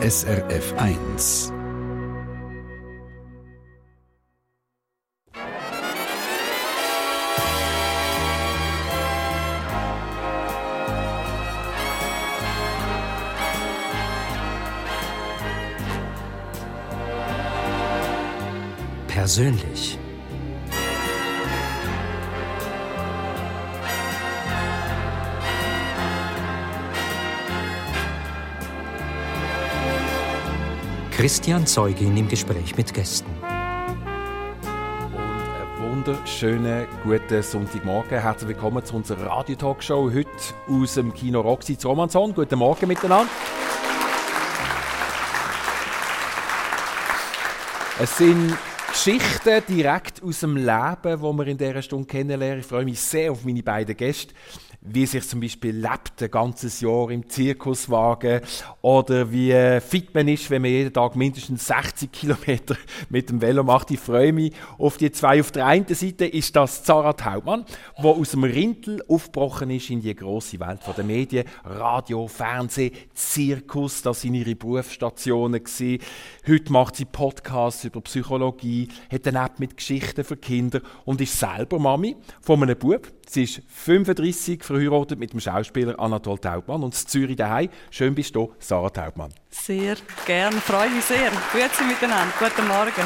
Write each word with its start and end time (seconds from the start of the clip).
SRF 0.00 0.74
1. 0.78 1.52
Persönlich. 19.08 19.97
Christian 31.18 31.66
Zeugin 31.66 32.16
im 32.16 32.28
Gespräch 32.28 32.76
mit 32.76 32.94
Gästen. 32.94 33.28
Und 33.42 33.48
einen 35.10 35.90
wunderschönen 35.90 36.86
guten 37.02 37.42
Sonntagmorgen. 37.42 38.22
Herzlich 38.22 38.50
willkommen 38.50 38.84
zu 38.84 38.94
unserer 38.94 39.26
Radio-Talkshow 39.26 40.12
heute 40.14 40.30
aus 40.68 40.94
dem 40.94 41.12
Kino 41.12 41.40
Roxy 41.40 41.76
zu 41.76 41.88
Romanson. 41.88 42.32
Guten 42.32 42.60
Morgen 42.60 42.86
miteinander. 42.86 43.28
Es 48.00 48.16
sind 48.16 48.56
Geschichten 48.86 49.60
direkt 49.68 50.22
aus 50.22 50.38
dem 50.38 50.56
Leben, 50.56 51.02
die 51.02 51.20
wir 51.20 51.46
in 51.48 51.58
dieser 51.58 51.82
Stunde 51.82 52.06
kennenlernen. 52.06 52.60
Ich 52.60 52.66
freue 52.66 52.84
mich 52.84 53.00
sehr 53.00 53.32
auf 53.32 53.44
meine 53.44 53.64
beiden 53.64 53.96
Gäste 53.96 54.34
wie 54.90 55.06
sich 55.06 55.26
zum 55.28 55.40
Beispiel 55.40 55.76
lebt, 55.76 56.22
ein 56.22 56.30
ganzes 56.30 56.80
Jahr 56.80 57.10
im 57.10 57.28
Zirkuswagen 57.28 58.40
oder 58.80 59.30
wie 59.32 59.80
fit 59.80 60.14
man 60.14 60.28
ist, 60.28 60.50
wenn 60.50 60.62
man 60.62 60.70
jeden 60.70 60.92
Tag 60.92 61.16
mindestens 61.16 61.66
60 61.66 62.10
Kilometer 62.10 62.76
mit 63.08 63.30
dem 63.30 63.40
Velo 63.40 63.62
macht. 63.62 63.90
Ich 63.90 64.00
freue 64.00 64.32
mich 64.32 64.52
auf 64.78 64.96
die 64.96 65.10
zwei. 65.12 65.40
Auf 65.40 65.52
der 65.52 65.66
einen 65.66 65.86
Seite 65.86 66.26
ist 66.26 66.54
das 66.56 66.84
Zara 66.84 67.14
Hauptmann, 67.24 67.64
wo 67.98 68.12
aus 68.12 68.30
dem 68.30 68.44
Rindel 68.44 69.02
aufgebrochen 69.08 69.70
ist 69.70 69.90
in 69.90 70.00
die 70.00 70.14
große 70.14 70.60
Welt 70.60 70.80
der 70.96 71.04
Medien, 71.04 71.44
Radio, 71.64 72.26
Fernsehen, 72.26 72.92
Zirkus, 73.14 74.02
das 74.02 74.22
sind 74.22 74.34
ihre 74.34 74.54
Berufsstationen 74.54 75.62
gewesen. 75.62 76.02
Heute 76.46 76.72
macht 76.72 76.96
sie 76.96 77.04
Podcasts 77.04 77.84
über 77.84 78.00
Psychologie, 78.00 78.88
hat 79.10 79.26
eine 79.26 79.44
App 79.44 79.58
mit 79.60 79.76
Geschichten 79.76 80.24
für 80.24 80.36
Kinder 80.36 80.80
und 81.04 81.20
ist 81.20 81.38
selber 81.38 81.78
Mami 81.78 82.16
von 82.40 82.62
einem 82.62 82.78
Bub. 82.78 83.08
Sie 83.28 83.42
ist 83.42 83.60
35, 83.68 84.64
verheiratet 84.78 85.18
mit 85.18 85.32
dem 85.32 85.40
Schauspieler 85.40 85.98
Anatol 85.98 86.38
Taubmann 86.38 86.82
und 86.82 86.94
in 86.94 87.06
Zürich 87.06 87.36
daheim. 87.36 87.70
Schön 87.90 88.14
bist 88.14 88.36
du, 88.36 88.52
Sarah 88.58 88.90
Taubmann. 88.90 89.32
Sehr 89.50 89.96
gern, 90.26 90.52
freue 90.54 90.90
mich 90.90 91.04
sehr. 91.04 91.30
Grüezi 91.52 91.84
miteinander, 91.84 92.32
guten 92.38 92.66
Morgen. 92.68 93.04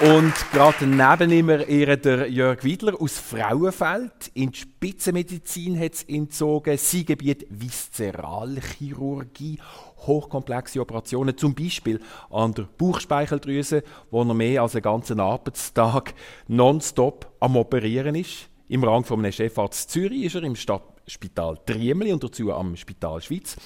Und 0.00 0.34
gerade 0.52 0.88
neben 0.88 1.30
ihm 1.30 1.48
ihr 1.68 1.96
der 1.96 2.28
Jörg 2.28 2.64
Wiedler 2.64 3.00
aus 3.00 3.16
Frauenfeld. 3.16 4.32
In 4.34 4.50
die 4.50 4.58
Spitzenmedizin 4.58 5.78
hat 5.78 5.94
es 5.94 6.02
entzogen. 6.02 6.76
Sein 6.76 7.06
Gebiet 7.06 7.46
Viszeralchirurgie 7.48 9.60
hochkomplexe 10.06 10.80
Operationen, 10.80 11.38
zum 11.38 11.54
Beispiel 11.54 12.00
an 12.28 12.54
der 12.54 12.66
Bauchspeicheldrüse, 12.76 13.84
wo 14.10 14.22
er 14.22 14.34
mehr 14.34 14.62
als 14.62 14.74
einen 14.74 14.82
ganzen 14.82 15.20
Arbeitstag 15.20 16.12
nonstop 16.48 17.32
am 17.40 17.56
Operieren 17.56 18.16
ist. 18.16 18.48
Im 18.66 18.82
Rang 18.82 19.04
von 19.04 19.18
einem 19.18 19.30
Chefarzt 19.30 19.90
Zürich 19.90 20.24
ist 20.24 20.36
er 20.36 20.42
im 20.42 20.56
Stadtspital 20.56 21.58
Triemli 21.66 22.14
und 22.14 22.24
dazu 22.24 22.50
am 22.50 22.76
Spital 22.76 23.20
Schweiz. 23.20 23.56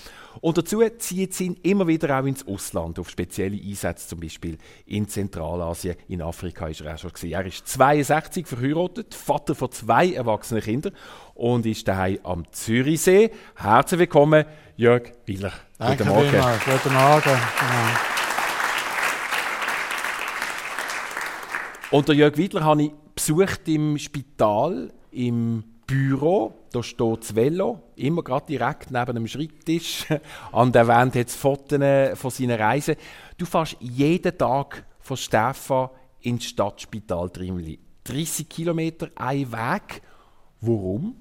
Und 0.40 0.58
dazu 0.58 0.82
zieht 0.98 1.34
sie 1.34 1.46
ihn 1.46 1.55
immer 1.62 1.86
wieder 1.86 2.18
auch 2.18 2.24
ins 2.24 2.46
Ausland, 2.46 2.98
auf 2.98 3.08
spezielle 3.08 3.56
Einsätze, 3.56 4.08
zum 4.08 4.18
Beispiel 4.18 4.58
in 4.86 5.08
Zentralasien, 5.08 5.94
in 6.08 6.20
Afrika 6.20 6.66
ist 6.66 6.80
er 6.80 6.94
auch 6.94 6.98
schon 6.98 7.12
gewesen. 7.12 7.32
Er 7.32 7.46
ist 7.46 7.68
62, 7.68 8.46
verheiratet, 8.46 9.14
Vater 9.14 9.55
von 9.55 9.70
zwei 9.70 10.12
erwachsenen 10.12 10.62
Kindern 10.62 10.92
und 11.34 11.64
ist 11.64 11.86
daheim 11.86 12.18
am 12.24 12.50
Zürichsee. 12.50 13.30
Herzlich 13.55 14.00
willkommen, 14.00 14.44
Jörg 14.77 15.12
Wieler. 15.27 15.52
Danke 15.78 16.05
Guten 16.05 16.08
Morgen. 16.08 16.30
Vielmals. 16.30 16.64
Guten 16.64 16.94
Morgen. 16.94 17.39
Und 21.90 22.08
der 22.08 22.14
Jörg 22.17 22.36
Wiedler 22.36 22.64
habe 22.64 22.83
ich 22.83 22.92
besucht 23.18 23.67
im 23.67 23.98
Spital, 23.98 24.92
im 25.11 25.64
Büro. 25.86 26.55
Da 26.70 26.83
steht 26.84 27.20
das 27.20 27.34
Velo, 27.34 27.80
immer 27.96 28.23
gerade 28.23 28.46
direkt 28.46 28.92
neben 28.92 29.14
dem 29.14 29.27
Schreibtisch. 29.27 30.06
An 30.52 30.70
der 30.70 30.86
Wand 30.86 31.17
hat 31.17 31.27
es 31.27 31.34
Fotos 31.34 31.80
von 32.14 32.30
seinen 32.30 32.61
Reisen. 32.61 32.95
Du 33.36 33.45
fährst 33.45 33.77
jeden 33.80 34.39
Tag 34.39 34.84
von 35.01 35.17
Stefan 35.17 35.90
ins 36.20 36.45
Stadtspital 36.45 37.30
Trimli. 37.30 37.80
30 38.05 38.48
Kilometer 38.48 39.11
ein 39.17 39.50
Weg. 39.50 40.02
Warum? 40.61 41.17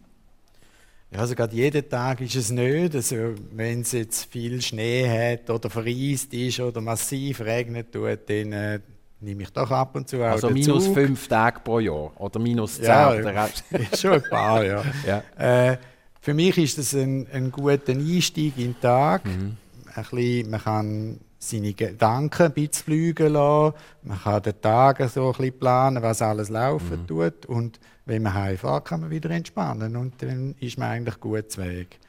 Also 1.12 1.34
gerade 1.34 1.56
jeden 1.56 1.90
Tag 1.90 2.22
ist 2.22 2.36
es 2.36 2.52
nicht. 2.52 2.94
Also 2.94 3.34
wenn 3.54 3.82
es 3.82 3.94
jetzt 3.94 4.32
viel 4.32 4.62
Schnee 4.62 5.08
hat 5.08 5.50
oder 5.50 5.70
vereist 5.70 6.32
ist 6.34 6.60
oder 6.60 6.80
massiv 6.80 7.42
regnet 7.42 7.96
dann 7.96 8.52
äh, 8.52 8.80
nehme 9.20 9.44
ich 9.44 9.50
doch 9.50 9.72
ab 9.72 9.96
und 9.96 10.08
zu 10.08 10.22
auch 10.22 10.32
Also 10.32 10.50
minus 10.50 10.86
Zug. 10.86 10.94
fünf 10.94 11.28
Tage 11.28 11.60
pro 11.64 11.80
Jahr 11.80 12.12
oder 12.20 12.40
minus 12.40 12.76
zehn? 12.76 12.86
Ja, 12.86 13.50
schon 13.98 14.14
ein 14.14 14.24
paar, 14.30 14.64
ja. 14.64 14.84
ja. 15.06 15.24
Äh, 15.72 15.78
für 16.22 16.34
mich 16.34 16.58
ist 16.58 16.78
das 16.78 16.94
ein, 16.94 17.28
ein 17.32 17.52
guter 17.52 17.94
Einstieg 17.94 18.58
in 18.58 18.74
den 18.74 18.82
Tag. 18.82 19.26
Mhm. 19.26 19.58
Ein 19.96 20.04
bisschen, 20.04 20.50
man 20.50 20.62
kann 20.62 21.20
seine 21.40 21.74
Gedanken 21.74 22.44
ein 22.44 22.52
bisschen 22.52 22.84
fliegen 22.84 23.34
lassen. 23.34 23.76
Man 24.04 24.20
kann 24.20 24.44
den 24.44 24.62
Tag 24.62 25.10
so 25.10 25.28
ein 25.28 25.38
bisschen 25.38 25.60
planen, 25.60 26.04
was 26.04 26.22
alles 26.22 26.50
laufen 26.50 27.04
mhm. 27.04 27.08
tut. 27.08 27.46
Und 27.46 27.80
wenn 28.06 28.24
man 28.24 28.34
heimfährt, 28.34 28.86
kann 28.86 29.02
man 29.02 29.10
wieder 29.10 29.30
entspannen. 29.30 29.96
Und 29.96 30.22
dann 30.22 30.56
ist 30.60 30.78
man 30.78 30.90
eigentlich 30.90 31.20
gut 31.20 31.58
Weg. 31.58 32.00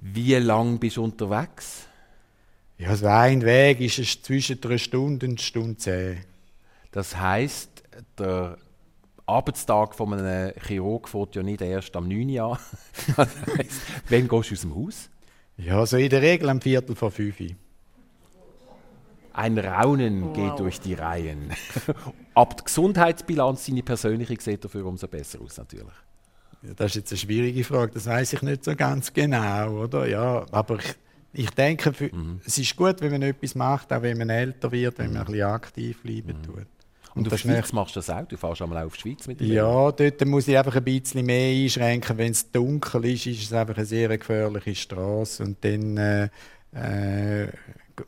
Wie 0.00 0.34
lange 0.34 0.78
bist 0.78 0.96
du 0.96 1.04
unterwegs? 1.04 1.88
Ja, 2.78 2.94
so 2.94 3.06
ein 3.06 3.42
Weg 3.42 3.80
ist 3.80 3.98
es 3.98 4.20
zwischen 4.20 4.62
einer 4.62 4.76
Stunde 4.78 5.26
und 5.26 5.40
Stunde 5.40 5.78
zehn. 5.78 6.18
Das 6.92 7.16
heisst, 7.16 7.82
der 8.18 8.58
Arbeitstag 9.24 9.94
von 9.94 10.12
einem 10.12 10.52
Chirurg 10.66 11.08
fängt 11.08 11.36
ja 11.36 11.42
nicht 11.42 11.62
erst 11.62 11.96
am 11.96 12.06
9 12.06 12.28
Uhr 12.30 12.52
an. 12.52 12.58
das 13.16 13.28
heisst, 13.46 13.80
wann 14.10 14.28
gehst 14.28 14.50
du 14.50 14.54
aus 14.54 14.60
dem 14.60 14.74
Haus? 14.74 15.10
Ja, 15.56 15.86
so 15.86 15.96
in 15.96 16.10
der 16.10 16.20
Regel 16.20 16.50
am 16.50 16.60
Viertel 16.60 16.94
vor 16.94 17.10
fünf. 17.10 17.36
Ein 19.32 19.58
Raunen 19.58 20.22
wow. 20.24 20.34
geht 20.34 20.58
durch 20.58 20.80
die 20.80 20.94
Reihen. 20.94 21.50
Ab 22.34 22.56
der 22.56 22.64
Gesundheitsbilanz, 22.64 23.66
seine 23.66 23.82
persönliche, 23.82 24.36
sieht 24.38 24.64
dafür 24.64 24.84
umso 24.84 25.08
besser 25.08 25.40
aus, 25.40 25.56
natürlich. 25.56 25.94
Ja, 26.62 26.74
das 26.74 26.88
ist 26.88 26.96
jetzt 26.96 27.12
eine 27.12 27.18
schwierige 27.18 27.64
Frage, 27.64 27.92
das 27.92 28.06
weiß 28.06 28.34
ich 28.34 28.42
nicht 28.42 28.64
so 28.64 28.76
ganz 28.76 29.12
genau, 29.12 29.84
oder? 29.84 30.06
Ja, 30.06 30.44
aber 30.50 30.78
ich, 30.78 30.94
ich 31.36 31.50
denke, 31.50 31.92
für, 31.92 32.14
mhm. 32.14 32.40
es 32.46 32.56
ist 32.56 32.74
gut, 32.76 33.00
wenn 33.00 33.12
man 33.12 33.22
etwas 33.22 33.54
macht, 33.54 33.92
auch 33.92 34.02
wenn 34.02 34.16
man 34.16 34.30
älter 34.30 34.72
wird, 34.72 34.98
wenn 34.98 35.12
man 35.12 35.22
ein 35.22 35.26
bisschen 35.26 35.42
aktiv 35.42 36.02
bleiben 36.02 36.38
mhm. 36.38 36.42
tut. 36.42 36.66
Und, 37.14 37.26
und 37.26 37.32
auf 37.32 37.38
Schweiz 37.38 37.72
machst 37.72 37.96
du 37.96 38.00
das 38.00 38.10
auch? 38.10 38.26
Du 38.26 38.36
fährst 38.36 38.60
einmal 38.62 38.82
auch 38.82 38.86
auf 38.86 38.94
die 38.96 39.00
Schweiz 39.00 39.26
mit 39.26 39.40
dem 39.40 39.50
Ja, 39.50 39.92
dort 39.92 40.24
muss 40.26 40.48
ich 40.48 40.56
einfach 40.56 40.76
ein 40.76 40.84
bisschen 40.84 41.24
mehr 41.24 41.64
einschränken. 41.64 42.18
Wenn 42.18 42.32
es 42.32 42.50
dunkel 42.50 43.04
ist, 43.06 43.26
ist 43.26 43.42
es 43.44 43.52
einfach 43.52 43.76
eine 43.76 43.86
sehr 43.86 44.16
gefährliche 44.16 44.74
Straße 44.74 45.42
und 45.42 45.64
dann 45.64 45.96
äh, 45.96 46.28
äh, 46.72 47.48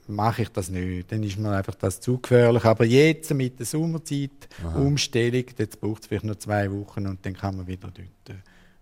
mache 0.06 0.42
ich 0.42 0.48
das 0.50 0.70
nicht. 0.70 1.10
Dann 1.10 1.22
ist 1.22 1.38
mir 1.38 1.52
einfach 1.52 1.74
das 1.74 2.00
zu 2.00 2.18
gefährlich. 2.18 2.64
Aber 2.64 2.84
jetzt 2.84 3.32
mit 3.32 3.58
der 3.58 3.66
Sommerzeit, 3.66 4.48
Aha. 4.62 4.78
Umstellung, 4.78 5.44
jetzt 5.56 5.80
braucht 5.80 6.02
es 6.02 6.08
vielleicht 6.08 6.24
noch 6.24 6.36
zwei 6.36 6.70
Wochen 6.70 7.06
und 7.06 7.24
dann 7.24 7.34
kann 7.34 7.56
man 7.56 7.66
wieder 7.66 7.90
dort. 7.90 8.38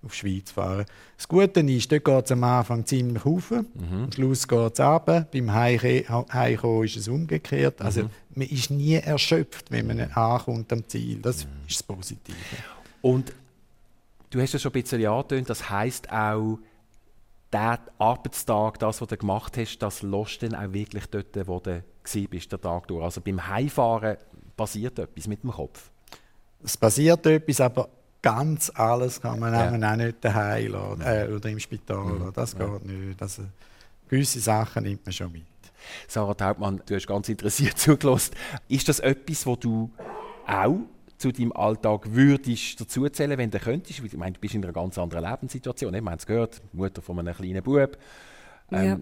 Auf 0.06 0.12
die 0.12 0.18
Schweiz 0.18 0.50
fahren. 0.50 0.86
Das 1.16 1.28
Gute 1.28 1.60
ist, 1.60 1.92
dort 1.92 2.04
geht 2.04 2.24
es 2.24 2.32
am 2.32 2.44
Anfang 2.44 2.86
ziemlich 2.86 3.24
hoch, 3.24 3.50
mhm. 3.50 4.04
am 4.04 4.12
Schluss 4.12 4.46
geht 4.48 4.78
es 4.78 4.80
runter. 4.80 5.26
Beim 5.32 5.52
Heimkommen 5.52 6.84
ist 6.84 6.96
es 6.96 7.08
umgekehrt. 7.08 7.82
Also 7.82 8.04
mhm. 8.04 8.10
man 8.34 8.48
ist 8.48 8.70
nie 8.70 8.94
erschöpft, 8.94 9.70
wenn 9.70 9.88
man 9.88 10.00
ankommt 10.12 10.72
am 10.72 10.88
Ziel. 10.88 11.20
Das 11.20 11.44
mhm. 11.44 11.50
ist 11.68 11.80
das 11.80 11.82
Positive. 11.82 12.36
Und 13.02 13.32
du 14.30 14.40
hast 14.40 14.54
es 14.54 14.62
schon 14.62 14.72
ein 14.72 14.82
bisschen 14.82 15.06
angetönt, 15.06 15.50
das 15.50 15.68
heisst 15.68 16.10
auch, 16.10 16.58
der 17.52 17.78
Arbeitstag, 17.98 18.78
das, 18.78 19.00
was 19.00 19.08
du 19.08 19.16
gemacht 19.16 19.56
hast, 19.56 19.78
das 19.78 20.02
lässt 20.02 20.42
dann 20.42 20.54
auch 20.54 20.72
wirklich 20.72 21.06
dort, 21.06 21.46
wo 21.46 21.60
du 21.60 21.82
bist, 22.28 22.52
den 22.52 22.60
Tag 22.60 22.88
durch. 22.88 23.02
Also 23.02 23.20
beim 23.20 23.46
Heimfahren 23.46 24.16
passiert 24.56 24.98
etwas 24.98 25.26
mit 25.26 25.42
dem 25.42 25.50
Kopf. 25.50 25.90
Es 26.62 26.76
passiert 26.76 27.24
etwas, 27.26 27.60
aber 27.60 27.88
ganz 28.26 28.72
alles 28.74 29.20
kann 29.20 29.38
man 29.38 29.54
ja. 29.54 29.70
auch 29.70 29.96
nicht 29.96 30.24
daheim 30.24 30.72
lassen, 30.72 31.00
äh, 31.02 31.28
oder 31.32 31.48
im 31.48 31.60
Spital 31.60 32.04
mhm. 32.04 32.32
Das 32.34 32.56
geht 32.56 32.84
nicht. 32.84 33.22
Also, 33.22 33.42
gewisse 34.08 34.40
Sachen 34.40 34.82
nimmt 34.82 35.06
man 35.06 35.12
schon 35.12 35.30
mit. 35.30 35.44
Sarah 36.08 36.34
Taubmann, 36.34 36.82
du 36.84 36.96
hast 36.96 37.06
ganz 37.06 37.28
interessiert 37.28 37.78
zugelassen. 37.78 38.34
Ist 38.68 38.88
das 38.88 38.98
etwas, 38.98 39.46
wo 39.46 39.54
du 39.54 39.90
auch 40.44 40.78
zu 41.18 41.30
deinem 41.30 41.52
Alltag 41.52 42.02
würdest 42.06 42.80
dazuzählen, 42.80 43.38
wenn 43.38 43.50
du 43.50 43.60
könntest? 43.60 44.00
Ich 44.00 44.16
meine, 44.16 44.32
du 44.32 44.40
bist 44.40 44.54
in 44.54 44.64
einer 44.64 44.72
ganz 44.72 44.98
anderen 44.98 45.24
Lebenssituation. 45.24 45.94
Ich 45.94 46.02
meine, 46.02 46.16
es 46.16 46.26
gehört, 46.26 46.60
Mutter 46.72 47.02
von 47.02 47.20
einem 47.20 47.34
kleinen 47.34 47.62
Bub. 47.62 47.96
Ähm, 48.72 48.84
ja. 48.84 48.98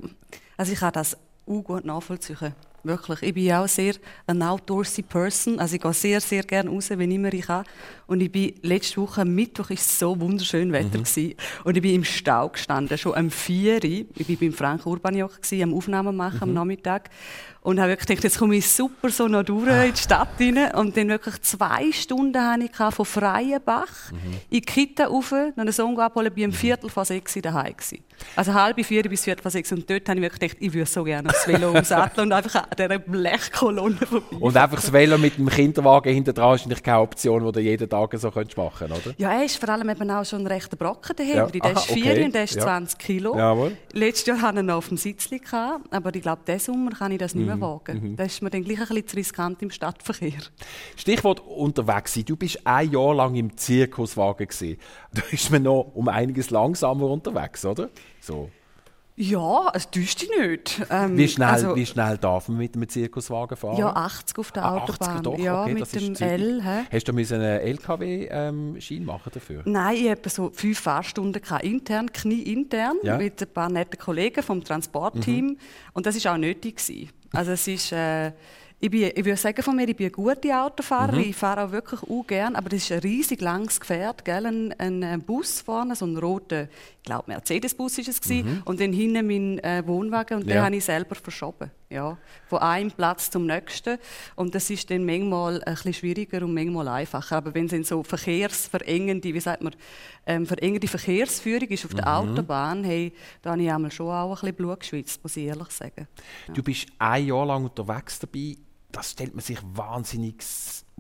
Also 0.59 0.73
ich 0.73 0.81
habe 0.83 0.93
das 0.93 1.17
auch 1.47 1.63
gut 1.63 1.87
nachvollziehen. 1.87 2.55
Wirklich. 2.85 3.23
Ich 3.23 3.35
bin 3.35 3.51
auch 3.53 3.67
sehr 3.67 3.95
ein 4.27 4.43
outdoorsy 4.43 5.03
Person. 5.03 5.59
Also 5.59 5.77
ich 5.77 5.83
gehe 5.83 5.93
sehr, 5.95 6.21
sehr 6.21 6.43
gerne 6.43 6.69
raus, 6.69 6.91
wenn 6.91 7.11
immer 7.11 7.33
ich 7.33 7.47
kann. 7.47 7.65
Und 8.07 8.21
ich 8.21 8.31
bin 8.31 8.55
letzte 8.61 9.01
Woche, 9.01 9.25
Mittwoch, 9.25 9.71
war 9.71 9.77
so 9.79 10.21
wunderschön 10.21 10.71
Wetter. 10.71 10.99
Mhm. 10.99 11.35
Und 11.65 11.77
ich 11.77 11.83
bin 11.83 11.95
im 11.95 12.05
Stau 12.05 12.51
gestanden, 12.51 12.99
schon 12.99 13.15
am 13.15 13.31
4 13.31 13.77
Uhr. 13.77 13.85
Ich 13.85 14.29
war 14.29 14.37
beim 14.37 14.53
Frank 14.53 14.85
Urbaniok, 14.85 15.41
am 15.63 15.73
Aufnahmen 15.73 16.15
machen 16.15 16.37
mhm. 16.37 16.43
am 16.43 16.53
Nachmittag. 16.53 17.09
Und 17.65 17.81
habe 17.81 17.93
wirklich 17.93 18.09
gedacht, 18.09 18.25
jetzt 18.25 18.39
komme 18.39 18.57
ich 18.57 18.71
super 18.71 19.09
so 19.09 19.27
noch 19.27 19.43
durch 19.43 19.87
in 19.87 19.95
die 19.95 19.99
Stadt 19.99 20.29
rein. 20.39 20.71
Und 20.75 20.95
dann 20.99 21.09
wirklich 21.09 21.41
zwei 21.41 21.91
Stunden 21.93 22.39
hatte 22.39 22.65
ich 22.65 22.95
von 22.95 23.07
Freienbach 23.07 24.13
mhm. 24.13 24.35
in 24.51 24.61
die 24.61 24.61
Kita 24.61 25.07
rauf, 25.07 25.33
noch 25.33 25.57
einen 25.57 25.73
Sohn 25.73 25.99
abholen, 25.99 26.31
bin 26.31 26.51
um 26.51 26.53
Viertel 26.53 26.91
vor 26.91 27.07
sechs 27.07 27.33
daheim 27.41 27.75
gewesen. 27.75 28.05
Also 28.37 28.53
halb 28.53 28.85
vier 28.85 29.03
bis 29.05 29.25
viertel 29.25 29.41
vor 29.41 29.51
sechs. 29.51 29.73
Und 29.73 29.89
dort 29.89 30.07
habe 30.07 30.19
ich 30.19 30.23
wirklich 30.23 30.41
gedacht, 30.41 30.57
ich 30.61 30.75
würde 30.75 30.91
so 30.91 31.05
gerne 31.05 31.31
aufs 31.31 31.49
Velo 31.49 31.71
umsatteln 31.71 32.27
und 32.27 32.33
einfach 32.35 32.65
an 32.65 32.69
dieser 32.79 32.99
Blechkolonne 32.99 33.97
vorbei. 33.97 34.37
Und 34.39 34.57
einfach 34.59 34.77
das 34.77 34.93
Velo 34.93 35.17
mit 35.17 35.39
dem 35.39 35.49
Kinderwagen 35.49 36.13
hinter 36.13 36.35
dran 36.35 36.57
ist 36.57 36.85
keine 36.85 37.01
Option, 37.01 37.47
die 37.47 37.53
du 37.53 37.61
jeden 37.61 37.89
Tag 37.89 38.15
so 38.19 38.29
machen 38.29 38.47
könntest, 38.47 38.59
oder? 39.07 39.15
Ja, 39.17 39.33
er 39.33 39.45
ist 39.47 39.57
vor 39.57 39.71
allem 39.71 39.89
eben 39.89 40.11
auch 40.11 40.25
schon 40.27 40.43
ein 40.43 40.47
rechter 40.49 40.77
Brocken 40.77 41.17
daher. 41.17 41.35
Ja. 41.35 41.47
Der 41.47 41.73
ist 41.73 41.87
vier 41.87 42.13
okay. 42.13 42.25
und 42.27 42.35
der 42.35 42.45
ist 42.45 42.57
ja. 42.57 42.63
20 42.63 42.99
Kilo. 42.99 43.35
Jawohl. 43.39 43.75
Letztes 43.93 44.27
Jahr 44.27 44.43
hatte 44.43 44.59
ich 44.59 44.61
ihn 44.61 44.67
noch 44.67 44.77
auf 44.77 44.89
dem 44.89 44.99
Sitzli, 44.99 45.41
aber 45.91 46.15
ich 46.15 46.21
glaube, 46.21 46.43
diesen 46.47 46.61
Sommer 46.61 46.91
kann 46.91 47.11
ich 47.11 47.19
das 47.19 47.35
nicht 47.35 47.47
mehr 47.47 47.54
mehr 47.54 47.54
wagen. 47.61 48.11
Mhm. 48.11 48.17
Das 48.17 48.33
ist 48.33 48.43
mir 48.43 48.51
dann 48.51 48.65
gleich 48.65 48.81
ein 48.81 48.87
bisschen 48.89 49.09
zu 49.09 49.17
riskant 49.17 49.63
im 49.63 49.71
Stadtverkehr. 49.71 50.41
Stichwort 50.97 51.41
unterwegs 51.41 52.15
sein. 52.15 52.25
Du 52.25 52.37
bist 52.37 52.61
ein 52.65 52.91
Jahr 52.91 53.15
lang 53.15 53.35
im 53.35 53.57
Zirkuswagen 53.57 54.47
gewesen. 54.47 54.79
Da 55.13 55.23
ist 55.31 55.51
man 55.51 55.63
noch 55.63 55.93
um 55.95 56.09
einiges 56.09 56.51
langsamer 56.51 57.07
unterwegs, 57.07 57.65
oder? 57.65 57.89
So. 58.21 58.51
Ja, 59.17 59.71
es 59.73 59.89
täuscht 59.91 60.23
dich 60.23 60.31
nicht. 60.37 60.83
Ähm, 60.91 61.17
wie, 61.17 61.29
schnell, 61.29 61.49
also, 61.49 61.77
wie 61.77 61.87
schnell 61.87 62.19
darf 62.19 62.49
man 62.49 62.59
mit 62.59 62.75
einem 62.75 62.89
Zirkuswagen 62.89 63.57
fahren? 63.57 63.77
Ja, 63.77 63.93
80 63.93 64.39
auf 64.39 64.51
der 64.51 64.65
ah, 64.65 64.79
Autobahn. 64.79 65.23
Doch, 65.23 65.39
ja, 65.39 65.63
okay, 65.63 65.75
mit 65.75 65.95
dem 65.95 66.15
L. 66.17 66.63
He? 66.63 66.97
Hast 66.97 67.07
du 67.07 67.13
einen 67.13 67.43
LKW-Schein 67.43 68.99
ähm, 68.99 69.05
machen 69.05 69.31
dafür? 69.33 69.63
Nein, 69.67 69.97
ich 69.97 70.11
hatte 70.11 70.29
so 70.31 70.51
fünf 70.53 70.81
Fahrsstunden 70.81 71.41
intern, 71.63 72.13
knieintern, 72.13 72.97
ja? 73.05 73.17
mit 73.17 73.41
ein 73.41 73.49
paar 73.49 73.71
netten 73.71 74.01
Kollegen 74.01 74.43
vom 74.43 74.65
Transportteam. 74.65 75.47
Mhm. 75.47 75.59
Und 75.93 76.07
das 76.07 76.23
war 76.25 76.35
auch 76.35 76.39
nötig. 76.39 76.77
Gewesen. 76.77 77.11
Also 77.35 77.53
es 77.53 77.67
ist... 77.67 77.93
Äh, 77.93 78.33
ich, 78.85 78.91
bin, 78.91 79.11
ich 79.15 79.25
würde 79.25 79.37
sagen 79.37 79.63
von 79.63 79.77
mir, 79.77 79.89
ich 79.89 79.97
bin 79.97 80.07
eine 80.07 80.11
gute 80.11 80.55
Autofahrerin. 80.55 81.23
Mhm. 81.23 81.31
Ich 81.31 81.37
fahre 81.37 81.65
auch 81.65 81.73
wirklich 81.73 82.03
auch 82.03 82.27
gern, 82.27 82.55
aber 82.55 82.69
das 82.69 82.83
ist 82.83 82.93
ein 82.93 82.99
riesig 82.99 83.41
langes 83.41 83.81
Gefährt, 83.81 84.25
gell? 84.27 84.45
Ein, 84.45 84.75
ein, 85.03 85.23
Bus 85.23 85.63
vorne, 85.63 85.97
so 85.97 86.05
ein 86.05 86.19
roter, 86.19 86.65
ich 86.65 87.03
glaube 87.03 87.25
Mercedes-Bus 87.29 87.99
ist 87.99 88.09
es 88.09 88.29
mhm. 88.29 88.61
und 88.67 88.81
dann 88.81 88.93
hinten 88.93 89.27
mein 89.27 89.59
äh, 89.61 89.83
Wohnwagen 89.87 90.39
und 90.39 90.47
ja. 90.47 90.57
den 90.57 90.63
habe 90.65 90.77
ich 90.77 90.85
selber 90.85 91.15
verschoben, 91.15 91.71
ja, 91.95 92.19
von 92.47 92.59
einem 92.59 92.91
Platz 92.91 93.31
zum 93.31 93.47
nächsten 93.47 93.99
und 94.37 94.55
das 94.55 94.69
ist 94.69 94.91
dann 94.91 95.07
manchmal 95.07 95.63
ein 95.63 95.75
bisschen 95.75 95.95
schwieriger 95.95 96.43
und 96.45 96.53
manchmal 96.53 96.89
einfacher. 96.89 97.37
Aber 97.37 97.55
wenn 97.55 97.67
es 97.67 97.73
in 97.73 97.85
so 97.85 98.03
verkehrsverengende, 98.03 99.33
wie 99.33 99.41
sagt 99.41 99.63
man, 99.63 99.75
ähm, 100.27 100.47
verengende 100.47 100.89
Verkehrsführung 100.89 101.69
ist 101.69 101.85
auf 101.85 101.95
der 101.95 102.07
mhm. 102.07 102.31
Autobahn, 102.31 102.85
hey, 102.85 103.13
da 103.43 103.53
habe 103.53 103.63
ich 103.63 103.71
einmal 103.71 103.91
schon 103.91 104.11
auch 104.11 104.31
ein 104.31 104.35
bisschen 104.35 104.57
Blut 104.57 104.81
geschwitzt, 104.81 105.23
muss 105.23 105.37
ich 105.37 105.47
ehrlich 105.47 105.71
sagen. 105.71 106.09
Ja. 106.49 106.55
Du 106.55 106.63
bist 106.63 106.87
ein 106.99 107.27
Jahr 107.27 107.47
lang 107.47 107.65
unterwegs 107.65 108.19
dabei 108.19 108.57
das 108.95 109.11
stellt 109.11 109.35
man 109.35 109.43
sich 109.43 109.59
wahnsinnig 109.63 110.37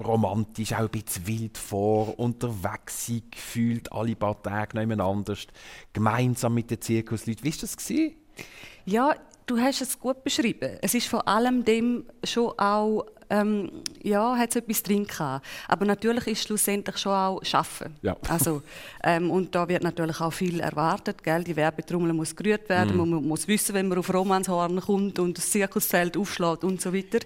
romantisch, 0.02 0.73
auch 0.73 0.81
ein 0.81 0.88
bisschen 0.88 1.26
wild 1.26 1.56
vor, 1.56 2.19
unterwegs 2.19 3.06
sein, 3.06 3.23
gefühlt 3.31 3.93
alle 3.93 4.17
paar 4.17 4.43
Tage 4.43 4.76
nebeneinander, 4.76 5.37
gemeinsam 5.93 6.55
mit 6.55 6.70
den 6.70 6.81
Zirkusleuten. 6.81 7.44
Wie 7.44 7.52
war 7.52 7.58
das? 7.61 7.76
Gewesen? 7.76 8.17
Ja, 8.85 9.14
du 9.46 9.58
hast 9.58 9.81
es 9.81 9.99
gut 9.99 10.23
beschrieben. 10.25 10.79
Es 10.81 10.94
ist 10.94 11.08
vor 11.08 11.26
allem 11.26 11.64
dem 11.64 12.05
schon 12.25 12.58
auch 12.58 13.06
ähm, 13.31 13.70
ja, 14.02 14.37
hat 14.37 14.50
es 14.50 14.56
etwas 14.56 14.82
drin 14.82 15.06
gehabt. 15.06 15.46
Aber 15.69 15.85
natürlich 15.85 16.26
ist 16.26 16.43
schlussendlich 16.44 16.99
schon 16.99 17.12
auch 17.12 17.44
Schaffen. 17.44 17.96
Ja. 18.02 18.17
Also, 18.29 18.62
ähm, 19.02 19.31
und 19.31 19.55
da 19.55 19.69
wird 19.69 19.82
natürlich 19.82 20.20
auch 20.20 20.32
viel 20.32 20.61
erwartet. 20.61 21.23
Gell? 21.23 21.43
Die 21.43 21.56
Werbetrommel 21.56 22.12
muss 22.12 22.37
gerührt 22.37 22.69
werden, 22.69 22.96
mm. 22.96 23.11
man 23.11 23.25
muss 23.25 23.49
wissen, 23.49 23.75
wenn 23.75 23.88
man 23.88 23.99
auf 23.99 24.12
Romanshorn 24.12 24.81
kommt 24.81 25.19
und 25.19 25.38
das 25.38 25.50
Zirkuszelt 25.50 26.17
aufschlägt 26.17 26.64
und 26.64 26.81
so 26.81 26.93
weiter. 26.93 27.19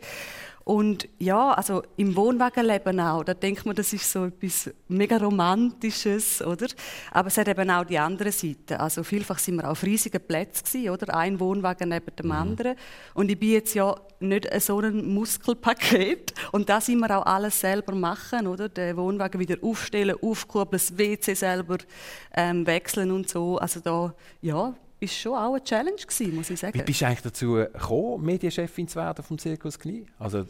Und 0.68 1.08
ja, 1.18 1.52
also 1.52 1.82
im 1.96 2.14
Wohnwagenleben 2.14 3.00
auch, 3.00 3.24
da 3.24 3.32
denkt 3.32 3.64
man, 3.64 3.74
das 3.74 3.90
ist 3.94 4.12
so 4.12 4.26
etwas 4.26 4.68
mega 4.86 5.16
Romantisches, 5.16 6.42
oder? 6.42 6.66
Aber 7.10 7.28
es 7.28 7.38
hat 7.38 7.48
eben 7.48 7.70
auch 7.70 7.86
die 7.86 7.98
andere 7.98 8.30
Seite. 8.30 8.78
Also 8.78 9.02
vielfach 9.02 9.38
sind 9.38 9.54
wir 9.54 9.70
auf 9.70 9.82
riesigen 9.82 10.20
Plätzen 10.20 10.90
oder? 10.90 11.16
Ein 11.16 11.40
Wohnwagen 11.40 11.88
neben 11.88 12.14
dem 12.14 12.26
mhm. 12.26 12.32
anderen. 12.32 12.76
Und 13.14 13.30
ich 13.30 13.38
bin 13.38 13.52
jetzt 13.52 13.72
ja 13.72 13.94
nicht 14.20 14.46
so 14.60 14.80
ein 14.80 15.06
Muskelpaket. 15.14 16.34
Und 16.52 16.68
da 16.68 16.82
sind 16.82 16.98
wir 16.98 17.18
auch 17.18 17.24
alles 17.24 17.58
selber 17.58 17.94
machen, 17.94 18.46
oder? 18.46 18.68
Den 18.68 18.94
Wohnwagen 18.98 19.40
wieder 19.40 19.56
aufstellen, 19.62 20.16
aufkurbeln, 20.20 20.82
das 20.86 20.98
WC 20.98 21.32
selber 21.32 21.78
ähm, 22.36 22.66
wechseln 22.66 23.10
und 23.10 23.26
so. 23.26 23.56
Also 23.56 23.80
da, 23.80 24.12
ja, 24.42 24.74
ist 25.00 25.14
schon 25.14 25.34
auch 25.34 25.54
eine 25.54 25.62
Challenge 25.62 25.96
gewesen, 25.96 26.34
muss 26.34 26.50
ich 26.50 26.60
sagen. 26.60 26.78
Wie 26.78 26.82
bist 26.82 27.00
du 27.00 27.06
eigentlich 27.06 27.22
dazu 27.22 27.52
gekommen, 27.54 28.24
Medienchefin 28.24 28.88
zu 28.88 28.96
werden 28.96 29.24
vom 29.24 29.38
Zirkus 29.38 29.78
Knie? 29.78 30.06
Also, 30.18 30.46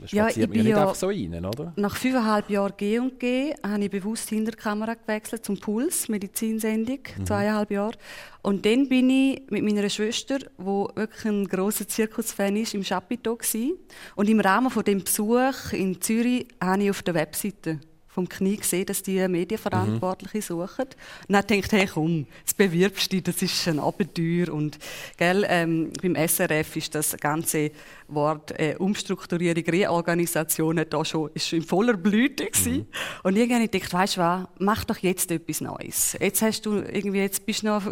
das 0.00 0.12
ja, 0.12 0.28
ich 0.28 0.36
ja 0.36 0.46
nicht 0.46 0.66
ja 0.66 0.82
einfach 0.82 0.94
so 0.94 1.06
rein, 1.06 1.44
oder? 1.44 1.72
Nach 1.76 1.96
fünfeinhalb 1.96 2.50
Jahren 2.50 2.74
G&G 2.76 3.54
habe 3.62 3.84
ich 3.84 3.90
bewusst 3.90 4.28
hinter 4.28 4.52
die 4.52 4.58
Kamera 4.58 4.94
gewechselt 4.94 5.44
zum 5.44 5.58
Puls, 5.58 6.08
Medizinsendung, 6.08 6.98
mhm. 7.16 7.26
zweieinhalb 7.26 7.70
Jahre. 7.70 7.96
Und 8.42 8.66
dann 8.66 8.88
bin 8.88 9.08
ich 9.10 9.42
mit 9.50 9.64
meiner 9.64 9.88
Schwester, 9.88 10.38
die 10.38 10.62
wirklich 10.62 11.24
ein 11.24 11.48
grosser 11.48 11.88
Zirkusfan 11.88 12.56
ist, 12.56 12.74
im 12.74 12.84
Chapiteau 12.84 13.36
gewesen. 13.36 13.78
Und 14.14 14.28
im 14.28 14.40
Rahmen 14.40 14.70
von 14.70 14.84
dem 14.84 15.02
Besuch 15.02 15.72
in 15.72 16.00
Zürich 16.00 16.46
habe 16.60 16.84
ich 16.84 16.90
auf 16.90 17.02
der 17.02 17.14
Webseite 17.14 17.80
vom 18.16 18.26
Knie 18.30 18.56
gesehen, 18.56 18.86
dass 18.86 19.02
die 19.02 19.28
Medienverantwortliche 19.28 20.38
mhm. 20.38 20.40
suchen. 20.40 20.86
Und 21.28 21.32
dann 21.34 21.46
denkt 21.46 21.70
hey 21.72 21.86
komm, 21.86 22.26
jetzt 22.38 22.56
bewirbst 22.56 23.12
du 23.12 23.16
dich, 23.16 23.24
das 23.24 23.42
ist 23.42 23.68
ein 23.68 23.78
Abenteuer. 23.78 24.54
Und 24.54 24.78
gell, 25.18 25.44
ähm, 25.46 25.92
beim 26.00 26.16
SRF 26.16 26.76
ist 26.76 26.94
das 26.94 27.14
ganze 27.18 27.70
Wort 28.08 28.52
äh, 28.58 28.76
Umstrukturierung, 28.78 29.64
Reorganisation 29.64 30.80
da 30.88 31.04
schon, 31.04 31.30
ist 31.34 31.48
schon 31.48 31.60
in 31.60 31.64
voller 31.64 31.96
Blüte 31.96 32.46
Mhm. 32.66 32.86
Und 33.22 33.36
irgendwann 33.36 33.62
dachte 33.62 33.76
ich, 33.76 33.92
weißt 33.92 34.16
du 34.16 34.20
was, 34.20 34.48
mach 34.58 34.84
doch 34.84 34.98
jetzt 34.98 35.30
etwas 35.30 35.60
Neues. 35.60 36.16
Jetzt 36.18 36.42
hast 36.42 36.66
du 36.66 36.76
irgendwie, 36.78 37.18
jetzt 37.18 37.44
bist 37.44 37.62
du 37.62 37.66
noch 37.66 37.82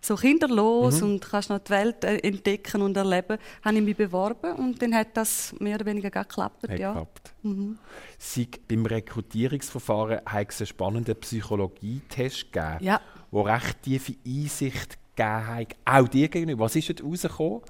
so 0.00 0.16
kinderlos 0.16 1.00
mhm. 1.00 1.06
und 1.06 1.20
kannst 1.20 1.50
noch 1.50 1.58
die 1.58 1.70
Welt 1.70 2.04
äh, 2.04 2.18
entdecken 2.18 2.82
und 2.82 2.96
erleben. 2.96 3.38
Habe 3.64 3.76
ich 3.76 3.82
mich 3.82 3.96
beworben 3.96 4.54
und 4.54 4.80
dann 4.82 4.94
hat 4.94 5.16
das 5.16 5.54
mehr 5.58 5.76
oder 5.76 5.86
weniger 5.86 6.10
geklappt. 6.10 6.68
Hat 6.68 6.78
ja. 6.78 6.92
geklappt. 6.92 7.32
Mhm. 7.42 7.78
Sie, 8.18 8.48
beim 8.68 8.86
Rekrutierungsverfahren 8.86 10.20
hat 10.26 10.50
es 10.50 10.60
einen 10.60 10.66
spannenden 10.66 11.16
Psychologietest 11.16 12.52
gegeben, 12.52 12.78
ja. 12.80 13.00
wo 13.30 13.42
recht 13.42 13.82
tiefe 13.82 14.14
Einsicht 14.26 14.98
gegeben 15.16 15.46
hat. 15.46 15.76
Auch 15.84 16.08
dir 16.08 16.28
gegenüber. 16.28 16.64
Was 16.64 16.76
ist 16.76 16.88
dort 16.88 17.02
rausgekommen? 17.02 17.62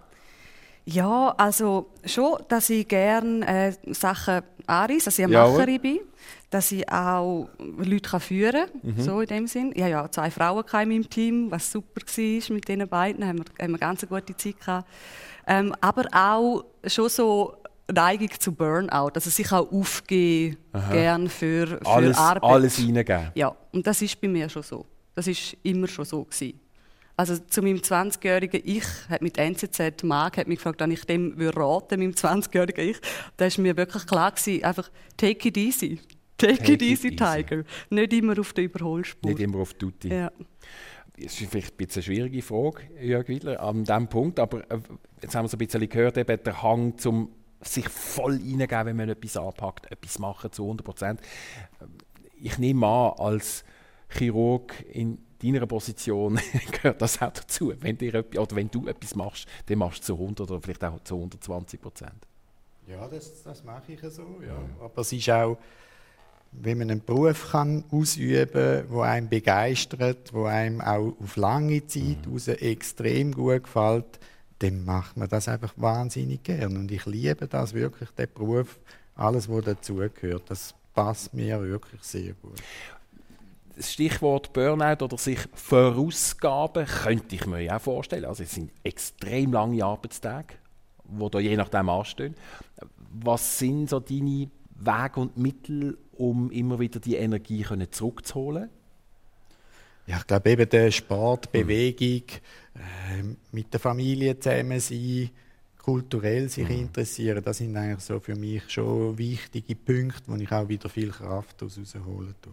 Ja, 0.84 1.34
also 1.36 1.90
schon, 2.04 2.38
dass 2.48 2.70
ich 2.70 2.88
gerne 2.88 3.46
äh, 3.46 3.72
Sachen 3.92 4.42
anreise, 4.66 5.04
dass 5.06 5.18
ich 5.18 5.24
eine 5.24 5.34
Jawohl. 5.34 5.52
Macherin 5.52 5.80
bin, 5.80 6.00
dass 6.50 6.72
ich 6.72 6.88
auch 6.90 7.48
Leute 7.58 8.20
führen 8.20 8.66
kann, 8.82 8.94
mhm. 8.96 9.00
so 9.00 9.20
in 9.20 9.26
dem 9.26 9.46
Sinn. 9.46 9.72
Ich 9.74 9.82
hatte 9.82 9.90
ja 9.90 10.10
zwei 10.10 10.30
Frauen 10.30 10.64
in 10.64 10.88
meinem 10.88 11.08
Team, 11.08 11.50
was 11.50 11.70
super 11.70 12.00
war 12.00 12.54
mit 12.54 12.68
diesen 12.68 12.88
beiden, 12.88 13.26
haben 13.26 13.38
wir, 13.38 13.44
haben 13.44 13.58
wir 13.58 13.64
eine 13.64 13.78
ganz 13.78 14.06
gute 14.06 14.36
Zeit 14.36 14.60
gehabt. 14.60 14.88
Ähm, 15.46 15.74
aber 15.80 16.04
auch 16.12 16.64
schon 16.86 17.08
so 17.08 17.56
Neigung 17.90 18.30
zu 18.38 18.52
Burnout, 18.52 19.10
also 19.14 19.30
sich 19.30 19.50
auch 19.52 19.70
aufgeben, 19.70 20.56
gern 20.90 21.28
für, 21.28 21.66
für 21.66 21.86
alles, 21.86 22.16
Arbeit. 22.16 22.42
Alles 22.42 22.78
reingeben. 22.78 23.30
Ja, 23.34 23.54
und 23.72 23.86
das 23.86 24.02
ist 24.02 24.20
bei 24.20 24.28
mir 24.28 24.48
schon 24.48 24.62
so. 24.62 24.86
Das 25.14 25.26
ist 25.26 25.56
immer 25.62 25.88
schon 25.88 26.04
so 26.04 26.24
gewesen. 26.24 26.61
Also 27.22 27.36
zu 27.38 27.62
meinem 27.62 27.76
20-jährigen 27.76 28.62
Ich 28.64 28.82
hat 29.08 29.22
mit 29.22 29.38
NZZ 29.38 30.02
Mark 30.02 30.38
hat 30.38 30.48
mich 30.48 30.58
gefragt, 30.58 30.82
ob 30.82 30.90
ich 30.90 31.04
dem 31.04 31.38
würde 31.38 31.56
raten, 31.56 32.00
meinem 32.00 32.10
20-jährigen 32.10 32.88
Ich. 32.88 32.96
Da 33.36 33.46
ist 33.46 33.58
mir 33.58 33.76
wirklich 33.76 34.04
klar 34.06 34.32
gewesen, 34.32 34.64
einfach 34.64 34.90
take 35.16 35.46
it 35.46 35.56
easy. 35.56 36.00
Take, 36.36 36.56
take 36.56 36.72
it, 36.72 36.82
easy, 36.82 37.08
it 37.10 37.18
Tiger. 37.18 37.58
Easy. 37.58 37.66
Nicht 37.90 38.12
immer 38.14 38.36
auf 38.40 38.52
der 38.54 38.64
Überholspur. 38.64 39.30
Nicht 39.30 39.40
immer 39.40 39.58
auf 39.60 39.72
Tutti. 39.74 40.08
Ja. 40.08 40.32
Das 41.16 41.40
ist 41.40 41.48
vielleicht 41.48 41.74
ein 41.74 41.76
bisschen 41.76 42.00
eine 42.00 42.02
schwierige 42.02 42.42
Frage, 42.42 42.90
Jörg 43.00 43.28
Wiedler, 43.28 43.60
an 43.60 43.84
diesem 43.84 44.08
Punkt. 44.08 44.40
Aber 44.40 44.68
äh, 44.68 44.80
jetzt 45.22 45.36
haben 45.36 45.44
wir 45.44 45.48
so 45.48 45.56
ein 45.56 45.58
bisschen 45.64 45.88
gehört, 45.88 46.18
eben 46.18 46.42
der 46.42 46.60
Hang 46.60 46.98
zum 46.98 47.28
sich 47.60 47.88
voll 47.88 48.32
reingeben, 48.32 48.86
wenn 48.86 48.96
man 48.96 49.08
etwas 49.10 49.36
anpackt, 49.36 49.92
etwas 49.92 50.18
machen 50.18 50.50
zu 50.50 50.64
100 50.64 50.84
Prozent. 50.84 51.20
Ich 52.40 52.58
nehme 52.58 52.84
an, 52.84 53.12
als 53.18 53.62
Chirurg 54.08 54.74
in 54.92 55.18
deiner 55.42 55.66
Position 55.66 56.38
gehört 56.72 57.02
das 57.02 57.20
auch 57.20 57.32
dazu. 57.32 57.72
Wenn, 57.80 57.98
dir, 57.98 58.24
oder 58.36 58.56
wenn 58.56 58.70
du 58.70 58.86
etwas 58.86 59.14
machst, 59.14 59.46
dann 59.66 59.78
machst 59.78 60.00
du 60.00 60.04
zu 60.04 60.14
100 60.14 60.50
oder 60.50 60.60
vielleicht 60.60 60.84
auch 60.84 61.00
zu 61.02 61.14
120 61.16 61.80
Prozent. 61.80 62.26
Ja, 62.86 63.06
das, 63.08 63.42
das 63.42 63.64
mache 63.64 63.92
ich 63.92 64.00
so. 64.00 64.40
Ja. 64.46 64.56
Aber 64.80 65.00
es 65.00 65.12
ist 65.12 65.30
auch, 65.30 65.58
wenn 66.52 66.78
man 66.78 66.90
einen 66.90 67.04
Beruf 67.04 67.52
kann 67.52 67.84
ausüben 67.90 68.52
kann, 68.52 68.90
der 68.90 69.02
einem 69.02 69.28
begeistert, 69.28 70.32
der 70.34 70.44
einem 70.44 70.80
auch 70.80 71.14
auf 71.20 71.36
lange 71.36 71.86
Zeit 71.86 72.26
mhm. 72.26 72.38
extrem 72.60 73.32
gut 73.32 73.64
gefällt, 73.64 74.20
dann 74.58 74.84
macht 74.84 75.16
man 75.16 75.28
das 75.28 75.48
einfach 75.48 75.72
wahnsinnig 75.76 76.42
gern. 76.42 76.76
Und 76.76 76.90
ich 76.90 77.06
liebe 77.06 77.48
das 77.48 77.74
wirklich, 77.74 78.10
den 78.10 78.28
Beruf, 78.32 78.78
alles, 79.14 79.48
was 79.48 79.64
dazugehört. 79.64 80.44
Das 80.48 80.74
passt 80.94 81.34
mir 81.34 81.60
wirklich 81.62 82.02
sehr 82.02 82.34
gut. 82.34 82.60
Das 83.76 83.92
Stichwort 83.92 84.52
Burnout 84.52 85.04
oder 85.04 85.16
sich 85.16 85.38
vorausgaben 85.54 86.86
könnte 86.86 87.34
ich 87.34 87.46
mir 87.46 87.60
ja 87.60 87.76
auch 87.76 87.82
vorstellen. 87.82 88.26
Also 88.26 88.42
es 88.42 88.52
sind 88.52 88.70
extrem 88.82 89.52
lange 89.52 89.84
Arbeitstage, 89.84 90.54
die 91.04 91.30
da 91.30 91.38
je 91.38 91.56
nachdem 91.56 91.88
anstehen. 91.88 92.34
Was 93.12 93.58
sind 93.58 93.90
so 93.90 94.00
deine 94.00 94.50
Wege 94.74 95.20
und 95.20 95.36
Mittel, 95.36 95.98
um 96.12 96.50
immer 96.50 96.78
wieder 96.78 97.00
die 97.00 97.16
Energie 97.16 97.64
zurückzuholen? 97.90 98.68
Ja, 100.06 100.18
ich 100.18 100.26
glaube 100.26 100.50
eben 100.50 100.68
der 100.68 100.90
Sport, 100.90 101.46
mhm. 101.46 101.60
Bewegung, 101.60 102.28
äh, 102.74 103.22
mit 103.52 103.72
der 103.72 103.80
Familie 103.80 104.38
zusammen 104.38 104.80
sein, 104.80 105.30
kulturell 105.78 106.48
sich 106.48 106.68
mhm. 106.68 106.80
interessieren, 106.80 107.42
das 107.44 107.58
sind 107.58 107.76
eigentlich 107.76 108.00
so 108.00 108.18
für 108.20 108.34
mich 108.34 108.68
schon 108.68 109.16
wichtige 109.18 109.74
Punkte, 109.74 110.22
wo 110.26 110.34
ich 110.36 110.50
auch 110.50 110.68
wieder 110.68 110.88
viel 110.88 111.10
Kraft 111.10 111.60
daraus 111.60 111.78
rausholen 111.78 112.34
tue. 112.40 112.52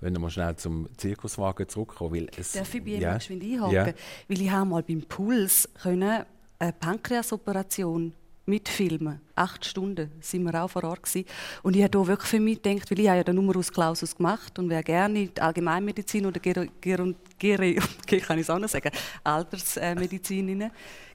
Wenn 0.00 0.14
wir 0.14 0.20
mal 0.20 0.30
schnell 0.30 0.56
zum 0.56 0.88
Zirkuswagen 0.96 1.68
zurückkommen, 1.68 2.14
weil 2.14 2.28
es... 2.36 2.52
Darf 2.52 2.74
ich 2.74 2.84
bei 2.84 2.90
ja. 2.90 3.14
geschwind 3.14 3.42
einhaken? 3.42 3.74
Ja. 3.74 3.86
Weil 4.28 4.40
ich 4.40 4.50
habe 4.50 4.68
mal 4.68 4.82
beim 4.82 5.02
Puls 5.02 5.68
können 5.82 6.24
eine 6.58 6.72
Pankreasoperation 6.72 8.14
mitfilmen. 8.46 9.20
Acht 9.34 9.64
Stunden 9.64 10.10
sind 10.20 10.42
wir 10.42 10.62
auch 10.62 10.68
vor 10.68 10.84
Ort 10.84 11.04
gewesen. 11.04 11.26
Und 11.62 11.76
ich 11.76 11.82
habe 11.82 11.90
da 11.90 12.06
wirklich 12.06 12.28
für 12.28 12.40
mich 12.40 12.60
gedacht, 12.60 12.90
weil 12.90 13.00
ich 13.00 13.08
habe 13.08 13.18
ja 13.18 13.24
den 13.24 13.36
Numerus 13.36 13.72
Clausus 13.72 14.16
gemacht 14.16 14.58
und 14.58 14.68
wäre 14.68 14.82
gerne 14.82 15.22
in 15.22 15.34
die 15.34 15.40
Allgemeinmedizin 15.40 16.26
oder 16.26 16.40
Ger 16.40 16.66
Ger 16.80 17.14
Ger 17.38 17.58
kann 18.20 18.38
ich 18.38 18.50
auch 18.50 18.58
noch 18.58 18.68
sagen, 18.68 18.90
Altersmedizin. 19.24 20.70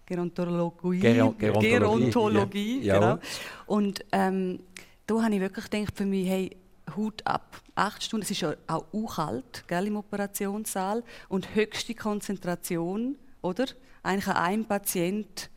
Gerontologie, 0.07 0.99
Gerontologie, 0.99 1.69
Gerontologie 1.69 2.81
ja. 2.81 2.99
genau. 2.99 3.19
Und 3.65 4.05
ähm, 4.11 4.59
da 5.07 5.21
habe 5.21 5.33
ich 5.33 5.41
wirklich 5.41 5.69
gedacht 5.69 5.97
für 5.97 6.05
mich, 6.05 6.27
hey, 6.29 6.55
Hut 6.95 7.25
ab. 7.25 7.61
Acht 7.75 8.03
Stunden, 8.03 8.23
es 8.23 8.31
ist 8.31 8.41
ja 8.41 8.53
auch 8.67 8.85
kalt 9.15 9.67
gell, 9.67 9.87
im 9.87 9.97
Operationssaal 9.97 11.03
und 11.29 11.55
höchste 11.55 11.95
Konzentration, 11.95 13.17
oder? 13.41 13.65
Eigentlich 14.03 14.27
an 14.27 14.37
einem 14.37 14.65
Patient 14.65 15.49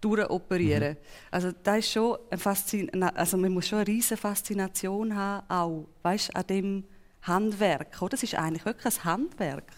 durchoperieren. 0.00 0.94
Mhm. 0.94 0.98
Also 1.30 1.52
da 1.62 1.76
ist 1.76 1.90
schon 1.92 2.18
ein 2.30 2.38
Faszin 2.38 3.02
also 3.02 3.36
man 3.36 3.52
muss 3.52 3.68
schon 3.68 3.80
eine 3.80 3.88
riesige 3.88 4.16
Faszination 4.16 5.14
haben, 5.14 5.46
auch, 5.48 5.86
weißt, 6.02 6.34
an 6.34 6.46
dem 6.46 6.84
Handwerk. 7.22 8.00
Oder? 8.00 8.10
Das 8.10 8.22
ist 8.22 8.34
eigentlich 8.34 8.64
wirklich 8.64 8.96
ein 8.96 9.04
Handwerk. 9.04 9.72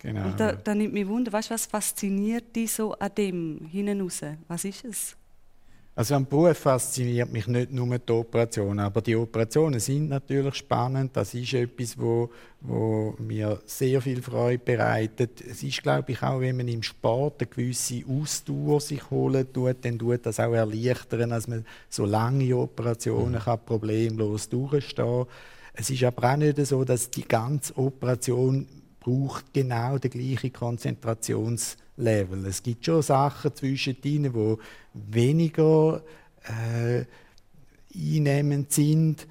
Genau. 0.00 0.26
Und 0.26 0.40
da, 0.40 0.52
da 0.52 0.74
nimmt 0.74 0.94
mich 0.94 1.06
Wunder, 1.06 1.32
weißt, 1.32 1.50
was 1.50 1.66
fasziniert 1.66 2.56
dich 2.56 2.72
so 2.72 2.92
an 2.94 3.14
dem 3.16 3.68
hinten 3.70 4.00
raus? 4.00 4.20
Was 4.48 4.64
ist 4.64 4.84
es? 4.84 5.16
Also 5.94 6.14
am 6.14 6.24
Beruf 6.24 6.56
fasziniert 6.56 7.30
mich 7.30 7.46
nicht 7.46 7.70
nur 7.70 7.98
die 7.98 8.12
Operationen, 8.12 8.80
aber 8.80 9.02
die 9.02 9.14
Operationen 9.14 9.78
sind 9.78 10.08
natürlich 10.08 10.54
spannend. 10.54 11.14
Das 11.14 11.34
ist 11.34 11.52
etwas, 11.52 11.98
wo, 11.98 12.30
wo 12.62 13.14
mir 13.18 13.60
sehr 13.66 14.00
viel 14.00 14.22
Freude 14.22 14.64
bereitet. 14.64 15.42
Es 15.42 15.62
ist, 15.62 15.82
glaube 15.82 16.12
ich, 16.12 16.22
auch, 16.22 16.40
wenn 16.40 16.56
man 16.56 16.68
im 16.68 16.82
Sport 16.82 17.42
eine 17.42 17.50
gewisse 17.50 18.04
Ausdauer 18.08 18.80
sich 18.80 19.10
holen 19.10 19.52
tut, 19.52 19.84
dann 19.84 19.98
tut 19.98 20.24
das 20.24 20.40
auch 20.40 20.54
erleichtern, 20.54 21.28
dass 21.28 21.46
man 21.46 21.66
so 21.90 22.06
lange 22.06 22.56
Operationen 22.56 23.34
mhm. 23.34 23.38
kann 23.40 23.64
problemlos 23.66 24.48
durchstehen. 24.48 25.26
Es 25.74 25.90
ist 25.90 26.04
aber 26.04 26.32
auch 26.32 26.36
nicht 26.38 26.64
so, 26.64 26.84
dass 26.84 27.10
die 27.10 27.28
ganze 27.28 27.76
Operation 27.76 28.66
braucht 28.98 29.52
genau 29.52 29.98
die 29.98 30.08
gleiche 30.08 30.50
Konzentrations 30.50 31.76
Level. 31.96 32.46
Es 32.46 32.62
gibt 32.62 32.84
schon 32.84 33.02
Sachen 33.02 33.54
zwischen 33.54 33.96
ihnen, 34.02 34.32
die 34.32 34.56
weniger 34.94 36.02
äh, 36.44 37.04
einnehmend 37.94 38.72
sind. 38.72 39.26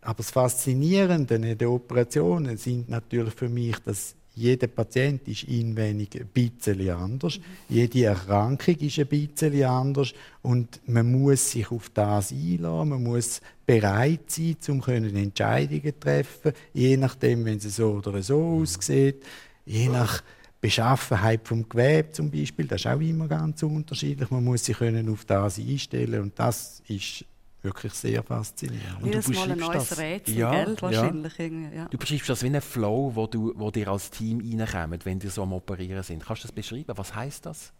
Aber 0.00 0.18
das 0.18 0.30
Faszinierende 0.30 1.36
in 1.36 1.58
den 1.58 1.68
Operationen 1.68 2.56
sind 2.56 2.88
natürlich 2.88 3.34
für 3.34 3.48
mich, 3.48 3.78
dass 3.78 4.14
jeder 4.36 4.66
Patient 4.66 5.26
ist 5.28 5.44
inwendig 5.44 6.20
ein 6.20 6.26
bisschen 6.26 6.90
anders. 6.90 7.38
Jede 7.68 8.04
Erkrankung 8.06 8.74
ist 8.76 8.98
ein 8.98 9.06
bisschen 9.06 9.64
anders. 9.64 10.12
Und 10.42 10.80
man 10.86 11.10
muss 11.10 11.52
sich 11.52 11.70
auf 11.70 11.88
das 11.94 12.32
einlassen. 12.32 12.88
Man 12.88 13.02
muss 13.04 13.40
bereit 13.64 14.28
sein, 14.30 14.56
um 14.68 14.82
Entscheidungen 14.82 15.82
zu 15.82 16.00
treffen, 16.00 16.52
je 16.72 16.96
nachdem, 16.96 17.44
wenn 17.44 17.58
es 17.58 17.76
so 17.76 17.92
oder 17.92 18.22
so 18.22 18.60
aussieht. 18.60 19.22
Je 19.64 19.88
nach 19.88 20.22
Beschaffenheit 20.64 21.46
vom 21.46 21.68
Gewebe 21.68 22.10
zum 22.10 22.30
Beispiel, 22.30 22.66
das 22.66 22.80
ist 22.80 22.86
auch 22.86 22.98
immer 22.98 23.28
ganz 23.28 23.62
unterschiedlich. 23.62 24.30
Man 24.30 24.42
muss 24.42 24.64
sich 24.64 24.78
können 24.78 25.10
auf 25.10 25.26
das 25.26 25.58
einstellen 25.58 26.22
und 26.22 26.38
das 26.38 26.82
ist 26.88 27.26
wirklich 27.60 27.92
sehr 27.92 28.22
faszinierend. 28.22 29.02
Und 29.02 29.08
Jedes 29.08 29.28
Mal 29.28 29.52
ein 29.52 29.58
neues 29.58 29.88
das, 29.90 29.98
Rätsel, 29.98 30.38
ja, 30.38 30.64
gell? 30.64 30.74
Wahrscheinlich. 30.80 31.36
Ja. 31.36 31.48
Ja. 31.76 31.88
Du 31.90 31.98
beschreibst 31.98 32.30
das 32.30 32.42
wie 32.42 32.46
einen 32.46 32.62
Flow, 32.62 33.10
wo, 33.14 33.26
du, 33.26 33.52
wo 33.56 33.70
dir 33.70 33.88
als 33.88 34.10
Team 34.10 34.40
reinkommt, 34.40 35.04
wenn 35.04 35.18
die 35.18 35.28
so 35.28 35.42
am 35.42 35.52
Operieren 35.52 36.02
sind. 36.02 36.24
Kannst 36.24 36.44
du 36.44 36.48
das 36.48 36.54
beschreiben? 36.54 36.96
Was 36.96 37.14
heißt 37.14 37.44
das? 37.44 37.74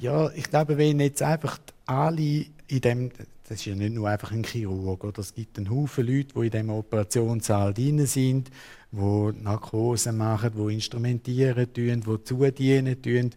Ja, 0.00 0.30
ich 0.30 0.44
glaube, 0.44 0.78
wenn 0.78 1.00
jetzt 1.00 1.22
einfach 1.22 1.58
alle 1.86 2.46
in 2.68 2.80
dem, 2.80 3.10
das 3.48 3.58
ist 3.58 3.64
ja 3.64 3.74
nicht 3.74 3.94
nur 3.94 4.08
einfach 4.08 4.30
ein 4.30 4.44
Chirurg, 4.44 5.02
oder? 5.02 5.18
es 5.18 5.34
gibt 5.34 5.58
einen 5.58 5.70
Haufen 5.70 6.06
Leute, 6.06 6.34
die 6.34 6.46
in 6.46 6.50
diesem 6.50 6.70
Operationssaal 6.70 7.74
drin 7.74 8.06
sind, 8.06 8.50
die 8.92 9.32
Narkose 9.42 10.12
machen, 10.12 10.52
die 10.54 10.74
instrumentieren 10.74 11.72
tun, 11.72 12.00
die 12.00 12.24
zudienen 12.24 13.02
tun, 13.02 13.30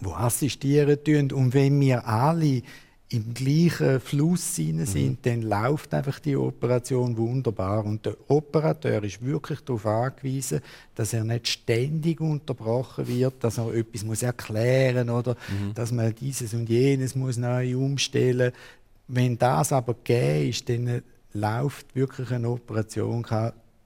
die 0.00 0.06
assistieren 0.06 1.02
tun. 1.02 1.32
Und 1.32 1.54
wenn 1.54 1.80
wir 1.80 2.06
alle 2.06 2.62
im 3.08 3.34
gleichen 3.34 4.00
Fluss 4.00 4.58
mhm. 4.58 4.84
sind, 4.84 5.10
mhm. 5.10 5.18
dann 5.22 5.42
läuft 5.42 5.94
einfach 5.94 6.18
die 6.18 6.36
Operation 6.36 7.16
wunderbar. 7.16 7.84
Und 7.84 8.04
der 8.04 8.16
Operateur 8.28 9.02
ist 9.04 9.24
wirklich 9.24 9.60
darauf 9.60 9.86
angewiesen, 9.86 10.60
dass 10.94 11.12
er 11.12 11.22
nicht 11.22 11.46
ständig 11.46 12.20
unterbrochen 12.20 13.06
wird, 13.06 13.44
dass 13.44 13.58
er 13.58 13.72
etwas 13.74 14.04
muss 14.04 14.22
erklären 14.22 15.08
oder 15.10 15.36
mhm. 15.48 15.74
dass 15.74 15.92
man 15.92 16.14
dieses 16.14 16.52
und 16.52 16.68
jenes 16.68 17.14
muss 17.14 17.36
neu 17.36 17.76
umstellen. 17.76 18.52
Wenn 19.08 19.38
das 19.38 19.72
aber 19.72 19.94
gegeben 19.94 20.50
ist, 20.50 20.68
dann 20.68 21.02
läuft 21.32 21.94
wirklich 21.94 22.30
eine 22.32 22.50
Operation 22.50 23.22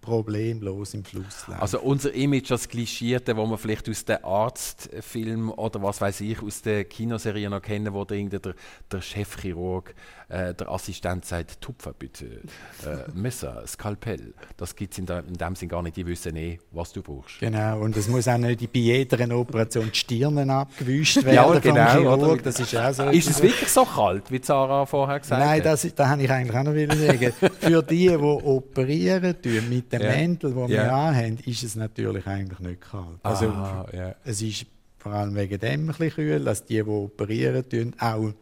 problemlos 0.01 0.95
im 0.95 1.05
Fluss 1.05 1.47
laufen. 1.47 1.61
Also 1.61 1.81
unser 1.81 2.13
Image 2.15 2.51
als 2.51 2.69
Klischierte, 2.69 3.37
wo 3.37 3.45
man 3.47 3.59
vielleicht 3.59 3.89
aus 3.89 4.05
den 4.05 4.25
Arztfilmen 4.25 5.51
oder 5.51 5.83
was 5.83 6.01
weiß 6.01 6.23
ich, 6.23 6.43
aus 6.43 6.63
den 6.63 6.89
Kinoserien 6.89 7.51
noch 7.51 7.61
kennen, 7.61 7.93
wo 7.93 8.05
der, 8.05 8.27
der, 8.29 9.01
Chefchirurg, 9.03 9.95
äh, 10.29 10.55
der 10.55 10.71
Assistent 10.71 11.25
sagt, 11.25 11.61
Tupfer 11.61 11.93
bitte, 11.93 12.25
äh, 12.25 13.11
Messer, 13.15 13.63
Skalpell. 13.67 14.33
Das 14.57 14.75
gibt 14.75 14.95
es 14.95 14.99
in, 14.99 15.07
in 15.07 15.35
dem 15.35 15.55
Sinn 15.55 15.69
gar 15.69 15.83
nicht, 15.83 15.97
die 15.97 16.07
wissen 16.07 16.35
eh, 16.37 16.59
was 16.71 16.93
du 16.93 17.03
brauchst. 17.03 17.41
Genau, 17.41 17.81
und 17.81 17.97
es 17.97 18.09
muss 18.09 18.27
auch 18.27 18.39
nicht 18.39 18.73
bei 18.73 18.79
jeder 18.79 19.37
Operation 19.37 19.91
die 19.93 19.99
Stirnen 19.99 20.49
abgewischt 20.49 21.17
werden 21.25 21.35
ja, 21.35 21.59
genau, 21.59 21.91
Chirurg. 21.91 22.21
Oder? 22.21 22.43
Das 22.43 22.59
ist, 22.59 22.75
auch 22.75 22.93
so 22.93 23.05
ist 23.11 23.29
es 23.29 23.43
wirklich 23.43 23.69
so 23.69 23.85
kalt, 23.85 24.31
wie 24.31 24.41
Sarah 24.43 24.87
vorher 24.87 25.21
gesagt 25.21 25.41
Nein, 25.41 25.59
hat? 25.59 25.65
Nein, 25.65 25.65
das, 25.65 25.95
das 25.95 26.09
habe 26.09 26.23
ich 26.23 26.31
eigentlich 26.31 26.57
auch 26.57 26.65
noch 26.65 26.97
sagen. 26.97 27.33
Für 27.61 27.83
die, 27.83 28.09
die 28.09 28.17
operieren 28.17 29.37
mit 29.69 29.90
dem 29.93 30.03
yeah. 30.03 30.17
Mäntel, 30.17 30.53
den 30.53 30.69
yeah. 30.69 30.85
wir 30.85 30.93
anhaben, 30.93 31.39
ist 31.45 31.63
es 31.63 31.77
natürlich 31.77 32.27
eigentlich 32.27 32.61
nicht 32.61 32.81
kalt. 32.81 33.19
Also, 33.23 33.49
Aha, 33.49 33.87
yeah. 33.93 34.17
Es 34.25 34.43
ist 34.43 34.67
vor 34.99 35.13
allem 35.13 35.35
wegen 35.35 35.59
dem 35.59 35.81
ein 35.81 35.87
bisschen 35.87 36.11
kühl, 36.11 36.45
dass 36.45 36.65
die, 36.65 36.75
die 36.75 36.83
operieren, 36.83 37.95
auch 37.99 38.33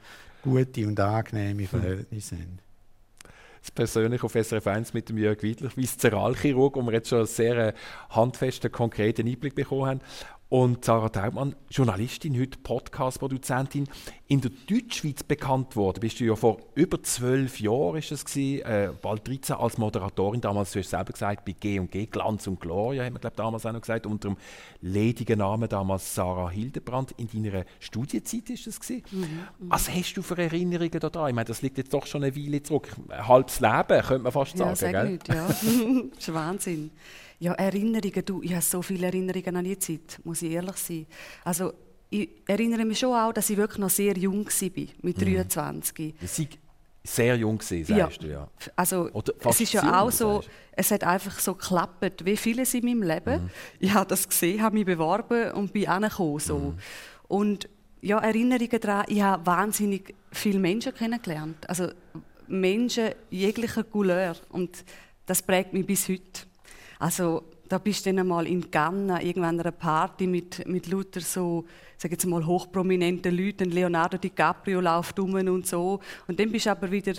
gute 0.43 0.87
und 0.87 0.99
angenehme 0.99 1.63
hm. 1.63 1.69
Verhältnisse 1.69 2.37
haben. 2.37 2.59
Das 3.61 3.71
persönlich 3.73 4.23
auf 4.23 4.33
SRF 4.33 4.67
1 4.67 4.95
mit 4.95 5.09
dem 5.09 5.19
Jörg 5.19 5.43
Wiedler, 5.43 5.71
Viszeralchirurg, 5.75 6.77
wo 6.77 6.83
wir 6.83 6.93
jetzt 6.93 7.09
schon 7.09 7.19
einen 7.19 7.27
sehr 7.27 7.57
äh, 7.57 7.73
handfesten, 8.11 8.71
konkreten 8.71 9.27
Einblick 9.27 9.55
bekommen 9.55 9.87
haben. 9.87 10.01
Und 10.51 10.83
Sarah 10.83 11.11
Taubmann, 11.11 11.55
Journalistin, 11.69 12.41
heute 12.41 12.59
Podcast-Produzentin, 12.61 13.87
in 14.29 14.41
der 14.41 14.51
Deutschschweiz 14.67 15.23
bekannt 15.23 15.77
worden. 15.77 16.01
Bist 16.01 16.21
du 16.21 16.25
ja 16.25 16.37
vor 16.37 16.57
über 16.75 17.03
zwölf 17.03 17.61
Jahren, 17.61 17.99
ist 17.99 18.13
es 18.13 18.25
gewesen, 18.25 18.65
äh, 18.65 18.91
bald 19.03 19.29
13, 19.29 19.57
als 19.57 19.77
Moderatorin, 19.77 20.41
damals, 20.41 20.73
du 20.73 20.79
hast 20.79 20.89
selber 20.89 21.13
gesagt, 21.13 21.45
bei 21.45 21.53
G&G, 21.53 22.07
Glanz 22.07 22.47
und 22.47 22.61
Gloria, 22.61 23.05
haben 23.05 23.17
wir 23.17 23.21
glaub, 23.21 23.37
damals 23.37 23.67
auch 23.67 23.73
noch 23.73 23.83
gesagt, 23.83 24.07
unter 24.07 24.31
dem 24.31 24.39
ledigen 24.81 25.39
Namen 25.39 25.69
damals 25.69 26.15
Sarah 26.15 26.49
Hildebrand. 26.49 27.13
In 27.19 27.29
deiner 27.29 27.67
Studienzeit 27.79 28.49
ist 28.49 28.67
es 28.67 28.81
gewesen. 28.81 29.03
Mhm, 29.11 29.21
mhm. 29.21 29.29
Was 29.59 29.91
hast 29.91 30.15
du 30.15 30.23
für 30.23 30.39
Erinnerungen 30.39 30.99
daran? 30.99 31.29
Ich 31.29 31.35
meine, 31.35 31.45
das 31.45 31.61
liegt 31.61 31.77
jetzt 31.77 31.93
doch 31.93 32.07
schon 32.07 32.25
eine 32.25 32.35
Weile 32.35 32.63
zurück. 32.63 32.89
Ein 33.11 33.29
halbes 33.29 33.61
Leben, 33.61 34.01
könnte 34.01 34.19
man 34.21 34.33
fast 34.33 34.59
ja, 34.59 34.75
sagen. 34.75 34.77
Sag 34.77 34.93
gell? 34.93 35.11
Nicht, 35.11 35.29
ja, 35.29 35.47
das 35.47 35.63
ist 35.63 36.33
Wahnsinn. 36.33 36.91
Ja, 37.41 37.53
Erinnerungen, 37.55 38.25
du, 38.25 38.43
ich 38.43 38.53
habe 38.53 38.63
so 38.63 38.83
viele 38.83 39.07
Erinnerungen 39.07 39.57
an 39.57 39.65
die 39.65 39.79
Zeit, 39.79 40.21
muss 40.25 40.43
ich 40.43 40.51
ehrlich 40.51 40.77
sein. 40.77 41.07
Also, 41.45 41.73
ich 42.11 42.29
erinnere 42.47 42.85
mich 42.85 42.99
schon 42.99 43.15
auch, 43.15 43.33
dass 43.33 43.51
ich 43.51 43.57
wirklich 43.57 43.79
noch 43.79 43.91
sehr 43.91 44.17
jung 44.17 44.47
war, 44.47 44.85
mit 45.03 45.21
23. 45.21 46.15
Mhm. 46.21 46.49
Sehr 47.05 47.37
jung 47.37 47.59
gewesen, 47.59 47.97
sagst 47.97 48.23
ja. 48.23 48.29
du, 48.29 48.33
ja. 48.33 48.49
Also, 48.75 49.11
es 49.49 49.61
ist 49.61 49.73
ja 49.73 50.03
auch 50.03 50.11
so, 50.11 50.43
es 50.73 50.91
hat 50.91 51.05
einfach 51.05 51.39
so 51.39 51.55
geklappt, 51.55 52.25
wie 52.25 52.37
vieles 52.37 52.75
in 52.75 52.85
meinem 52.85 53.03
Leben. 53.03 53.45
Mhm. 53.45 53.51
Ich 53.79 53.95
habe 53.95 54.07
das 54.07 54.29
gesehen, 54.29 54.61
habe 54.61 54.75
mich 54.75 54.85
beworben 54.85 55.53
und 55.53 55.73
bin 55.73 55.89
angekommen. 55.89 56.39
So. 56.41 56.59
Mhm. 56.59 56.79
Und 57.29 57.69
ja, 58.01 58.19
Erinnerungen 58.19 58.81
daran, 58.81 59.05
ich 59.09 59.23
habe 59.23 59.47
wahnsinnig 59.47 60.15
viele 60.33 60.59
Menschen 60.59 60.95
kennengelernt. 60.95 61.69
Also 61.69 61.89
Menschen 62.47 63.11
jeglicher 63.31 63.85
Couleur. 63.85 64.37
Und 64.51 64.85
das 65.27 65.43
prägt 65.43 65.73
mich 65.73 65.87
bis 65.87 66.09
heute. 66.09 66.48
Also 66.99 67.45
da 67.69 67.79
bist 67.79 68.05
du 68.05 68.11
dann 68.11 68.21
einmal 68.21 68.47
in 68.47 68.71
Ghana, 68.71 69.23
irgendwann 69.23 69.61
einer 69.61 69.73
Party 69.73 70.27
mit, 70.27 70.67
mit 70.67 70.89
lauter 70.89 71.21
so, 71.21 71.65
sag 71.97 72.11
jetzt 72.11 72.27
mal, 72.27 72.45
hochprominenten 72.45 73.37
Leuten. 73.37 73.71
Leonardo 73.71 74.17
DiCaprio 74.17 74.81
läuft 74.81 75.19
um 75.19 75.35
und 75.35 75.67
so. 75.67 76.01
Und 76.27 76.41
dann 76.41 76.51
bist 76.51 76.67
du 76.67 76.71
aber 76.71 76.91
wieder 76.91 77.13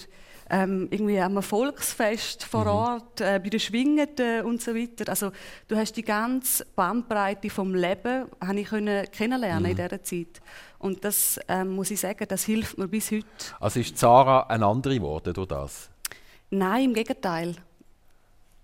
ähm, 0.49 0.87
irgendwie 0.89 1.19
am 1.19 1.41
Volksfest 1.41 2.43
vor 2.43 2.63
mhm. 2.63 2.69
Ort, 2.69 3.21
äh, 3.21 3.39
bei 3.41 3.49
den 3.49 3.59
Schwingenden 3.59 4.45
und 4.45 4.61
so 4.61 4.73
weiter. 4.73 5.09
Also 5.09 5.31
du 5.67 5.75
hast 5.75 5.93
die 5.93 6.03
ganze 6.03 6.65
Bandbreite 6.75 7.49
vom 7.49 7.75
Leben 7.75 8.25
habe 8.41 8.59
ich 8.59 8.67
können 8.67 9.05
kennenlernen 9.11 9.63
mhm. 9.63 9.69
in 9.69 9.75
dieser 9.75 10.03
Zeit. 10.03 10.41
Und 10.79 11.03
das 11.03 11.39
ähm, 11.47 11.69
muss 11.75 11.91
ich 11.91 11.99
sagen, 11.99 12.25
das 12.27 12.43
hilft 12.43 12.77
mir 12.77 12.87
bis 12.87 13.11
heute. 13.11 13.25
Also 13.59 13.79
ist 13.79 13.97
Sarah 13.97 14.47
eine 14.47 14.65
andere 14.65 14.95
geworden 14.95 15.33
durch 15.33 15.47
das? 15.47 15.89
Nein, 16.49 16.85
im 16.85 16.93
Gegenteil. 16.93 17.55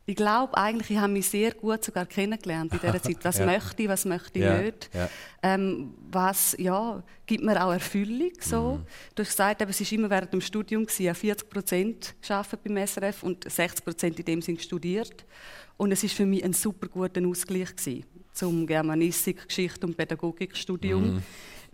Ich 0.08 0.16
glaube 0.16 0.56
eigentlich, 0.56 0.92
ich 0.92 0.98
habe 0.98 1.12
mich 1.12 1.28
sehr 1.28 1.52
gut 1.52 1.84
sogar 1.84 2.06
kennengelernt 2.06 2.72
in 2.74 2.80
dieser 2.80 3.02
Zeit. 3.02 3.18
Was 3.24 3.38
ja. 3.40 3.46
möchte 3.46 3.84
ich, 3.84 3.90
was 3.90 4.06
möchte 4.06 4.38
ich 4.38 4.46
ja. 4.46 4.62
nicht? 4.62 4.90
Ja. 4.94 5.10
Ähm, 5.42 5.96
was 6.12 6.56
ja, 6.60 7.04
gibt 7.26 7.44
mir 7.44 7.64
auch 7.64 7.72
Erfüllung. 7.72 8.32
So. 8.40 8.74
Mhm. 8.74 8.86
Du 9.16 9.24
hast 9.24 9.32
gesagt, 9.32 9.62
es 9.62 9.82
war 9.82 9.92
immer 9.98 10.10
während 10.10 10.32
dem 10.32 10.42
Studium. 10.42 10.86
Habe 10.88 11.16
40 11.16 11.50
Prozent 11.50 12.16
beim 12.64 12.86
SRF 12.86 13.24
und 13.24 13.50
60 13.50 13.84
Prozent 13.84 14.20
in 14.20 14.26
dem 14.26 14.42
Sinn 14.44 14.60
studiert. 14.60 15.26
Und 15.78 15.92
es 15.92 16.04
war 16.04 16.10
für 16.10 16.26
mich 16.26 16.44
ein 16.44 16.54
super 16.54 16.88
guter 16.88 17.26
Ausgleich 17.26 17.76
gewesen, 17.76 18.06
zum 18.32 18.68
Germanistik, 18.68 19.48
Geschichte 19.48 19.88
und 19.88 19.98
Pädagogikstudium. 19.98 21.16
Mhm 21.16 21.24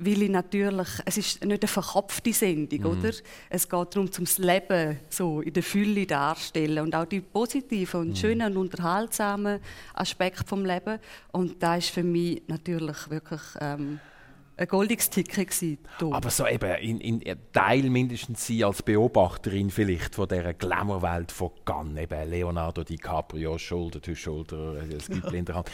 weil 0.03 0.23
ich 0.23 0.29
natürlich, 0.29 0.87
es 1.05 1.17
ist 1.17 1.45
nicht 1.45 1.63
eine 1.63 1.67
verkopfte 1.67 2.33
Sendung, 2.33 2.79
mhm. 2.79 2.85
oder? 2.85 3.11
Es 3.49 3.69
geht 3.69 3.95
darum, 3.95 4.11
zum 4.11 4.25
Leben 4.37 4.99
so 5.09 5.41
in 5.41 5.53
der 5.53 5.63
Fülle 5.63 6.07
darzustellen 6.07 6.83
und 6.83 6.95
auch 6.95 7.05
die 7.05 7.21
positiven 7.21 8.01
und 8.01 8.09
mhm. 8.09 8.15
schönen 8.15 8.57
und 8.57 8.57
unterhaltsamen 8.57 9.59
Aspekte 9.93 10.43
vom 10.45 10.65
Leben. 10.65 10.99
Und 11.31 11.61
da 11.61 11.75
ist 11.75 11.89
für 11.89 12.03
mich 12.03 12.41
natürlich 12.47 13.09
wirklich 13.09 13.41
ähm, 13.59 13.99
ein 14.61 14.67
goldiges 14.67 15.09
Ticket 15.09 15.49
gewesen. 15.49 15.79
Aber 15.99 16.29
so 16.29 16.47
eben 16.47 16.75
in, 16.75 17.21
in 17.21 17.37
Teil 17.51 17.89
mindestens 17.89 18.45
Sie 18.45 18.63
als 18.63 18.83
Beobachterin 18.83 19.69
vielleicht 19.69 20.15
von 20.15 20.27
dieser 20.27 20.53
Glamour-Welt 20.53 21.31
von 21.31 21.51
Cannes, 21.65 22.03
eben 22.03 22.29
Leonardo 22.29 22.83
DiCaprio, 22.83 23.57
Schulter 23.57 24.01
to 24.01 24.15
Schulter, 24.15 24.75
es 24.95 25.07
gibt 25.07 25.31
in 25.33 25.45
der 25.45 25.55
Hand. 25.55 25.71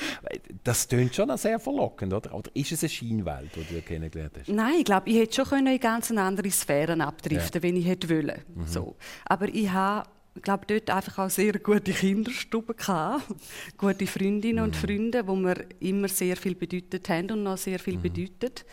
Das 0.63 0.87
klingt 0.87 1.15
schon 1.15 1.35
sehr 1.37 1.59
verlockend, 1.59 2.13
oder? 2.13 2.33
Oder 2.33 2.49
ist 2.53 2.71
es 2.71 2.83
eine 2.83 2.89
Scheinwelt, 2.89 3.55
die 3.55 3.75
du 3.75 3.81
kennengelernt 3.81 4.37
hast? 4.39 4.49
Nein, 4.49 4.75
ich 4.79 4.85
glaube, 4.85 5.09
ich 5.09 5.17
hätte 5.17 5.35
schon 5.35 5.45
können 5.45 5.67
in 5.67 5.79
ganz 5.79 6.09
andere 6.11 6.49
Sphären 6.49 7.01
abdriften, 7.01 7.61
ja. 7.61 7.63
wenn 7.63 7.75
ich 7.75 7.85
hätte 7.85 8.09
wollen. 8.09 8.41
Mhm. 8.55 8.65
So. 8.65 8.95
Aber 9.25 9.47
ich 9.49 9.69
habe 9.69 10.09
ich 10.37 10.43
glaube, 10.43 10.65
dort 10.67 10.89
einfach 10.89 11.25
auch 11.25 11.29
sehr 11.29 11.53
gute 11.53 11.91
Kinderstuben 11.91 12.75
gehabt, 12.75 13.23
gute 13.77 14.05
Freundinnen 14.05 14.63
und 14.63 14.75
mhm. 14.75 14.87
Freunde, 14.87 15.27
wo 15.27 15.35
mir 15.35 15.65
immer 15.79 16.07
sehr 16.07 16.37
viel 16.37 16.55
bedeutet 16.55 17.09
haben 17.09 17.31
und 17.31 17.43
noch 17.43 17.57
sehr 17.57 17.79
viel 17.79 17.97
mhm. 17.97 18.03
bedeutet. 18.03 18.65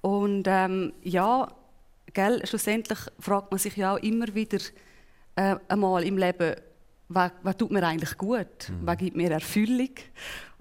Und 0.00 0.44
ähm, 0.48 0.92
ja, 1.02 1.48
gell, 2.12 2.44
schlussendlich 2.44 2.98
fragt 3.20 3.52
man 3.52 3.58
sich 3.58 3.76
ja 3.76 3.94
auch 3.94 4.02
immer 4.02 4.34
wieder 4.34 4.58
äh, 5.36 5.56
einmal 5.68 6.02
im 6.02 6.18
Leben, 6.18 6.56
was, 7.08 7.30
was 7.42 7.56
tut 7.56 7.70
mir 7.70 7.86
eigentlich 7.86 8.18
gut, 8.18 8.68
mhm. 8.68 8.80
was 8.82 8.98
gibt 8.98 9.16
mir 9.16 9.30
Erfüllung. 9.30 9.90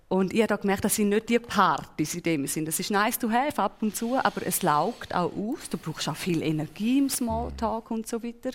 Und 0.08 0.32
ich 0.32 0.44
habe 0.44 0.58
gemerkt, 0.60 0.86
das 0.86 0.96
sind 0.96 1.10
nicht 1.10 1.30
die 1.30 1.40
Partys 1.40 2.14
in 2.14 2.22
dem 2.22 2.46
Sinn. 2.46 2.66
Das 2.66 2.80
ist 2.80 2.92
nice 2.92 3.18
to 3.18 3.32
have 3.32 3.60
ab 3.60 3.78
und 3.82 3.96
zu, 3.96 4.16
aber 4.16 4.46
es 4.46 4.62
laugt 4.62 5.16
auch 5.16 5.32
aus. 5.36 5.68
Du 5.72 5.80
brauchst 5.80 6.08
auch 6.08 6.16
viel 6.16 6.44
Energie 6.44 7.00
im 7.00 7.10
Smalltalk 7.10 7.90
und 7.90 8.08
so 8.08 8.22
weiter. 8.22 8.52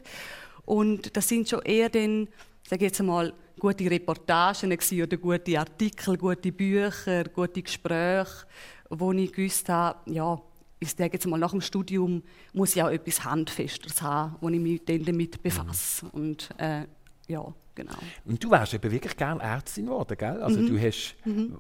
Und 0.70 1.16
das 1.16 1.26
sind 1.26 1.49
schon 1.49 1.62
eher 1.62 1.88
dann, 1.88 2.28
sage 2.62 2.84
jetzt 2.84 3.00
einmal, 3.00 3.32
gute 3.58 3.90
Reportagen 3.90 4.73
oder 4.73 5.16
gute 5.16 5.58
Artikel, 5.58 6.16
gute 6.16 6.52
Bücher, 6.52 7.25
gute 7.25 7.60
Gespräche, 7.60 8.47
wo 8.88 9.10
ich 9.10 9.32
gewusst 9.32 9.68
habe, 9.68 9.99
ja, 10.08 10.40
ich 10.78 10.90
sage 10.90 11.14
jetzt 11.14 11.26
mal, 11.26 11.38
nach 11.38 11.50
dem 11.50 11.60
Studium 11.60 12.23
muss 12.52 12.76
ich 12.76 12.82
auch 12.84 12.88
etwas 12.88 13.25
Handfesteres 13.25 14.00
haben, 14.00 14.36
wo 14.40 14.49
ich 14.49 14.60
mich 14.60 14.84
dann 14.84 15.04
damit 15.04 15.42
befasse. 15.42 16.04
Mhm. 16.04 16.10
Und 16.12 16.50
äh, 16.58 16.84
ja, 17.26 17.52
genau. 17.75 17.99
Und 18.25 18.45
du 18.45 18.49
wärst 18.52 18.73
eben 18.73 18.92
wirklich 18.92 19.16
gerne 19.16 19.42
Ärztin 19.42 19.86
geworden, 19.86 20.16
gell? 20.16 20.40
Also 20.40 20.60
mhm. 20.60 20.68
du 20.68 20.80
hast, 20.80 21.16
mhm. 21.25 21.58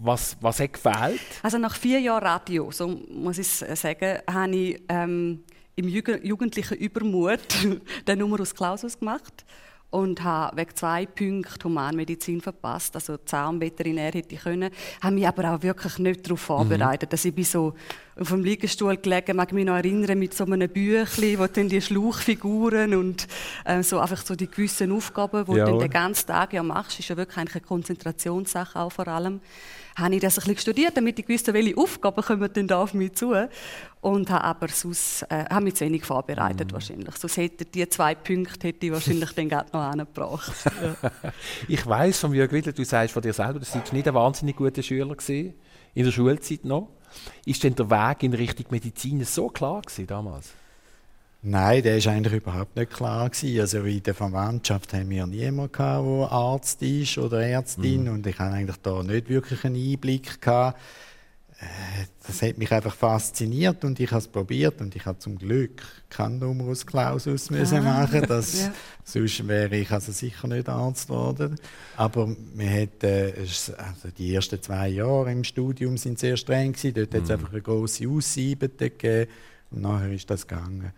was, 0.00 0.36
was 0.40 0.60
hat 0.60 0.74
gefehlt? 0.74 1.20
Also 1.42 1.58
nach 1.58 1.74
vier 1.74 1.98
Jahren 1.98 2.22
Radio, 2.22 2.70
so 2.70 2.86
muss 2.86 3.38
ich 3.38 3.48
sagen, 3.48 4.20
habe 4.30 4.54
ich 4.54 4.80
ähm, 4.88 5.42
im 5.76 5.88
jugendlichen 5.88 6.76
Übermut 6.76 7.40
den 8.06 8.18
Numerus 8.18 8.54
Clausus 8.54 8.98
gemacht 8.98 9.44
und 9.92 10.24
habe 10.24 10.56
wegen 10.56 10.74
zwei 10.74 11.04
Punkten 11.04 11.64
Humanmedizin 11.64 12.40
verpasst, 12.40 12.94
also 12.94 13.18
Zahnveterinär 13.18 14.10
hätte 14.12 14.34
ich 14.34 14.40
können, 14.40 14.70
habe 15.02 15.14
mich 15.14 15.28
aber 15.28 15.54
auch 15.54 15.62
wirklich 15.62 15.98
nicht 15.98 16.26
darauf 16.26 16.40
mhm. 16.40 16.44
vorbereitet, 16.44 17.08
mhm. 17.08 17.10
dass 17.10 17.24
ich 17.26 17.34
bin 17.34 17.44
so 17.44 17.74
auf 18.18 18.28
dem 18.28 18.42
Liegestuhl 18.42 18.96
gelegen, 18.96 19.36
mag 19.36 19.52
mich 19.52 19.66
noch 19.66 19.76
erinnern 19.76 20.18
mit 20.18 20.34
so 20.34 20.44
einem 20.44 20.68
Büchlein, 20.68 21.38
wo 21.38 21.46
dann 21.46 21.68
die 21.68 21.82
Schlauchfiguren 21.82 22.94
und 22.94 23.28
äh, 23.66 23.82
so 23.82 23.98
einfach 23.98 24.24
so 24.24 24.34
die 24.34 24.50
gewissen 24.50 24.92
Aufgaben, 24.92 25.44
die 25.44 25.56
ja, 25.58 25.66
du 25.66 25.78
den 25.78 25.90
ganzen 25.90 26.26
Tag 26.26 26.54
ja 26.54 26.62
machst, 26.62 26.98
ist 26.98 27.08
ja 27.10 27.16
wirklich 27.16 27.38
eine 27.38 27.60
Konzentrationssache 27.60 28.78
auch 28.78 28.92
vor 28.92 29.08
allem 29.08 29.40
habe 29.96 30.14
ich 30.14 30.20
das 30.20 30.38
ein 30.38 30.42
bisschen 30.42 30.58
studiert, 30.58 30.96
damit 30.96 31.18
ich 31.18 31.28
wusste, 31.28 31.52
welche 31.54 31.76
Aufgaben 31.76 32.22
kommen 32.22 32.52
denn 32.52 32.66
da 32.66 32.82
auf 32.82 32.94
mich 32.94 33.12
zu. 33.14 33.34
Und 34.00 34.30
habe 34.30 34.44
aber 34.44 34.68
sonst, 34.68 35.22
äh, 35.30 35.44
habe 35.48 35.64
mich 35.64 35.76
zu 35.76 35.84
wenig 35.84 36.04
vorbereitet 36.04 36.72
mm. 36.72 36.74
wahrscheinlich. 36.74 37.14
Sonst 37.16 37.36
hätte 37.36 37.64
die 37.64 37.88
zwei 37.88 38.16
Punkte 38.16 38.66
hätte 38.68 38.86
ich 38.86 38.92
wahrscheinlich 38.92 39.30
dann 39.32 39.48
gerade 39.48 39.70
noch 39.72 39.82
angebracht. 39.82 40.52
Ja. 40.82 41.32
ich 41.68 41.86
weiß 41.86 42.18
von 42.18 42.34
Jörg 42.34 42.50
Willer, 42.50 42.72
du 42.72 42.84
sagst 42.84 43.12
von 43.12 43.22
dir 43.22 43.32
selber, 43.32 43.60
du 43.60 43.66
warst 43.66 43.92
nicht 43.92 44.08
ein 44.08 44.14
wahnsinnig 44.14 44.56
guter 44.56 44.82
Schüler 44.82 45.14
gewesen, 45.14 45.54
in 45.94 46.04
der 46.04 46.10
Schulzeit 46.10 46.64
noch. 46.64 46.88
Ist 47.44 47.62
denn 47.62 47.74
der 47.74 47.90
Weg 47.90 48.22
in 48.22 48.34
Richtung 48.34 48.66
Medizin 48.70 49.22
so 49.24 49.48
klar 49.48 49.82
gewesen 49.82 50.06
damals? 50.06 50.54
Nein, 51.44 51.82
der 51.82 51.96
ist 51.96 52.06
eigentlich 52.06 52.34
überhaupt 52.34 52.76
nicht 52.76 52.92
klar 52.92 53.28
gewesen. 53.28 53.60
Also 53.60 53.82
in 53.82 54.02
der 54.02 54.14
Verwandtschaft 54.14 54.92
haben 54.92 55.10
wir 55.10 55.26
niemanden 55.26 55.72
gehabt, 55.72 56.06
der 56.06 56.32
Arzt 56.32 56.82
ist 56.82 57.18
oder 57.18 57.44
Ärztin 57.44 58.04
mhm. 58.04 58.12
und 58.12 58.26
ich 58.28 58.38
habe 58.38 58.54
eigentlich 58.54 58.76
da 58.76 59.02
nicht 59.02 59.28
wirklich 59.28 59.64
einen 59.64 59.74
Einblick 59.74 60.40
gehabt. 60.40 60.78
Äh, 61.58 62.06
das 62.24 62.42
hat 62.42 62.58
mich 62.58 62.70
einfach 62.70 62.94
fasziniert 62.94 63.84
und 63.84 63.98
ich 63.98 64.10
habe 64.12 64.20
es 64.20 64.28
probiert 64.28 64.80
und 64.80 64.94
ich 64.94 65.04
habe 65.04 65.18
zum 65.18 65.36
Glück 65.36 65.82
keinen 66.10 66.38
Numerus 66.38 66.86
Clausus 66.86 67.50
müssen 67.50 67.78
ah. 67.78 68.02
machen. 68.02 68.22
Das, 68.28 68.60
ja. 68.60 68.72
Sonst 69.02 69.48
wäre 69.48 69.76
ich 69.76 69.90
also 69.90 70.12
sicher 70.12 70.46
nicht 70.46 70.68
Arzt 70.68 71.08
geworden. 71.08 71.56
Aber 71.96 72.36
wir 72.54 72.82
hat, 72.82 73.02
äh, 73.02 73.32
also 73.36 74.08
die 74.16 74.32
ersten 74.32 74.62
zwei 74.62 74.90
Jahre 74.90 75.32
im 75.32 75.42
Studium 75.42 75.96
sind 75.96 76.20
sehr 76.20 76.36
streng 76.36 76.72
gewesen. 76.72 76.94
Dort 76.94 77.12
mhm. 77.12 77.16
hat 77.16 77.24
es 77.24 77.30
einfach 77.30 77.50
eine 77.52 77.62
große 77.62 78.08
Aussiebete 78.08 78.90
gegeben 78.90 79.28
und 79.72 79.82
nachher 79.82 80.12
ist 80.12 80.30
das 80.30 80.46
gegangen. 80.46 80.92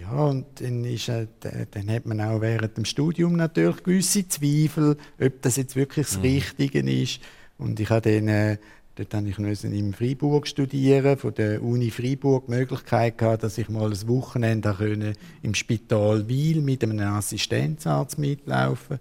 Ja, 0.00 0.10
und 0.10 0.46
dann, 0.60 0.84
ist, 0.84 1.08
äh, 1.08 1.26
dann 1.70 1.90
hat 1.90 2.06
man 2.06 2.20
auch 2.20 2.40
während 2.40 2.76
dem 2.76 2.84
Studium 2.84 3.36
natürlich 3.36 3.82
gewisse 3.82 4.26
Zweifel, 4.28 4.96
ob 5.20 5.42
das 5.42 5.56
jetzt 5.56 5.76
wirklich 5.76 6.06
das 6.06 6.16
mhm. 6.18 6.22
Richtige 6.22 6.80
ist. 6.80 7.20
Und 7.58 7.78
ich 7.78 7.90
habe 7.90 8.12
dann, 8.12 8.28
äh, 8.28 8.58
dort 8.96 9.14
habe 9.14 9.28
ich 9.28 9.38
in 9.38 9.94
Freiburg 9.94 10.48
studieren, 10.48 11.16
von 11.16 11.32
der 11.34 11.62
Uni 11.62 11.90
Freiburg 11.90 12.46
die 12.46 12.52
Möglichkeit 12.52 13.18
gehabt, 13.18 13.44
dass 13.44 13.56
ich 13.58 13.68
mal 13.68 13.90
ein 13.92 14.08
Wochenende 14.08 14.74
können 14.74 15.14
im 15.42 15.54
Spital 15.54 16.28
Wiel 16.28 16.60
mit 16.60 16.82
einem 16.82 16.98
Assistenzarzt 17.00 18.18
mitlaufen 18.18 18.98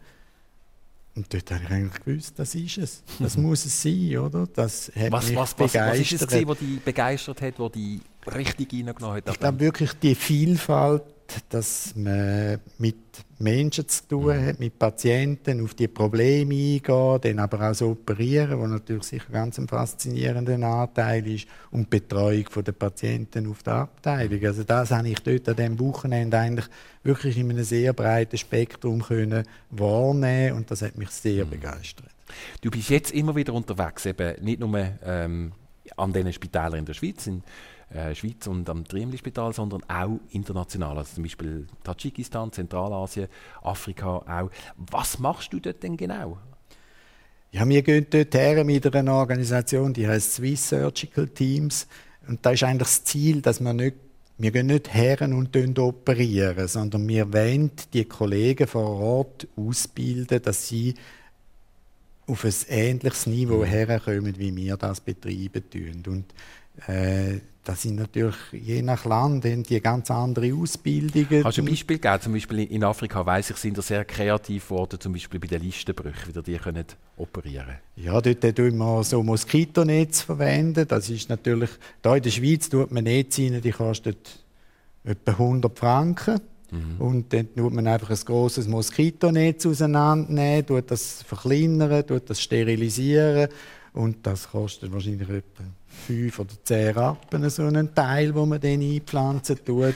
und 1.16 1.32
dort 1.32 1.52
habe 1.52 1.64
ich 1.64 1.70
eigentlich 1.70 2.04
gewusst, 2.04 2.34
das 2.38 2.56
ist 2.56 2.78
es. 2.78 3.04
Das 3.20 3.38
muss 3.38 3.66
es 3.66 3.82
sein, 3.82 4.18
oder? 4.18 4.48
Das 4.48 4.92
hat 4.96 5.12
was, 5.12 5.28
mich 5.28 5.38
was, 5.38 5.54
begeistert. 5.54 5.82
Was, 5.84 5.92
was 5.92 6.00
ist 6.00 6.22
es, 6.22 6.28
gewesen, 6.28 6.48
was 6.48 6.58
dich 6.58 6.82
begeistert 6.82 7.42
hat, 7.42 7.60
was 7.60 7.72
dich 7.72 8.02
richtig 8.28 8.74
reingenommen 8.74 9.18
hat? 9.18 9.30
Ich 9.30 9.40
glaube 9.40 9.60
wirklich 9.60 9.94
die 9.94 10.16
Vielfalt, 10.16 11.04
dass 11.50 11.94
man 11.96 12.60
mit 12.78 12.96
Menschen 13.40 13.88
zu 13.88 14.08
tun 14.08 14.38
mhm. 14.38 14.46
hat, 14.46 14.60
mit 14.60 14.78
Patienten, 14.78 15.64
auf 15.64 15.74
die 15.74 15.88
Probleme 15.88 16.54
eingehen, 16.54 17.20
dann 17.22 17.40
aber 17.40 17.70
auch 17.70 17.74
so 17.74 17.92
operieren, 17.92 18.60
was 18.60 18.70
natürlich 18.70 19.04
sicher 19.04 19.32
ganz 19.32 19.58
ein 19.58 19.68
faszinierender 19.68 20.56
Anteil 20.66 21.26
ist, 21.28 21.48
und 21.72 21.92
die 21.92 22.00
Betreuung 22.00 22.46
der 22.64 22.72
Patienten 22.72 23.50
auf 23.50 23.64
der 23.64 23.74
Abteilung. 23.74 24.46
Also 24.46 24.64
das 24.64 24.92
habe 24.92 25.10
ich 25.10 25.20
dort 25.20 25.50
an 25.50 25.56
diesem 25.56 25.80
Wochenende 25.80 26.38
eigentlich 26.38 26.68
wirklich 27.04 27.38
in 27.38 27.50
einem 27.50 27.64
sehr 27.64 27.94
breiten 27.94 28.38
Spektrum 28.38 29.02
können 29.02 29.44
wahrnehmen 29.72 30.58
und 30.58 30.72
das 30.72 30.82
hat 30.82 30.98
mich 30.98 31.10
sehr 31.10 31.46
mhm. 31.46 31.52
begeistert. 31.52 32.10
Du 32.62 32.72
bist 32.72 32.90
jetzt 32.90 33.12
immer 33.12 33.36
wieder 33.36 33.54
unterwegs, 33.54 34.06
eben 34.06 34.42
nicht 34.44 34.60
nur 34.60 34.78
ähm, 35.04 35.52
an 35.98 36.14
diesen 36.14 36.34
Spitälern 36.34 36.80
in 36.80 36.86
der 36.86 36.94
Schweiz, 36.94 37.28
in 37.28 37.44
äh, 37.94 38.16
Schweiz 38.16 38.48
und 38.48 38.70
am 38.70 38.86
Triemli-Spital, 38.86 39.54
sondern 39.54 39.84
auch 39.88 40.20
international, 40.32 40.98
also 40.98 41.16
zum 41.16 41.24
Beispiel 41.24 41.68
Tadschikistan, 41.84 42.52
Zentralasien, 42.52 43.28
Afrika 43.62 44.18
auch. 44.18 44.50
Was 44.78 45.20
machst 45.20 45.54
du 45.54 45.60
dort 45.60 45.84
denn 45.84 45.98
genau? 45.98 46.38
Ja, 47.52 47.68
wir 47.68 47.84
gehen 47.84 48.08
dort 48.10 48.34
her 48.34 48.64
mit 48.64 48.96
einer 48.96 49.14
Organisation, 49.14 49.94
die 49.94 50.08
heißt 50.08 50.34
Swiss 50.34 50.70
Surgical 50.70 51.28
Teams. 51.28 51.88
Und 52.28 52.44
da 52.46 52.52
ist 52.52 52.64
eigentlich 52.64 52.88
das 52.88 53.04
Ziel, 53.04 53.42
dass 53.42 53.60
wir 53.60 53.74
nicht 53.74 53.96
wir 54.38 54.52
gehen 54.52 54.66
nicht 54.66 54.94
her 54.94 55.22
und 55.22 55.80
operieren, 55.80 56.68
sondern 56.68 57.08
wir 57.08 57.32
wollen 57.32 57.72
die 57.94 58.06
Kollegen 58.06 58.68
vor 58.68 59.00
Ort 59.00 59.48
ausbilden, 59.56 60.42
dass 60.42 60.68
sie 60.68 60.96
auf 62.26 62.44
ein 62.44 62.54
ähnliches 62.70 63.28
Niveau 63.28 63.60
mhm. 63.60 63.66
herkommen, 63.66 64.40
wie 64.40 64.56
wir 64.56 64.76
das 64.78 65.02
betreiben 65.02 65.64
tun. 65.70 66.04
Und 66.08 66.90
äh, 66.90 67.40
das 67.64 67.82
sind 67.82 67.96
natürlich 67.96 68.36
je 68.52 68.82
nach 68.82 69.06
Land 69.06 69.46
haben 69.46 69.64
die 69.64 69.80
ganz 69.80 70.12
andere 70.12 70.54
Ausbildungen. 70.54 71.44
Kannst 71.44 71.58
du 71.58 71.62
ein 71.62 71.68
Beispiel 71.68 71.98
geben? 71.98 72.22
Zum 72.22 72.34
Beispiel 72.34 72.60
in 72.60 72.84
Afrika 72.84 73.26
weiß 73.26 73.52
ich, 73.52 73.58
sind 73.58 73.78
da 73.78 73.82
sehr 73.82 74.04
kreativ 74.04 74.68
geworden, 74.68 75.00
zum 75.00 75.14
Beispiel 75.14 75.40
bei 75.40 75.48
den 75.48 75.62
Listenbrüchen, 75.62 76.36
wie 76.36 76.42
die 76.42 76.58
können 76.58 76.86
operieren. 77.16 77.78
Ja, 77.96 78.20
dort 78.20 78.56
tun 78.56 78.78
wir 78.78 79.04
so 79.04 79.24
Moskitonetz 79.24 80.22
verwenden. 80.22 80.88
Das 80.88 81.10
ist 81.10 81.30
natürlich 81.30 81.70
da 82.02 82.16
in 82.16 82.24
der 82.24 82.32
Schweiz 82.32 82.70
tut 82.70 82.92
man 82.92 83.06
Netz 83.06 83.40
rein, 83.40 83.62
die 83.62 83.72
kostet 83.72 84.44
etwa 85.06 85.32
100 85.32 85.80
Franken. 85.80 86.42
Mhm. 86.72 87.00
Und 87.00 87.34
dann 87.34 87.56
tut 87.56 87.74
man 87.74 87.88
einfach 87.88 88.10
ein 88.10 88.26
großes 88.26 88.68
Moskitonetz 88.68 89.66
auseinandernehmen, 89.66 90.66
tut 90.66 90.92
das 90.92 91.24
verkleinern, 91.24 92.06
tut 92.06 92.30
das 92.30 92.42
sterilisieren 92.42 93.48
und 93.94 94.26
das 94.26 94.50
kostet 94.50 94.92
wahrscheinlich 94.92 95.30
etwa 95.30 95.64
5 95.94 96.40
oder 96.40 96.54
10 96.64 96.96
Rappen, 96.96 97.50
so 97.50 97.64
einen 97.64 97.94
Teil, 97.94 98.34
wo 98.34 98.46
man 98.46 98.60
dann 98.60 98.82
einpflanzen 98.82 99.64
tut. 99.64 99.96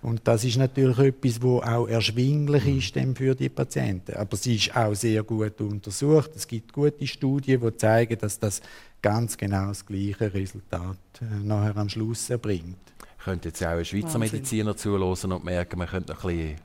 Und 0.00 0.20
das 0.24 0.44
ist 0.44 0.56
natürlich 0.56 0.98
etwas, 0.98 1.42
wo 1.42 1.58
auch 1.58 1.88
erschwinglich 1.88 2.64
mhm. 2.64 2.78
ist 2.78 3.16
für 3.18 3.34
die 3.34 3.48
Patienten. 3.48 4.14
Aber 4.14 4.36
sie 4.36 4.56
ist 4.56 4.76
auch 4.76 4.94
sehr 4.94 5.24
gut 5.24 5.60
untersucht. 5.60 6.30
Es 6.36 6.46
gibt 6.46 6.72
gute 6.72 7.06
Studien, 7.06 7.60
die 7.60 7.76
zeigen, 7.76 8.16
dass 8.18 8.38
das 8.38 8.60
ganz 9.02 9.36
genau 9.36 9.68
das 9.68 9.84
gleiche 9.84 10.32
Resultat 10.32 10.98
äh, 11.20 11.44
nachher 11.44 11.76
am 11.76 11.88
Schluss 11.88 12.30
erbringt 12.30 12.76
könnte 13.28 13.48
jetzt 13.48 13.62
auch 13.62 13.70
ein 13.70 13.84
Schweizer 13.84 14.14
Wahnsinn. 14.14 14.20
Mediziner 14.20 14.76
zulassen 14.76 15.32
und 15.32 15.44
merken, 15.44 15.78
man 15.78 15.88
könnte 15.88 16.14
ein 16.14 16.18
bisschen 16.18 16.56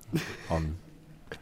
an 0.50 0.76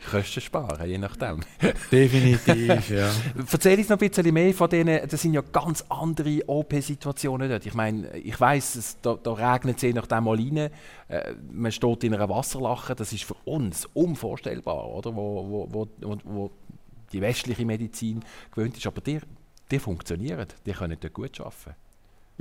Kosten 0.09 0.41
sparen, 0.41 0.87
je 0.89 0.97
nachdem. 0.97 1.39
Definitiv, 1.91 2.89
ja. 2.89 3.09
Erzähl 3.51 3.77
uns 3.77 3.89
noch 3.89 3.99
ein 3.99 4.09
bisschen 4.09 4.33
mehr 4.33 4.53
von 4.53 4.69
denen, 4.69 5.07
das 5.07 5.21
sind 5.21 5.33
ja 5.33 5.41
ganz 5.41 5.83
andere 5.89 6.47
OP-Situationen 6.47 7.49
dort. 7.49 7.65
Ich 7.65 7.73
meine, 7.73 8.15
ich 8.17 8.39
weiss, 8.39 8.97
da, 9.01 9.15
da 9.15 9.33
regnet 9.33 9.77
es 9.77 9.81
je 9.83 9.93
nachdem 9.93 10.23
mal 10.23 10.37
rein, 10.37 10.57
äh, 11.07 11.33
man 11.51 11.71
steht 11.71 12.03
in 12.03 12.13
einer 12.13 12.29
Wasserlache, 12.29 12.95
das 12.95 13.13
ist 13.13 13.23
für 13.23 13.35
uns 13.45 13.85
unvorstellbar, 13.93 14.87
oder? 14.87 15.15
Wo, 15.15 15.67
wo, 15.71 15.87
wo, 16.01 16.17
wo 16.23 16.51
die 17.11 17.21
westliche 17.21 17.65
Medizin 17.65 18.21
gewöhnt 18.51 18.77
ist, 18.77 18.87
aber 18.87 19.01
die, 19.01 19.19
die 19.69 19.79
funktionieren, 19.79 20.47
die 20.65 20.71
können 20.71 20.97
dort 20.99 21.13
gut 21.13 21.39
arbeiten. 21.39 21.75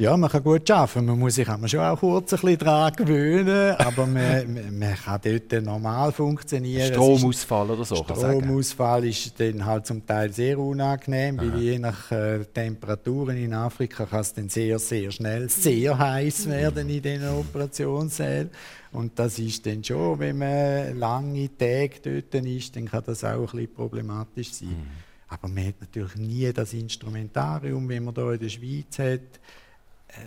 Ja, 0.01 0.17
man 0.17 0.31
kann 0.31 0.43
gut 0.43 0.71
arbeiten. 0.71 1.05
Man 1.05 1.19
muss 1.19 1.35
sich 1.35 1.47
schon 1.47 1.81
auch 1.81 2.01
kurz 2.01 2.33
ein 2.33 2.41
bisschen 2.41 2.59
daran 2.61 2.91
gewöhnen, 2.95 3.75
aber 3.79 4.07
man, 4.07 4.79
man, 4.79 4.95
kann 4.95 5.21
dort 5.23 5.63
normal 5.63 6.11
funktionieren. 6.11 6.91
Stromausfall 6.91 7.69
oder 7.69 7.85
so? 7.85 7.97
Stromausfall 7.97 9.05
ist 9.05 9.39
dann 9.39 9.67
halt 9.67 9.85
zum 9.85 10.07
Teil 10.07 10.33
sehr 10.33 10.59
unangenehm, 10.59 11.39
Aha. 11.39 11.47
weil 11.47 11.61
je 11.61 11.79
nach 11.79 12.11
äh, 12.13 12.47
Temperaturen 12.47 13.37
in 13.37 13.53
Afrika 13.53 14.07
kann 14.07 14.21
es 14.21 14.33
dann 14.33 14.49
sehr, 14.49 14.79
sehr 14.79 15.11
schnell 15.11 15.51
sehr 15.51 15.99
heiß 15.99 16.49
werden 16.49 16.89
in 16.89 17.03
diesen 17.03 17.29
Operationssälen. 17.29 18.49
Und 18.93 19.19
das 19.19 19.39
ist 19.39 19.67
dann 19.67 19.85
schon, 19.85 20.19
wenn 20.19 20.39
man 20.39 20.99
lange 20.99 21.51
Tage 21.59 22.01
dort 22.03 22.47
ist, 22.47 22.75
dann 22.75 22.87
kann 22.87 23.03
das 23.05 23.23
auch 23.23 23.35
ein 23.35 23.45
bisschen 23.45 23.75
problematisch 23.75 24.53
sein. 24.55 24.69
Mhm. 24.69 24.87
Aber 25.29 25.49
man 25.49 25.67
hat 25.67 25.75
natürlich 25.79 26.17
nie 26.17 26.51
das 26.55 26.73
Instrumentarium, 26.73 27.87
wie 27.87 28.01
man 28.01 28.15
hier 28.15 28.33
in 28.33 28.41
der 28.41 28.49
Schweiz 28.49 28.99
hat 28.99 29.41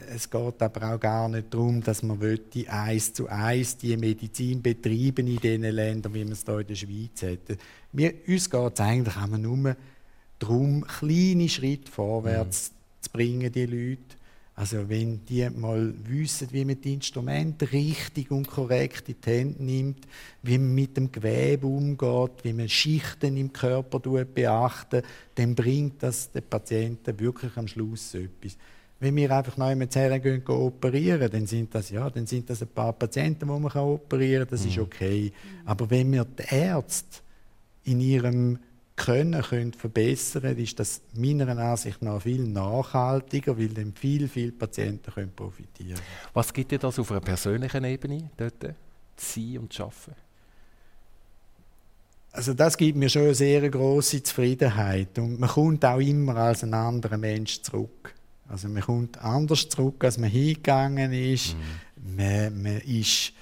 es 0.09 0.29
geht 0.29 0.61
aber 0.61 0.93
auch 0.93 0.99
gar 0.99 1.27
nicht 1.27 1.53
darum, 1.53 1.81
dass 1.81 2.03
man 2.03 2.19
eins 2.67 3.13
zu 3.13 3.27
eins 3.27 3.77
die 3.77 3.97
Medizin 3.97 4.61
betreiben 4.61 5.27
in 5.27 5.37
den 5.37 5.63
Ländern, 5.63 6.13
wie 6.13 6.23
man 6.23 6.33
es 6.33 6.43
hier 6.45 6.59
in 6.59 6.67
der 6.67 6.75
Schweiz 6.75 7.23
hat. 7.23 7.57
Wir, 7.91 8.13
uns 8.27 8.49
geht 8.49 8.73
es 8.73 8.79
eigentlich 8.79 9.15
immer 9.15 9.37
nur 9.37 9.75
darum, 10.39 10.85
kleine 10.85 11.49
Schritte 11.49 11.91
vorwärts 11.91 12.71
mhm. 12.71 13.01
zu 13.01 13.09
bringen, 13.11 13.51
die 13.51 13.65
Leute. 13.65 14.17
Also 14.55 14.87
wenn 14.87 15.25
die 15.25 15.49
mal 15.49 15.93
wissen, 16.03 16.47
wie 16.51 16.63
man 16.63 16.79
die 16.79 16.93
Instrumente 16.93 17.71
richtig 17.71 18.29
und 18.29 18.47
korrekt 18.47 19.09
in 19.09 19.15
die 19.19 19.29
Hände 19.29 19.63
nimmt, 19.63 20.05
wie 20.43 20.59
man 20.59 20.75
mit 20.75 20.95
dem 20.95 21.11
Gewebe 21.11 21.65
umgeht, 21.65 22.43
wie 22.43 22.53
man 22.53 22.69
Schichten 22.69 23.35
im 23.35 23.51
Körper 23.51 23.99
beachtet, 23.99 25.05
dann 25.33 25.55
bringt 25.55 26.03
das 26.03 26.31
den 26.31 26.43
Patienten 26.43 27.19
wirklich 27.19 27.57
am 27.57 27.67
Schluss 27.67 28.13
etwas 28.13 28.55
wenn 29.03 29.15
wir 29.15 29.31
einfach 29.31 29.57
neu 29.57 29.75
mit 29.75 29.95
hergehen 29.95 30.45
operieren, 30.47 31.29
dann 31.29 31.45
sind 31.45 31.75
das 31.75 31.89
ja, 31.89 32.09
dann 32.09 32.25
sind 32.25 32.49
das 32.49 32.61
ein 32.61 32.69
paar 32.69 32.93
Patienten, 32.93 33.41
die 33.41 33.45
man 33.45 33.65
operieren 33.65 34.47
kann, 34.47 34.51
das 34.51 34.63
mhm. 34.63 34.69
ist 34.69 34.77
okay. 34.79 35.31
Aber 35.65 35.89
wenn 35.89 36.11
wir 36.11 36.25
die 36.25 36.43
Ärzte 36.55 37.19
in 37.83 37.99
ihrem 37.99 38.59
Können 38.95 39.41
können 39.41 39.73
verbessern, 39.73 40.55
ist 40.57 40.79
das 40.79 41.01
meiner 41.15 41.57
Ansicht 41.57 42.01
nach 42.01 42.21
viel 42.21 42.43
nachhaltiger, 42.43 43.57
weil 43.57 43.69
dann 43.69 43.93
viel, 43.93 44.27
viele 44.27 44.51
Patienten 44.51 45.11
können 45.11 45.31
profitieren. 45.35 45.99
Was 46.33 46.53
gibt 46.53 46.71
dir 46.71 46.79
das 46.79 46.99
auf 46.99 47.11
einer 47.11 47.21
persönlichen 47.21 47.83
Ebene 47.83 48.29
dort 48.37 48.61
zu 48.61 49.41
sein 49.41 49.57
und 49.57 49.73
zu 49.73 49.83
arbeiten? 49.83 50.15
Also 52.33 52.53
das 52.53 52.77
gibt 52.77 52.97
mir 52.97 53.09
schon 53.09 53.23
eine 53.23 53.35
sehr 53.35 53.69
große 53.69 54.23
Zufriedenheit 54.23 55.19
und 55.19 55.39
man 55.39 55.49
kommt 55.49 55.85
auch 55.85 55.99
immer 55.99 56.35
als 56.35 56.63
ein 56.63 56.73
anderer 56.73 57.17
Mensch 57.17 57.61
zurück. 57.61 58.12
Also 58.47 58.67
man 58.67 58.83
kommt 58.83 59.17
anders 59.19 59.69
zurück, 59.69 60.03
als 60.03 60.17
man 60.17 60.29
hingegangen 60.29 61.13
ist. 61.13 61.55
Mhm. 61.55 62.15
Man, 62.15 62.61
man 62.61 62.81
ist 62.81 63.33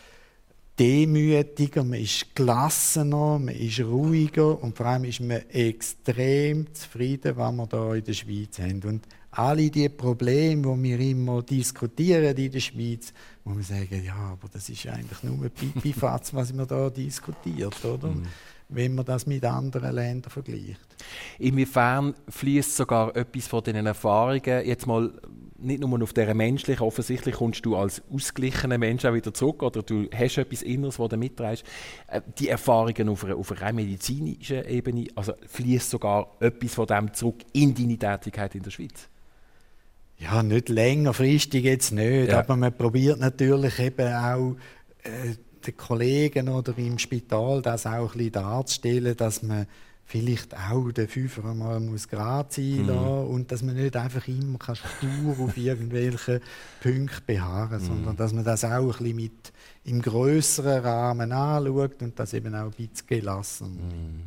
demütiger, 0.80 1.84
man 1.84 2.00
ist 2.00 2.36
gelassener, 2.36 3.40
man 3.40 3.50
ist 3.50 3.80
ruhiger 3.82 4.62
und 4.62 4.76
vor 4.76 4.86
allem 4.86 5.04
ist 5.04 5.20
man 5.20 5.42
extrem 5.50 6.74
zufrieden, 6.74 7.36
was 7.36 7.54
wir 7.54 7.68
hier 7.70 7.94
in 7.96 8.04
der 8.04 8.14
Schweiz 8.14 8.60
haben. 8.60 8.82
Und 8.84 9.08
alle 9.32 9.70
die 9.70 9.90
Probleme, 9.90 10.76
die 10.76 10.84
wir 10.84 11.00
immer 11.00 11.42
diskutieren 11.42 12.36
in 12.36 12.52
der 12.52 12.60
Schweiz, 12.60 13.14
wo 13.44 13.56
wir 13.56 13.64
sagen, 13.64 14.04
ja, 14.04 14.16
aber 14.16 14.48
das 14.52 14.70
ist 14.70 14.88
eigentlich 14.88 15.24
nur 15.24 15.44
ein 15.44 15.52
Pipifatz, 15.52 16.34
was 16.34 16.54
man 16.54 16.68
da 16.68 16.90
diskutiert, 16.90 17.84
oder? 17.86 18.10
Mhm 18.10 18.28
wenn 18.72 18.96
man 18.96 19.06
das 19.06 19.28
mit 19.28 19.46
anderen 19.46 19.94
Ländern 19.94 20.32
vergleicht. 20.32 20.80
Inwiefern 21.38 22.16
fließt 22.30 22.76
sogar 22.76 23.16
etwas 23.16 23.48
von 23.48 23.64
diesen 23.64 23.86
Erfahrungen 23.86 24.66
jetzt 24.66 24.88
mal 24.88 25.12
nicht 25.64 25.80
nur 25.80 26.02
auf 26.02 26.14
dieser 26.14 26.34
menschlichen, 26.34 26.84
offensichtlich 26.84 27.36
kommst 27.36 27.66
du 27.66 27.76
als 27.76 28.02
ausgeglichener 28.12 28.78
Mensch 28.78 29.06
auch 29.06 29.14
wieder 29.14 29.34
zurück 29.34 29.62
oder 29.62 29.84
du 29.84 30.08
hast 30.14 30.38
etwas 30.38 30.64
Inneres, 30.64 30.98
das 30.98 31.10
du 31.10 31.18
mitträgst. 31.18 31.64
Äh, 32.08 32.22
die 32.40 32.50
Erfahrungen 32.50 33.10
auf 33.10 33.24
einer, 33.24 33.36
auf 33.36 33.52
einer 33.52 33.74
medizinischen 33.74 34.66
Ebene, 34.66 35.08
also 35.16 35.34
fließt 35.46 35.90
sogar 35.90 36.36
etwas 36.40 36.74
von 36.74 36.88
dem 36.88 37.14
zurück 37.14 37.44
in 37.54 37.76
deine 37.76 37.98
Tätigkeit 37.98 38.56
in 38.56 38.64
der 38.64 38.72
Schweiz? 38.72 39.08
Ja, 40.18 40.44
nicht 40.44 40.70
längerfristig 40.70 41.64
jetzt 41.64 41.92
nicht, 41.92 42.30
ja. 42.30 42.40
aber 42.40 42.56
man 42.56 42.76
probiert 42.76 43.20
natürlich 43.20 43.80
eben 43.80 44.14
auch 44.14 44.56
äh, 45.04 45.36
den 45.68 45.78
Kollegen 45.78 46.50
oder 46.50 46.78
im 46.78 46.98
Spital 46.98 47.62
das 47.62 47.86
auch 47.86 48.12
ein 48.12 48.18
bisschen 48.18 48.32
darzustellen, 48.34 49.16
dass 49.16 49.44
man 49.44 49.68
vielleicht 50.06 50.54
auch 50.58 50.92
den 50.92 51.08
Fünfer 51.08 51.54
mal 51.54 51.80
muss 51.80 52.08
gerade 52.08 52.50
sein 52.52 52.88
mhm. 52.88 53.28
und 53.30 53.52
dass 53.52 53.64
man 53.64 53.76
nicht 53.76 53.96
einfach 53.96 54.28
immer 54.28 54.60
stur 54.60 55.40
auf 55.40 55.56
irgendwelche 55.56 56.42
Punkte 56.82 57.22
beharren, 57.26 57.82
mhm. 57.82 57.86
sondern 57.86 58.18
dass 58.18 58.34
man 58.34 58.44
das 58.44 58.66
auch 58.66 58.70
ein 58.72 58.88
bisschen 58.88 59.16
mit 59.16 59.54
im 59.86 60.02
größeren 60.02 60.84
Rahmen 60.84 61.32
anschaut 61.32 62.02
und 62.02 62.20
das 62.20 62.34
eben 62.34 62.54
auch 62.56 62.66
ein 62.66 62.72
bisschen 62.72 63.08
gelassen. 63.08 63.76
Mhm. 63.76 64.24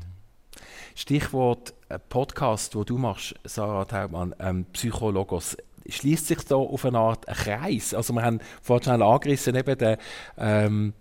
Stichwort 0.94 1.74
äh, 1.88 1.98
Podcast, 1.98 2.74
wo 2.76 2.84
du 2.84 2.96
machst, 2.96 3.34
Sarah 3.44 3.84
Taubmann, 3.84 4.34
ähm, 4.38 4.64
Psychologos 4.72 5.56
schließt 5.86 6.28
sich 6.28 6.42
da 6.44 6.56
auf 6.56 6.84
eine 6.84 6.98
Art 6.98 7.26
Kreis. 7.26 7.92
Also 7.92 8.14
wir 8.14 8.22
haben 8.22 8.40
vorhin 8.62 8.84
schon 8.84 9.02
angerissen, 9.02 9.54
eben 9.54 9.76
den, 9.76 9.96
ähm, 10.38 10.94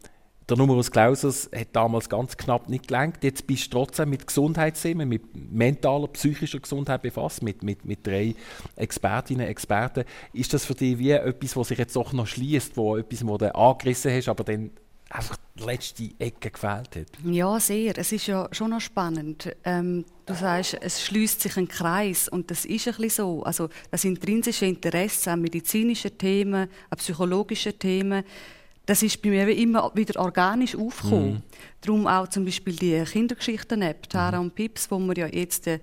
der 0.49 0.57
Numerus 0.57 0.91
Clausus 0.91 1.49
hat 1.55 1.69
damals 1.71 2.09
ganz 2.09 2.35
knapp 2.35 2.67
nicht 2.69 2.87
gelangt. 2.87 3.23
Jetzt 3.23 3.47
bist 3.47 3.67
du 3.67 3.77
trotzdem 3.77 4.09
mit 4.09 4.27
Gesundheitsthemen, 4.27 5.07
mit 5.07 5.23
mentaler, 5.51 6.07
psychischer 6.07 6.59
Gesundheit 6.59 7.01
befasst, 7.01 7.41
mit, 7.43 7.63
mit, 7.63 7.85
mit 7.85 8.05
drei 8.05 8.35
Expertinnen 8.75 9.45
und 9.45 9.51
Experten. 9.51 10.03
Ist 10.33 10.53
das 10.53 10.65
für 10.65 10.75
dich 10.75 10.97
wie 10.97 11.11
etwas, 11.11 11.55
was 11.55 11.69
sich 11.69 11.77
jetzt 11.77 11.95
doch 11.95 12.11
noch 12.13 12.27
schließt, 12.27 12.75
wo 12.75 12.97
etwas, 12.97 13.25
wo 13.25 13.37
du 13.37 13.53
angerissen 13.55 14.11
hast, 14.11 14.27
aber 14.27 14.43
dann 14.43 14.71
einfach 15.09 15.37
die 15.55 15.63
letzte 15.63 16.09
Ecke 16.19 16.51
gefehlt 16.51 16.95
hat? 16.95 17.07
Ja, 17.23 17.59
sehr. 17.59 17.97
Es 17.97 18.11
ist 18.11 18.27
ja 18.27 18.49
schon 18.51 18.71
noch 18.71 18.81
spannend. 18.81 19.55
Ähm, 19.63 20.03
du 20.25 20.33
sagst, 20.33 20.77
es 20.81 21.03
schließt 21.03 21.41
sich 21.41 21.55
ein 21.57 21.67
Kreis 21.67 22.27
und 22.27 22.51
das 22.51 22.65
ist 22.65 22.87
ein 22.87 22.95
bisschen 22.95 23.09
so. 23.09 23.43
Also 23.43 23.69
das 23.91 24.03
intrinsische 24.03 24.65
Interesse 24.65 25.31
an 25.31 25.41
medizinischen 25.41 26.17
Themen, 26.17 26.67
an 26.89 26.97
psychologischen 26.97 27.77
Themen, 27.77 28.23
das 28.85 29.01
ist 29.01 29.21
bei 29.21 29.29
mir 29.29 29.47
immer 29.49 29.91
wieder 29.95 30.19
organisch 30.19 30.75
aufgekommen. 30.75 31.33
Mhm. 31.33 31.41
Darum 31.81 32.07
auch 32.07 32.27
zum 32.27 32.45
Beispiel 32.45 32.75
die 32.75 33.03
Kindergeschichten-App, 33.03 34.09
Tara 34.09 34.37
mhm. 34.37 34.45
und 34.45 34.55
Pips, 34.55 34.91
wo 34.91 34.99
wir 34.99 35.15
ja 35.15 35.27
jetzt 35.27 35.67
äh, 35.67 35.79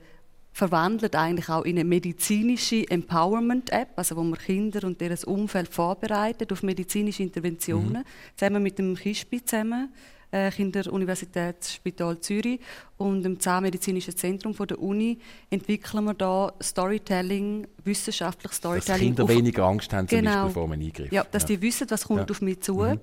verwandelt 0.53 1.17
eigentlich 1.17 1.49
auch 1.49 1.65
in 1.65 1.79
eine 1.79 1.85
medizinische 1.85 2.89
Empowerment-App, 2.91 3.91
also 3.97 4.17
wo 4.17 4.23
man 4.23 4.39
Kinder 4.39 4.87
und 4.87 5.01
deren 5.01 5.23
Umfeld 5.25 5.69
vorbereitet 5.69 6.53
auf 6.53 6.63
medizinische 6.63 7.23
Interventionen, 7.23 7.93
mhm. 7.93 8.37
zusammen 8.37 8.63
mit 8.63 8.79
dem 8.79 8.95
KISPI 8.95 9.45
zusammen 9.45 9.93
äh, 10.31 10.51
Kinderuniversitätsspital 10.51 12.21
Zürich 12.21 12.61
und 12.97 13.23
dem 13.23 13.41
Zahnmedizinischen 13.41 14.17
Zentrum 14.17 14.55
von 14.55 14.67
der 14.69 14.79
Uni 14.79 15.19
entwickeln 15.49 16.05
wir 16.05 16.15
da 16.15 16.53
Storytelling, 16.63 17.67
wissenschaftliches 17.85 18.59
Storytelling. 18.59 19.15
Dass 19.15 19.27
Kinder 19.27 19.29
weniger 19.29 19.65
Angst 19.65 19.93
haben, 19.93 20.07
genau. 20.07 20.31
zum 20.31 20.41
Beispiel 20.43 20.53
vor 20.53 20.65
einem 20.65 20.83
Eingriff. 20.83 21.13
Ja, 21.13 21.25
dass 21.31 21.43
ja. 21.43 21.49
die 21.49 21.63
wissen, 21.63 21.87
was 21.91 22.07
kommt 22.07 22.21
ja. 22.21 22.27
auf 22.31 22.43
mich 22.43 22.61
zu. 22.61 22.75
Mhm. 22.75 23.01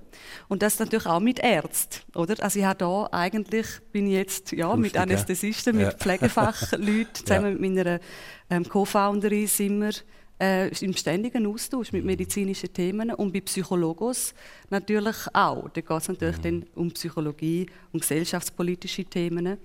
Und 0.48 0.62
das 0.62 0.78
natürlich 0.78 1.06
auch 1.06 1.20
mit 1.20 1.40
Ärzten, 1.40 2.00
oder? 2.16 2.42
Also 2.42 2.58
ich 2.58 2.64
habe 2.64 2.78
da 2.78 3.08
eigentlich, 3.10 3.66
bin 3.92 4.06
ich 4.06 4.14
jetzt 4.14 4.52
ja, 4.52 4.66
Lustig, 4.68 4.82
mit 4.82 4.96
Anästhesisten, 4.96 5.80
ja. 5.80 5.88
mit 5.88 5.98
Pflegefachleuten, 5.98 7.08
zusammen 7.14 7.60
mit 7.60 7.74
meiner 7.74 8.00
ähm, 8.50 8.68
Co-Founderin 8.68 9.46
sind 9.46 9.80
wir 9.80 9.92
äh, 10.40 10.68
im 10.84 10.94
ständigen 10.94 11.46
Austausch 11.46 11.92
mit 11.92 12.04
medizinischen 12.04 12.72
Themen 12.72 13.10
und 13.10 13.32
bei 13.32 13.40
Psychologos 13.40 14.34
natürlich 14.70 15.16
auch. 15.32 15.68
Da 15.70 15.80
geht 15.80 15.90
es 15.90 16.08
natürlich 16.08 16.38
mhm. 16.38 16.42
dann 16.42 16.64
um 16.74 16.90
Psychologie, 16.90 17.66
um 17.92 18.00
gesellschaftspolitische 18.00 19.04
Themen. 19.04 19.58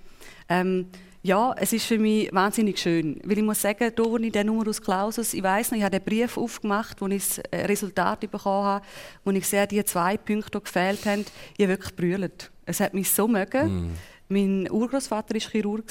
Ähm, 0.49 0.88
ja, 1.25 1.55
es 1.57 1.71
ist 1.71 1.86
für 1.86 1.97
mich 1.97 2.33
wahnsinnig 2.33 2.77
schön, 2.77 3.21
weil 3.23 3.38
ich 3.38 3.43
muss 3.45 3.62
sagen, 3.62 3.89
da, 3.95 4.03
wo 4.03 4.17
ich 4.17 4.31
den 4.31 4.45
Numerus 4.45 4.81
Clausus, 4.81 5.33
ich 5.33 5.41
weiß 5.41 5.71
noch, 5.71 5.77
ich 5.77 5.83
habe 5.83 5.97
den 5.97 6.03
Brief 6.03 6.38
aufgemacht, 6.38 6.99
wo 6.99 7.07
ich 7.07 7.25
das 7.25 7.38
äh, 7.38 7.65
Resultat 7.65 8.19
bekommen 8.19 8.65
habe, 8.65 8.86
wo 9.23 9.31
ich 9.31 9.47
sehe, 9.47 9.65
die 9.65 9.86
zwei 9.86 10.17
Punkte, 10.17 10.59
die 10.59 10.63
gefehlt 10.65 11.05
haben, 11.05 11.23
ich 11.57 11.63
habe 11.63 11.77
wirklich 11.77 11.95
brüllt. 11.95 12.51
Es 12.65 12.81
hat 12.81 12.93
mich 12.93 13.09
so 13.09 13.27
mögen. 13.27 13.88
Mm. 13.88 13.91
Mein 14.27 14.71
Urgroßvater 14.71 15.33
war 15.33 15.41
Chirurg. 15.41 15.89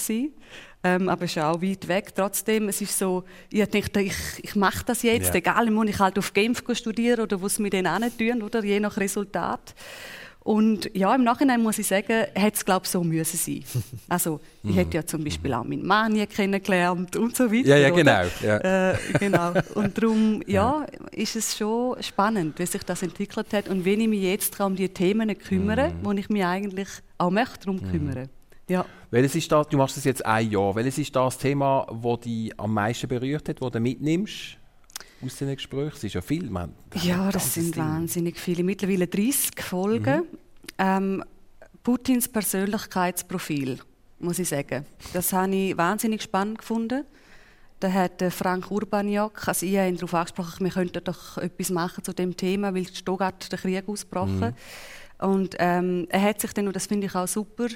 Ähm, 0.84 1.08
aber 1.08 1.24
es 1.24 1.36
ist 1.36 1.42
auch 1.42 1.62
weit 1.62 1.86
weg. 1.86 2.14
Trotzdem, 2.14 2.68
es 2.68 2.80
ist 2.80 2.98
so, 2.98 3.24
ich 3.50 3.64
dachte, 3.68 4.00
ich, 4.00 4.14
ich 4.42 4.56
mache 4.56 4.84
das 4.84 5.02
jetzt, 5.02 5.28
ja. 5.28 5.34
egal, 5.36 5.70
muss 5.70 5.88
ich 5.88 5.98
halt 5.98 6.18
auf 6.18 6.32
Genf 6.32 6.64
studieren 6.72 7.20
oder 7.20 7.40
was 7.40 7.58
mir 7.58 7.70
dann 7.70 8.02
tun, 8.18 8.42
oder 8.42 8.64
je 8.64 8.80
nach 8.80 8.96
Resultat. 8.96 9.74
Und 10.44 10.90
ja, 10.92 11.14
im 11.14 11.22
Nachhinein 11.22 11.62
muss 11.62 11.78
ich 11.78 11.86
sagen, 11.86 12.24
hätte 12.34 12.56
es 12.56 12.64
glaube 12.64 12.86
so 12.88 13.04
müssen 13.04 13.36
sein. 13.36 13.62
Also 14.08 14.40
ich 14.64 14.74
hätte 14.74 14.96
ja 14.96 15.06
zum 15.06 15.22
Beispiel 15.22 15.54
auch 15.54 15.62
meinen 15.62 15.86
Mann 15.86 16.12
nie 16.12 16.26
kennengelernt 16.26 17.14
und 17.14 17.36
so 17.36 17.50
weiter. 17.50 17.68
Ja, 17.68 17.76
ja, 17.76 17.90
genau. 17.90 18.24
Ja. 18.42 18.90
Äh, 18.90 18.96
genau. 19.20 19.52
Und 19.74 19.96
darum, 19.96 20.42
ja, 20.48 20.84
ist 21.12 21.36
es 21.36 21.56
schon 21.56 22.02
spannend, 22.02 22.58
wie 22.58 22.66
sich 22.66 22.82
das 22.82 23.02
entwickelt 23.02 23.52
hat 23.52 23.68
und 23.68 23.84
wenn 23.84 24.00
ich 24.00 24.08
mich 24.08 24.22
jetzt 24.22 24.58
um 24.60 24.74
die 24.74 24.88
Themen 24.88 25.38
kümmere, 25.38 25.90
mm. 25.90 26.04
wo 26.04 26.10
ich 26.10 26.28
mich 26.28 26.44
eigentlich 26.44 26.88
auch 27.18 27.30
möchte 27.30 27.66
darum 27.66 27.76
mhm. 27.76 27.90
kümmern. 27.90 28.28
Ja. 28.72 28.86
Welches 29.10 29.34
ist 29.34 29.52
das, 29.52 29.68
du 29.68 29.76
machst 29.76 29.96
das 29.96 30.04
jetzt 30.04 30.24
ein 30.24 30.50
Jahr. 30.50 30.74
Welches 30.74 30.98
ist 30.98 31.14
das 31.14 31.36
Thema, 31.36 31.86
das 32.02 32.20
dich 32.20 32.58
am 32.58 32.72
meisten 32.72 33.06
berührt 33.06 33.48
hat, 33.48 33.60
das 33.60 33.70
du 33.70 33.80
mitnimmst? 33.80 34.58
aus 35.24 35.36
diesen 35.36 35.54
Gesprächen? 35.54 35.92
Es 35.94 36.04
ist 36.04 36.14
ja 36.14 36.20
viel. 36.20 36.50
Man, 36.50 36.74
ja, 36.94 37.30
das 37.30 37.54
sind 37.54 37.74
Ding. 37.76 37.82
wahnsinnig 37.82 38.38
viele. 38.38 38.64
Mittlerweile 38.64 39.06
30 39.06 39.62
Folgen. 39.62 40.20
Mhm. 40.20 40.38
Ähm, 40.78 41.24
Putins 41.82 42.28
Persönlichkeitsprofil, 42.28 43.78
muss 44.20 44.38
ich 44.38 44.48
sagen. 44.48 44.86
Das 45.12 45.32
habe 45.32 45.54
ich 45.54 45.76
wahnsinnig 45.76 46.22
spannend 46.22 46.58
gefunden. 46.58 47.04
Da 47.80 47.92
hat 47.92 48.22
Frank 48.30 48.70
Urbaniak, 48.70 49.48
also 49.48 49.66
ich 49.66 49.76
habe 49.76 49.88
ihn 49.88 49.96
darauf 49.96 50.14
angesprochen, 50.14 50.64
wir 50.64 50.72
könnten 50.72 51.02
doch 51.02 51.38
etwas 51.38 51.70
machen 51.70 52.04
zu 52.04 52.12
dem 52.12 52.36
Thema, 52.36 52.72
weil 52.72 52.86
Stuttgart 52.86 53.50
der 53.50 53.58
Krieg 53.58 53.88
ausgebrochen. 53.88 54.38
Mhm. 54.38 54.54
Und 55.22 55.54
ähm, 55.60 56.08
er 56.10 56.20
hat 56.20 56.40
sich 56.40 56.52
dann, 56.52 56.66
und 56.66 56.74
das 56.74 56.86
finde 56.86 57.06
ich 57.06 57.14
auch 57.14 57.28
super, 57.28 57.68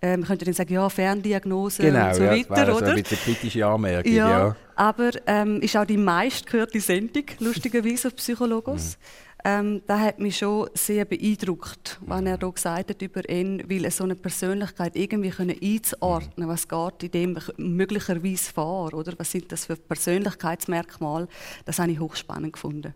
ähm, 0.00 0.20
man 0.20 0.28
könnte 0.28 0.46
dann 0.46 0.54
sagen, 0.54 0.72
ja, 0.72 0.88
Ferndiagnose 0.88 1.82
genau, 1.82 2.08
und 2.08 2.14
so 2.14 2.22
ja, 2.24 2.30
weiter, 2.30 2.64
das 2.64 2.76
oder? 2.76 2.88
ein 2.88 3.02
bisschen 3.02 3.18
kritische 3.18 3.66
Anmerkung, 3.66 4.10
ja. 4.10 4.30
ja. 4.30 4.56
Aber 4.74 5.10
ähm, 5.26 5.60
ist 5.60 5.76
auch 5.76 5.84
die 5.84 5.98
meistgehörte 5.98 6.80
Sendung, 6.80 7.24
lustigerweise, 7.40 8.08
auf 8.08 8.16
Psychologos. 8.16 8.96
Mhm. 8.96 9.24
Ähm, 9.46 9.82
das 9.86 10.00
hat 10.00 10.20
mich 10.20 10.38
schon 10.38 10.70
sehr 10.72 11.04
beeindruckt, 11.04 12.00
was 12.00 12.22
er 12.22 12.38
da 12.38 12.48
gesagt 12.48 12.88
hat 12.88 13.02
über 13.02 13.28
ihn, 13.28 13.62
weil 13.68 13.90
so 13.90 14.04
eine 14.04 14.14
Persönlichkeit 14.14 14.96
irgendwie 14.96 15.28
können 15.28 15.56
einzuordnen, 15.62 16.48
was 16.48 16.66
geht 16.66 17.02
in 17.02 17.10
dem 17.10 17.38
möglicherweise 17.58 18.50
vor, 18.50 18.94
oder? 18.94 19.12
Was 19.18 19.30
sind 19.30 19.52
das 19.52 19.66
für 19.66 19.76
Persönlichkeitsmerkmale? 19.76 21.28
Das 21.66 21.78
habe 21.78 21.92
ich 21.92 22.00
hochspannend 22.00 22.54
gefunden 22.54 22.94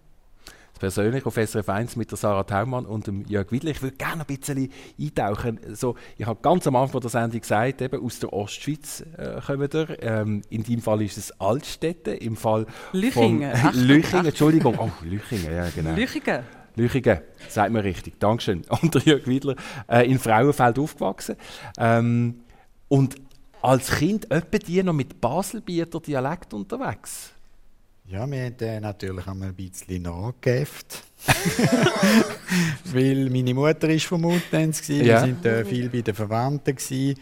persönlich 0.78 1.26
auf 1.26 1.34
SRF 1.34 1.68
1 1.68 1.96
mit 1.96 2.10
der 2.10 2.18
Sarah 2.18 2.44
Thaumann 2.44 2.86
und 2.86 3.06
dem 3.06 3.24
Jörg 3.26 3.50
Widler. 3.52 3.70
Ich 3.70 3.82
würde 3.82 3.96
gerne 3.96 4.22
ein 4.22 4.26
bisschen 4.26 4.70
eintauchen. 5.00 5.60
So, 5.74 5.96
ich 6.16 6.26
habe 6.26 6.40
ganz 6.40 6.66
am 6.66 6.76
Anfang 6.76 7.00
der 7.00 7.10
Sendung 7.10 7.40
gesagt, 7.40 7.82
eben 7.82 8.04
aus 8.04 8.18
der 8.18 8.32
Ostschweiz 8.32 9.04
äh, 9.16 9.40
kommen 9.44 9.72
wir. 9.72 10.02
Ähm, 10.02 10.42
in 10.50 10.62
deinem 10.62 10.80
Fall 10.80 11.02
ist 11.02 11.18
es 11.18 11.40
Altstädte, 11.40 12.12
im 12.12 12.36
Fall 12.36 12.66
Lüchingen. 12.92 13.52
Lüchingen, 13.72 14.26
Entschuldigung. 14.26 14.76
Oh, 14.78 14.90
Lüchingen, 15.02 15.52
ja 15.52 15.68
genau. 15.74 15.94
Lüchingen. 15.94 16.44
Lüchingen, 16.76 17.18
sagt 17.48 17.72
mir 17.72 17.82
richtig. 17.82 18.20
Dankeschön. 18.20 18.62
Und 18.82 18.94
der 18.94 19.02
Jörg 19.02 19.26
Widler 19.26 19.56
äh, 19.88 20.08
in 20.08 20.18
Frauenfeld 20.18 20.78
aufgewachsen. 20.78 21.36
Ähm, 21.78 22.40
und 22.88 23.16
als 23.60 23.90
Kind 23.96 24.30
etwa 24.30 24.58
die 24.58 24.82
noch 24.82 24.92
mit 24.92 25.20
Baselbieter 25.20 26.00
Dialekt 26.00 26.54
unterwegs? 26.54 27.32
Ja, 28.10 28.30
wir 28.30 28.42
haben 28.42 28.58
äh, 28.60 28.80
natürlich 28.80 29.26
einmal 29.26 29.48
ein 29.48 29.54
bisschen 29.54 30.02
nachgeäfft. 30.02 31.04
Weil 32.86 33.28
meine 33.28 33.52
Mutter 33.52 33.90
ist 33.90 34.06
vom 34.06 34.22
Muttenz, 34.22 34.88
ja. 34.88 35.04
wir 35.04 35.20
sind 35.20 35.44
äh, 35.44 35.62
viel 35.62 35.90
bei 35.90 36.00
den 36.00 36.14
Verwandten. 36.14 36.74
Gewesen. 36.74 37.20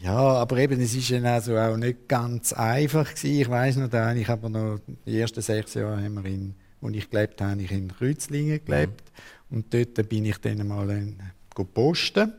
Ja, 0.00 0.16
aber 0.16 0.58
eben, 0.58 0.80
es 0.80 0.94
ist 0.94 1.12
also 1.12 1.58
auch 1.58 1.76
nicht 1.76 2.06
ganz 2.06 2.52
einfach 2.52 3.12
gewesen. 3.12 3.40
Ich 3.40 3.50
weiß 3.50 3.76
noch, 3.78 3.88
da 3.88 4.14
ich 4.14 4.28
aber 4.28 4.48
noch 4.48 4.78
die 5.04 5.18
ersten 5.18 5.42
sechs 5.42 5.74
Jahre 5.74 6.00
haben 6.00 6.22
wir 6.22 6.30
in, 6.30 6.54
wo 6.80 6.88
ich 6.88 7.10
gelebt 7.10 7.40
habe, 7.40 7.60
ich 7.60 7.72
in 7.72 7.88
Kreuzlingen 7.88 8.64
gelebt. 8.64 9.02
Mhm. 9.50 9.56
Und 9.56 9.74
dort 9.74 10.08
bin 10.08 10.24
ich 10.24 10.38
dann 10.38 10.64
mal 10.68 10.88
äh, 10.88 11.64
posten. 11.74 12.32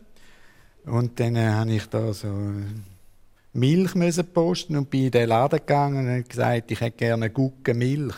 Und 0.86 1.20
dann 1.20 1.36
äh, 1.36 1.50
habe 1.50 1.74
ich 1.74 1.86
da 1.88 2.14
so 2.14 2.30
Milch 3.54 3.96
müssen 3.96 4.28
posten 4.32 4.78
und 4.78 4.90
bin 4.90 5.06
in 5.06 5.12
den 5.12 5.30
Laden 5.30 5.60
gegangen 5.60 6.16
und 6.16 6.30
gesagt, 6.30 6.72
ich 6.72 6.80
hätte 6.82 6.98
gerne 6.98 7.30
Gucke 7.30 7.74
Milch. 7.74 8.16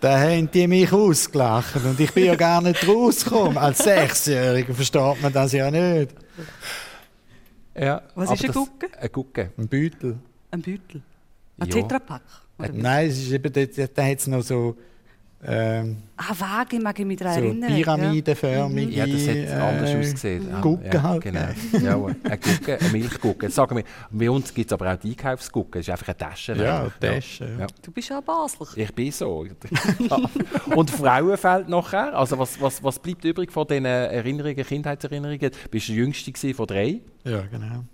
Da 0.00 0.20
haben 0.20 0.50
die 0.50 0.68
mich 0.68 0.92
ausgelacht 0.92 1.76
und 1.76 1.98
ich 1.98 2.12
bin 2.12 2.26
ja 2.26 2.34
gar 2.34 2.60
nicht 2.60 2.86
rausgekommen. 2.86 3.56
Als 3.58 3.78
Sechsjähriger 3.78 4.74
versteht 4.74 5.22
man 5.22 5.32
das 5.32 5.52
ja 5.52 5.70
nicht. 5.70 6.14
Ja, 7.74 8.02
Was 8.14 8.30
ist 8.32 8.44
ein 8.44 8.52
Gucke? 8.52 8.88
Ein 8.98 9.12
Gucke. 9.12 9.50
Ein 9.56 9.68
Beutel. 9.68 10.18
Ein 10.50 10.62
Beutel? 10.62 11.02
Ein 11.58 11.68
ja. 11.68 11.74
Tetrapack? 11.74 12.22
Äh, 12.58 12.68
nein, 12.72 13.08
es 13.08 13.18
ist 13.18 13.32
eben, 13.32 13.52
da, 13.52 13.64
da 13.64 14.04
hat 14.04 14.18
es 14.18 14.26
noch 14.26 14.42
so 14.42 14.76
ähm, 15.44 15.98
ah, 16.16 16.34
vage 16.34 16.80
mag 16.80 16.98
ich 16.98 17.04
mich 17.04 17.18
daran 17.18 17.34
so 17.34 17.40
erinnern. 17.40 17.74
Pyramidenförmige. 17.74 18.92
Ja, 18.92 19.06
das 19.06 19.28
hat 19.28 19.36
äh, 19.36 19.52
anders 19.52 19.94
ausgesehen. 19.94 20.48
Ja, 20.50 20.60
Gucke 20.60 20.90
ja, 20.92 21.02
halt. 21.02 21.22
Genau. 21.22 21.48
ja, 21.72 22.06
eine 22.24 22.38
Gucke, 22.38 22.80
eine 22.80 22.88
Milchgucke. 22.90 23.50
Sagen 23.50 23.76
wir, 23.76 23.84
bei 24.10 24.30
uns 24.30 24.52
gibt 24.52 24.70
es 24.70 24.72
aber 24.72 24.92
auch 24.92 24.96
die 24.96 25.10
Einkaufsgucke. 25.10 25.78
Das 25.78 25.88
ist 25.88 25.90
einfach 25.90 26.08
eine 26.08 26.16
Tasche. 26.16 26.54
Ja, 26.54 26.80
eine 26.80 26.92
Tasche. 26.98 27.48
Ja. 27.58 27.66
Du 27.82 27.92
bist 27.92 28.08
ja 28.08 28.20
Basler. 28.20 28.66
Ich 28.76 28.94
bin 28.94 29.12
so. 29.12 29.46
Und 30.74 30.90
Frauenfeld 30.90 31.68
nachher? 31.68 32.16
Also 32.16 32.38
was, 32.38 32.60
was, 32.60 32.82
was 32.82 32.98
bleibt 32.98 33.24
übrig 33.24 33.52
von 33.52 33.66
diesen 33.66 33.84
Erinnerungen, 33.84 34.64
Kindheitserinnerungen? 34.64 35.50
Bist 35.70 35.88
du 35.88 35.92
der 35.92 36.02
Jüngste 36.02 36.54
von 36.54 36.66
drei? 36.66 37.00
Ja, 37.24 37.42
genau. 37.42 37.84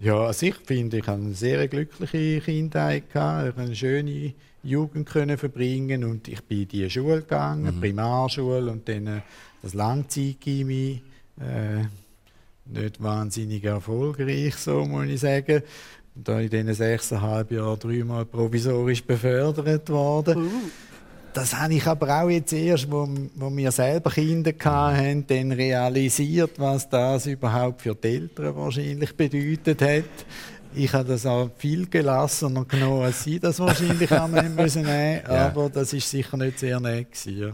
Ja, 0.00 0.26
also 0.26 0.46
ich 0.46 0.54
finde, 0.54 0.98
ich 0.98 1.06
habe 1.08 1.20
eine 1.20 1.34
sehr 1.34 1.66
glückliche 1.66 2.40
Kindheit 2.40 3.12
gehabt, 3.12 3.58
eine 3.58 3.74
schöne 3.74 4.34
Jugend 4.62 5.08
können 5.08 5.38
verbringen 5.38 6.04
und 6.04 6.28
ich 6.28 6.42
bin 6.44 6.62
in 6.62 6.68
die 6.68 6.90
Schule 6.90 7.20
gegangen, 7.20 7.76
mhm. 7.76 7.80
Primarschule 7.80 8.70
und 8.70 8.88
dann 8.88 9.06
äh, 9.06 9.20
das 9.62 9.74
Langzeitgymnasium. 9.74 11.00
Äh, 11.40 11.86
nicht 12.70 13.02
wahnsinnig 13.02 13.64
erfolgreich, 13.64 14.54
so 14.56 14.84
muss 14.84 15.06
ich 15.06 15.20
sagen. 15.20 15.62
Und 16.14 16.28
da 16.28 16.40
in 16.40 16.50
diesen 16.50 16.74
sechseinhalb 16.74 17.50
Jahren 17.50 17.78
dreimal 17.78 18.24
provisorisch 18.24 19.02
befördert 19.04 19.88
worden. 19.88 20.46
Uh. 20.46 20.50
Das 21.34 21.54
habe 21.54 21.74
ich 21.74 21.86
aber 21.86 22.22
auch 22.22 22.30
jetzt 22.30 22.52
erst, 22.52 22.90
wo, 22.90 23.08
wo 23.36 23.54
wir 23.56 23.70
selber 23.70 24.10
Kinder 24.10 24.52
hatten, 24.64 25.24
dann 25.26 25.52
realisiert, 25.52 26.52
was 26.58 26.88
das 26.88 27.26
überhaupt 27.26 27.82
für 27.82 27.94
die 27.94 28.08
Eltern 28.08 28.56
wahrscheinlich 28.56 29.14
bedeutet 29.14 29.80
hat. 29.82 30.26
Ich 30.78 30.92
habe 30.92 31.08
das 31.08 31.26
auch 31.26 31.50
viel 31.58 31.88
gelassener 31.88 32.64
genommen, 32.64 33.02
als 33.02 33.24
Sie 33.24 33.40
das 33.40 33.58
wahrscheinlich 33.58 34.10
haben 34.12 34.32
müssen 34.54 34.82
nehmen, 34.82 35.22
ja. 35.26 35.46
aber 35.46 35.68
das 35.68 35.92
ist 35.92 36.08
sicher 36.08 36.36
nicht 36.36 36.60
sehr 36.60 36.78
nett 36.78 37.10
gewesen, 37.10 37.38
ja. 37.38 37.52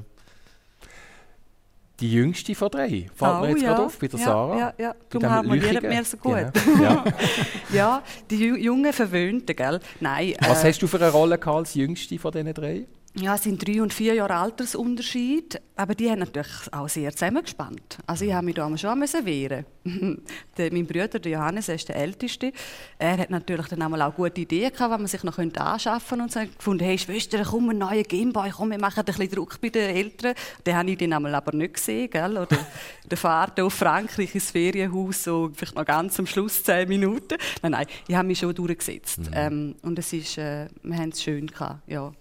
Die 2.00 2.12
jüngste 2.12 2.54
von 2.54 2.70
drei, 2.70 3.06
fällt 3.14 3.20
oh, 3.20 3.40
mir 3.40 3.48
jetzt 3.50 3.62
ja. 3.62 3.68
gerade 3.68 3.87
auf, 3.87 3.98
bei 3.98 4.08
der 4.08 4.20
ja, 4.20 4.26
Sarah. 4.26 4.58
Ja, 4.58 4.74
ja. 4.76 4.94
Darum 5.08 5.30
haben 5.30 5.52
wir 5.52 5.72
nicht 5.72 5.82
mehr 5.82 6.04
so 6.04 6.16
gut. 6.18 6.52
Genau. 6.52 6.82
Ja. 6.82 7.04
ja, 7.72 8.02
die 8.28 8.37
jungen 8.37 8.92
Verwöhnten, 8.92 9.56
gell? 9.56 9.80
Nein. 10.00 10.34
Was 10.40 10.62
äh, 10.62 10.68
hast 10.68 10.82
du 10.82 10.87
für 10.87 10.98
eine 10.98 11.10
Rolle 11.10 11.38
gehabt 11.38 11.56
als 11.56 11.74
jüngste 11.74 12.18
von 12.18 12.32
diesen 12.32 12.52
drei? 12.52 12.84
Ja, 13.16 13.37
es 13.37 13.44
sind 13.44 13.64
drei 13.64 13.81
und 13.81 13.92
vier 13.92 14.14
Jahre 14.14 14.35
Altersunterschied, 14.35 15.61
aber 15.77 15.94
die 15.94 16.11
haben 16.11 16.18
natürlich 16.18 16.72
auch 16.72 16.88
sehr 16.88 17.12
zusammengespannt. 17.12 17.98
Also 18.09 18.24
ich 18.24 18.33
habe 18.33 18.46
mich 18.46 18.57
da 18.57 18.77
schon 18.77 18.98
müssen 18.98 19.24
wehren. 19.24 19.64
der, 20.59 20.72
mein 20.72 20.85
Bruder, 20.85 21.20
der 21.20 21.31
Johannes, 21.31 21.68
er 21.68 21.77
ist 21.77 21.88
der 21.88 21.94
Älteste. 21.94 22.53
Er 22.98 23.16
hat 23.16 23.31
natürlich 23.31 23.68
dann 23.68 23.83
einmal 23.83 24.03
auch 24.03 24.16
gute 24.16 24.40
Ideen 24.40 24.72
gehabt, 24.72 24.90
was 24.90 24.98
man 24.98 25.07
sich 25.07 25.22
noch 25.22 25.38
anschaffen 25.38 26.18
könnte 26.18 26.24
und 26.24 26.33
so. 26.33 26.40
Ich 26.40 26.57
gefunden, 26.57 26.85
hey 26.85 26.98
Schwester, 26.98 27.44
komm, 27.48 27.70
ein 27.70 27.79
neuer 27.79 28.03
Gameboy, 28.03 28.50
komm, 28.50 28.72
wir 28.72 28.81
machen 28.81 28.98
ein 29.00 29.05
bisschen 29.05 29.31
Druck 29.31 29.61
bei 29.61 29.68
den 29.68 29.94
Eltern. 29.94 30.35
Den 30.66 30.74
habe 30.74 30.90
ich 30.90 30.98
dann 30.98 31.12
einmal 31.12 31.37
aber 31.37 31.53
nicht 31.57 31.74
gesehen, 31.74 32.11
gell? 32.11 32.33
Oder 32.33 32.59
der 33.09 33.16
Fahrt 33.16 33.61
auf 33.61 33.74
Frankreich 33.74 34.35
ins 34.35 34.50
Ferienhaus, 34.50 35.22
so 35.22 35.53
vielleicht 35.55 35.77
noch 35.77 35.85
ganz 35.85 36.18
am 36.18 36.27
Schluss 36.27 36.64
zehn 36.64 36.88
Minuten. 36.88 37.37
Nein, 37.62 37.72
nein, 37.72 37.87
ich 38.09 38.16
habe 38.16 38.27
mich 38.27 38.40
schon 38.40 38.53
durchgesetzt. 38.53 39.20
Mhm. 39.20 39.35
Ähm, 39.35 39.74
und 39.83 40.00
es 40.00 40.12
ist, 40.12 40.37
äh, 40.37 40.66
wir 40.83 40.96
haben 40.96 41.11
es 41.11 41.22
schön 41.22 41.46
gehabt, 41.46 41.81
ja 41.87 42.12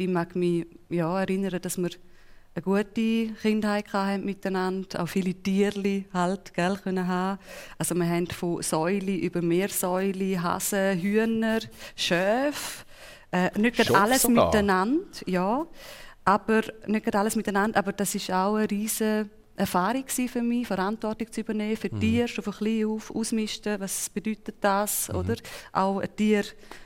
ich 0.00 0.08
mag 0.08 0.34
mich 0.34 0.66
ja, 0.88 1.20
erinnern, 1.20 1.60
dass 1.60 1.76
wir 1.76 1.90
eine 2.54 2.62
gute 2.62 3.34
Kindheit 3.42 3.92
hatten 3.92 4.24
miteinander, 4.24 5.02
auch 5.02 5.08
viele 5.08 5.34
Tiere 5.34 6.04
halt, 6.12 6.54
gell, 6.54 6.78
können 6.82 7.06
haben. 7.06 7.38
Also 7.78 7.94
wir 7.94 8.08
haben 8.08 8.26
von 8.26 8.62
Säule 8.62 9.14
über 9.16 9.42
Meersäule, 9.42 10.42
Hasen, 10.42 10.98
Hühner, 10.98 11.60
Schöfe, 11.94 12.84
äh, 13.30 13.50
nicht 13.58 13.94
alles 13.94 14.22
sogar. 14.22 14.46
miteinander, 14.46 15.04
ja, 15.26 15.66
aber 16.24 16.62
nicht 16.86 17.14
alles 17.14 17.36
miteinander, 17.36 17.78
aber 17.78 17.92
das 17.92 18.14
ist 18.14 18.32
auch 18.32 18.54
eine 18.54 18.70
riesige 18.70 19.28
Erfahrung 19.54 20.04
für 20.08 20.42
mich, 20.42 20.66
Verantwortung 20.66 21.30
zu 21.30 21.42
übernehmen 21.42 21.76
für 21.76 21.94
mhm. 21.94 22.00
Tiere, 22.00 22.28
schon 22.28 22.42
von 22.42 22.54
klein 22.54 22.86
auf 22.86 23.14
ausmisten, 23.14 23.78
was 23.78 24.08
bedeutet 24.08 24.56
das, 24.62 25.08
mhm. 25.08 25.16
oder? 25.16 25.36
Auch 25.72 26.00
ein 26.00 26.16
Tier 26.16 26.44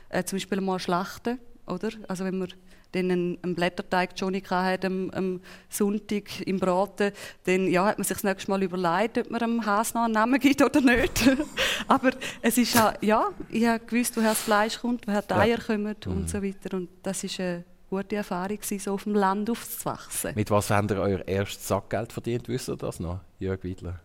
äh, 0.09 0.25
zum 0.25 0.37
Beispiel 0.37 0.61
mal 0.61 0.81
schlachten, 0.81 1.39
oder? 1.67 1.91
Also 2.09 2.25
wenn 2.25 2.39
wir 2.41 2.49
dann 2.95 3.11
einen, 3.11 3.39
einen 3.43 3.55
Blätterteig 3.55 4.11
Johnny 4.17 4.41
hatte 4.41 4.87
am, 4.87 5.11
am 5.11 5.41
Sonntag 5.69 6.41
im 6.47 6.59
Braten, 6.59 7.13
dann 7.45 7.69
ja, 7.69 7.87
hat 7.87 7.99
man 7.99 8.05
sich 8.05 8.17
das 8.17 8.25
nächste 8.25 8.51
Mal 8.51 8.63
überlegt, 8.63 9.19
ob 9.19 9.31
man 9.31 9.41
dem 9.41 9.67
Hase 9.67 9.95
noch 9.95 10.05
einen 10.05 10.15
Namen 10.15 10.41
gibt 10.41 10.63
oder 10.63 10.81
nicht. 10.81 11.29
Aber 11.89 12.11
es 12.43 12.59
ist 12.59 12.75
ja, 12.75 12.95
ja, 13.01 13.29
ich 13.51 13.67
habe 13.67 13.85
gewusst, 13.85 14.17
woher 14.17 14.31
das 14.31 14.41
Fleisch 14.41 14.79
kommt, 14.79 15.07
woher 15.07 15.23
die 15.23 15.35
Eier 15.35 15.59
ja. 15.59 15.65
kommen 15.65 15.97
und 16.07 16.07
mhm. 16.07 16.29
so 16.29 16.43
weiter. 16.43 16.77
Und 16.77 16.89
das 17.03 17.25
ist 17.25 17.41
eine 17.41 17.65
gute 17.91 18.17
Erfahrung, 18.17 18.59
so 18.63 18.93
auf 18.93 19.05
dem 19.05 19.15
Land 19.15 19.51
aufzuwachsen. 19.51 20.33
Mit 20.35 20.51
was 20.51 20.71
habt 20.71 20.91
ihr 20.91 20.99
euer 20.99 21.27
erstes 21.27 21.69
Sackgeld 21.69 22.13
verdient? 22.13 22.49
Wisst 22.49 22.69
ihr 22.69 22.77
das 22.77 23.01
noch, 23.01 23.21
Jörg 23.39 23.63
Wiedler? 23.63 24.01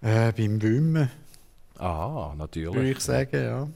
Äh, 0.00 0.32
beim 0.32 0.60
Wimmen. 0.62 1.10
Ah, 1.78 2.34
natürlich. 2.36 2.74
Würde 2.74 2.90
ich 2.90 3.00
sagen, 3.00 3.42
ja. 3.42 3.68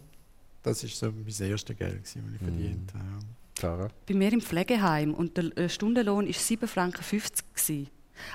Das 0.63 0.83
war 0.83 0.91
so 0.91 1.13
mein 1.13 1.51
erstes 1.51 1.77
Geld, 1.77 2.03
das 2.03 2.17
ich 2.17 2.23
mhm. 2.23 2.39
verdient 2.39 2.95
habe. 2.95 3.27
Sarah? 3.59 3.89
Bei 4.09 4.15
mir 4.15 4.33
im 4.33 4.41
Pflegeheim 4.41 5.15
und 5.15 5.37
der 5.37 5.57
äh, 5.57 5.69
Stundenlohn 5.69 6.27
war 6.27 6.33
7,50 6.33 6.67
Franken. 6.67 7.89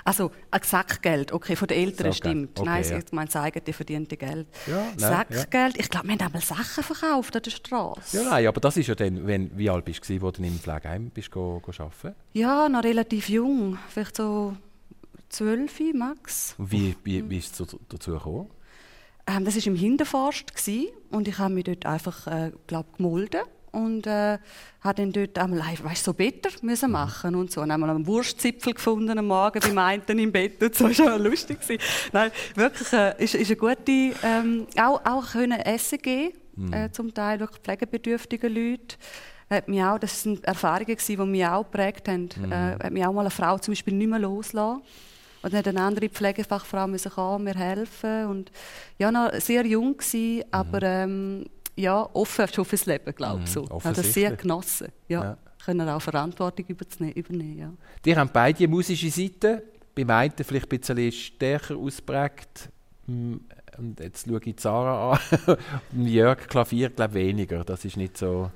Also 0.04 0.30
ein 0.50 0.60
Sackgeld, 0.62 1.32
okay, 1.32 1.56
von 1.56 1.68
den 1.68 1.78
Eltern 1.78 2.12
stimmt. 2.12 2.58
Okay, 2.58 2.68
nein, 2.68 2.84
ja. 2.84 2.98
ich 2.98 3.12
meine, 3.12 3.26
das 3.26 3.36
eigene 3.36 3.72
verdiente 3.72 4.16
Geld. 4.16 4.46
Ja, 4.66 4.84
nein, 4.84 4.98
Sackgeld, 4.98 5.76
ja. 5.76 5.80
ich 5.80 5.88
glaube, 5.88 6.08
wir 6.08 6.14
haben 6.14 6.26
einmal 6.26 6.42
Sachen 6.42 6.84
verkauft 6.84 7.36
an 7.36 7.42
der 7.42 7.50
Straße. 7.50 8.16
Ja, 8.16 8.24
nein, 8.24 8.46
aber 8.46 8.60
das 8.60 8.76
ist 8.76 8.86
ja 8.86 8.94
dann, 8.94 9.26
wenn, 9.26 9.56
wie 9.56 9.70
alt 9.70 9.84
bist 9.84 10.08
du, 10.08 10.26
als 10.26 10.36
du 10.36 10.42
im 10.42 10.58
Pflegeheim 10.58 11.10
bist 11.10 11.30
go, 11.30 11.60
go 11.60 11.72
arbeiten? 11.78 12.14
Ja, 12.32 12.68
noch 12.68 12.84
relativ 12.84 13.28
jung, 13.28 13.78
vielleicht 13.88 14.16
so 14.16 14.56
zwölf, 15.28 15.80
max. 15.94 16.54
Und 16.58 16.72
wie, 16.72 16.96
wie, 17.04 17.28
wie 17.28 17.38
ist 17.38 17.58
es 17.58 17.76
dazu 17.88 18.12
gekommen? 18.12 18.50
Ähm, 19.26 19.44
das 19.44 19.56
war 19.56 19.66
im 19.66 19.76
Hinterforst 19.76 20.52
und 21.10 21.28
ich 21.28 21.38
habe 21.38 21.54
mich 21.54 21.64
dort 21.64 21.86
einfach, 21.86 22.26
äh, 22.26 22.52
glaube 22.66 22.88
gemolden 22.96 23.42
und 23.72 24.06
äh, 24.06 24.38
hat 24.80 24.98
dann 24.98 25.12
dort 25.12 25.38
einmal, 25.38 25.60
weißt, 25.60 26.04
so 26.04 26.14
Better 26.14 26.50
müssen 26.62 26.90
machen 26.90 27.34
und 27.34 27.50
so. 27.50 27.60
Und 27.60 27.70
einmal 27.70 27.90
einen 27.90 28.06
Wurstzipfel 28.06 28.74
gefunden 28.74 29.18
am 29.18 29.26
Morgen 29.26 29.60
beim 29.60 29.78
einen 29.78 30.18
im 30.18 30.32
Bett 30.32 30.62
und 30.62 30.74
so. 30.74 30.88
Das 30.90 30.98
war 30.98 31.18
lustig. 31.18 31.58
Nein, 32.12 32.30
wirklich, 32.54 32.92
äh, 32.92 33.22
ist, 33.22 33.34
ist 33.34 33.48
eine 33.48 33.56
gute, 33.56 34.14
ähm, 34.22 34.66
auch, 34.76 35.00
auch 35.04 35.32
können 35.32 35.60
Essen 35.60 35.98
geben, 35.98 36.34
mhm. 36.56 36.72
äh, 36.72 36.92
zum 36.92 37.12
Teil 37.14 37.40
wirklich 37.40 37.60
pflegebedürftige 37.60 38.48
Leute. 38.48 38.96
Hat 39.48 39.68
mich 39.68 39.82
auch, 39.82 39.98
das 39.98 40.22
sind 40.22 40.44
Erfahrungen 40.44 40.96
die 40.96 41.16
mich 41.16 41.46
auch 41.46 41.64
geprägt 41.64 42.08
haben. 42.08 42.28
Mhm. 42.36 42.52
Äh, 42.52 42.72
hat 42.84 42.92
mich 42.92 43.04
auch 43.04 43.12
mal 43.12 43.22
eine 43.22 43.30
Frau 43.30 43.58
zum 43.58 43.72
Beispiel 43.72 43.94
nicht 43.94 44.10
mehr 44.10 44.18
loslassen. 44.18 44.82
Und 45.42 45.52
dann 45.52 45.58
hat 45.58 45.68
eine 45.68 45.80
andere 45.80 46.08
Pflegefachfrau 46.08 46.86
müssen 46.86 47.10
kommen, 47.10 47.44
mir 47.44 47.54
helfen 47.54 48.26
und 48.26 48.52
ja, 48.98 49.10
noch 49.10 49.32
sehr 49.40 49.64
jung 49.66 49.96
gewesen, 49.96 50.38
mhm. 50.38 50.44
aber 50.50 50.82
ähm, 50.82 51.46
ja, 51.76 52.08
offen 52.12 52.46
schon 52.48 52.64
fürs 52.64 52.86
Leben, 52.86 53.14
glaube 53.14 53.42
ich. 53.44 53.50
Mhm, 53.50 53.66
so. 53.66 53.68
Habe 53.68 53.94
das 53.94 54.12
sehr 54.12 54.36
genossen. 54.36 54.88
Ja. 55.08 55.22
ja. 55.22 55.38
Können 55.64 55.88
auch 55.88 56.00
Verantwortung 56.00 56.66
übernehmen. 56.66 57.58
Ja. 57.58 57.72
Die 58.04 58.16
haben 58.16 58.30
beide 58.32 58.66
musische 58.66 59.10
Seiten. 59.10 59.60
Beim 59.94 60.10
einen 60.10 60.32
vielleicht 60.40 60.72
ein 60.72 60.78
bisschen 60.78 61.12
stärker 61.12 61.76
ausprägt. 61.76 62.70
Hm, 63.06 63.40
und 63.78 64.00
jetzt 64.00 64.26
schaue 64.26 64.40
ich 64.44 64.56
Zara 64.56 65.12
an. 65.12 65.56
Jörg 66.06 66.46
Klavier, 66.48 66.90
glaube 66.90 67.14
weniger. 67.14 67.64
Das 67.64 67.84
ist 67.84 67.96
nicht 67.96 68.16
so. 68.16 68.50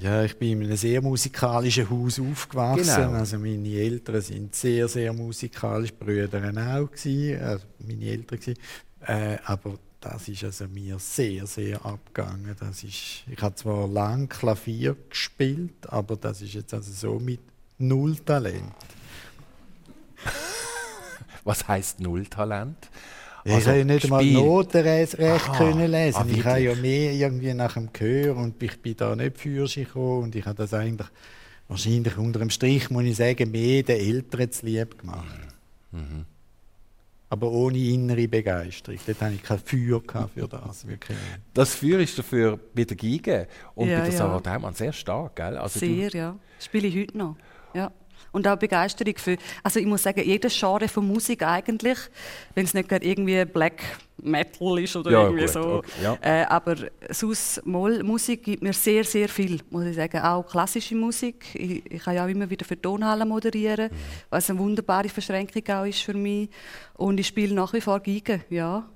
Ja, 0.00 0.22
ich 0.22 0.36
bin 0.38 0.60
in 0.60 0.68
einem 0.68 0.76
sehr 0.76 1.02
musikalischen 1.02 1.90
Haus 1.90 2.20
aufgewachsen. 2.20 3.02
Genau. 3.02 3.18
Also 3.18 3.38
meine 3.38 3.68
Eltern 3.68 4.20
sind 4.20 4.54
sehr, 4.54 4.86
sehr 4.86 5.12
musikalisch, 5.12 5.92
Brüder 5.92 6.38
auch 6.38 6.90
gewesen, 6.90 7.42
also 7.42 7.64
meine 7.84 8.04
Eltern 8.04 8.38
gewesen. 8.38 8.58
Äh, 9.00 9.38
aber 9.44 9.74
das 10.00 10.28
ist 10.28 10.44
also 10.44 10.68
mir 10.68 10.98
sehr, 10.98 11.46
sehr 11.46 11.84
abgegangen. 11.84 12.54
Das 12.58 12.84
ist, 12.84 13.24
ich 13.26 13.40
habe 13.40 13.54
zwar 13.54 13.88
lang 13.88 14.28
Klavier 14.28 14.96
gespielt, 15.08 15.88
aber 15.88 16.16
das 16.16 16.40
ist 16.40 16.54
jetzt 16.54 16.72
also 16.72 16.92
so 16.92 17.18
mit 17.18 17.40
null 17.78 18.16
Talent. 18.16 18.74
Was 21.44 21.66
heißt 21.66 22.00
null 22.00 22.26
Talent? 22.26 22.76
Also, 23.44 23.58
ich 23.58 23.66
habe 23.66 23.78
ja 23.78 23.84
nicht 23.84 24.04
einmal 24.04 24.24
Noten 24.24 24.82
recht 24.82 25.18
Aha. 25.18 25.56
können 25.56 25.90
lesen. 25.90 26.18
Ah, 26.18 26.26
ich 26.28 26.44
habe 26.44 26.60
ja 26.60 26.74
mehr 26.74 27.12
irgendwie 27.12 27.54
nach 27.54 27.74
dem 27.74 27.92
Gehör 27.92 28.36
und 28.36 28.62
ich 28.62 28.80
bin 28.82 28.96
da 28.96 29.16
nicht 29.16 29.38
für 29.38 29.64
gekommen 29.66 30.24
und 30.24 30.36
ich 30.36 30.44
habe 30.44 30.56
das 30.56 30.74
eigentlich 30.74 31.08
wahrscheinlich 31.66 32.16
unter 32.18 32.40
dem 32.40 32.50
Strich, 32.50 32.90
muss 32.90 33.04
ich 33.04 33.16
sagen, 33.16 33.50
mehr 33.50 33.82
den 33.82 34.00
Eltern 34.00 34.50
zu 34.52 34.66
lieb 34.66 34.98
gemacht. 34.98 35.24
Mhm 35.92 36.26
aber 37.30 37.50
ohne 37.50 37.78
innere 37.78 38.28
Begeisterung. 38.28 38.98
Dort 39.06 39.20
hatte 39.20 39.34
ich 39.34 39.42
kein 39.42 39.58
Feuer 39.58 40.28
für 40.28 40.48
das. 40.48 40.86
Wirklich. 40.86 41.18
Das 41.54 41.74
Feuer 41.74 42.00
ist 42.00 42.18
dafür 42.18 42.58
bei 42.74 42.84
der 42.84 42.96
Geige 42.96 43.48
und 43.74 43.88
ja, 43.88 43.98
bei 43.98 44.04
der 44.04 44.12
ja. 44.12 44.18
Sarah 44.18 44.40
Daumann 44.40 44.74
sehr 44.74 44.92
stark, 44.92 45.36
gell? 45.36 45.56
Also 45.56 45.78
sehr, 45.78 46.10
ja. 46.10 46.36
Spiele 46.58 46.88
ich 46.88 46.96
heute 46.96 47.18
noch. 47.18 47.36
Ja 47.74 47.92
und 48.32 48.46
auch 48.46 48.56
Begeisterung 48.56 49.14
für, 49.16 49.36
also 49.62 49.80
ich 49.80 49.86
muss 49.86 50.02
sagen, 50.02 50.22
jedes 50.24 50.58
Genre 50.58 50.88
von 50.88 51.06
Musik 51.06 51.42
eigentlich, 51.42 51.98
wenn 52.54 52.64
es 52.64 52.74
nicht 52.74 52.88
gerade 52.88 53.06
irgendwie 53.06 53.44
Black 53.44 53.82
Metal 54.20 54.78
ist 54.80 54.96
oder 54.96 55.10
ja, 55.10 55.22
irgendwie 55.22 55.42
gut, 55.42 55.50
so, 55.50 55.60
okay, 55.60 55.90
ja. 56.02 56.18
äh, 56.22 56.44
aber 56.46 56.76
sonst 57.10 57.64
mal, 57.64 58.02
Musik 58.02 58.42
gibt 58.42 58.62
mir 58.62 58.72
sehr, 58.72 59.04
sehr 59.04 59.28
viel, 59.28 59.60
muss 59.70 59.84
ich 59.84 59.96
sagen, 59.96 60.20
auch 60.20 60.44
klassische 60.44 60.96
Musik. 60.96 61.46
Ich, 61.54 61.90
ich 61.90 62.02
kann 62.02 62.16
ja 62.16 62.24
auch 62.24 62.28
immer 62.28 62.50
wieder 62.50 62.64
für 62.64 62.80
Tonhallen 62.80 63.28
moderieren, 63.28 63.90
mhm. 63.90 63.96
was 64.30 64.50
eine 64.50 64.58
wunderbare 64.58 65.08
Verschränkung 65.08 65.62
auch 65.74 65.84
ist 65.84 66.00
für 66.00 66.14
mich 66.14 66.50
und 66.94 67.20
ich 67.20 67.28
spiele 67.28 67.54
nach 67.54 67.72
wie 67.72 67.80
vor 67.80 68.00
Geige, 68.00 68.40
ja 68.50 68.88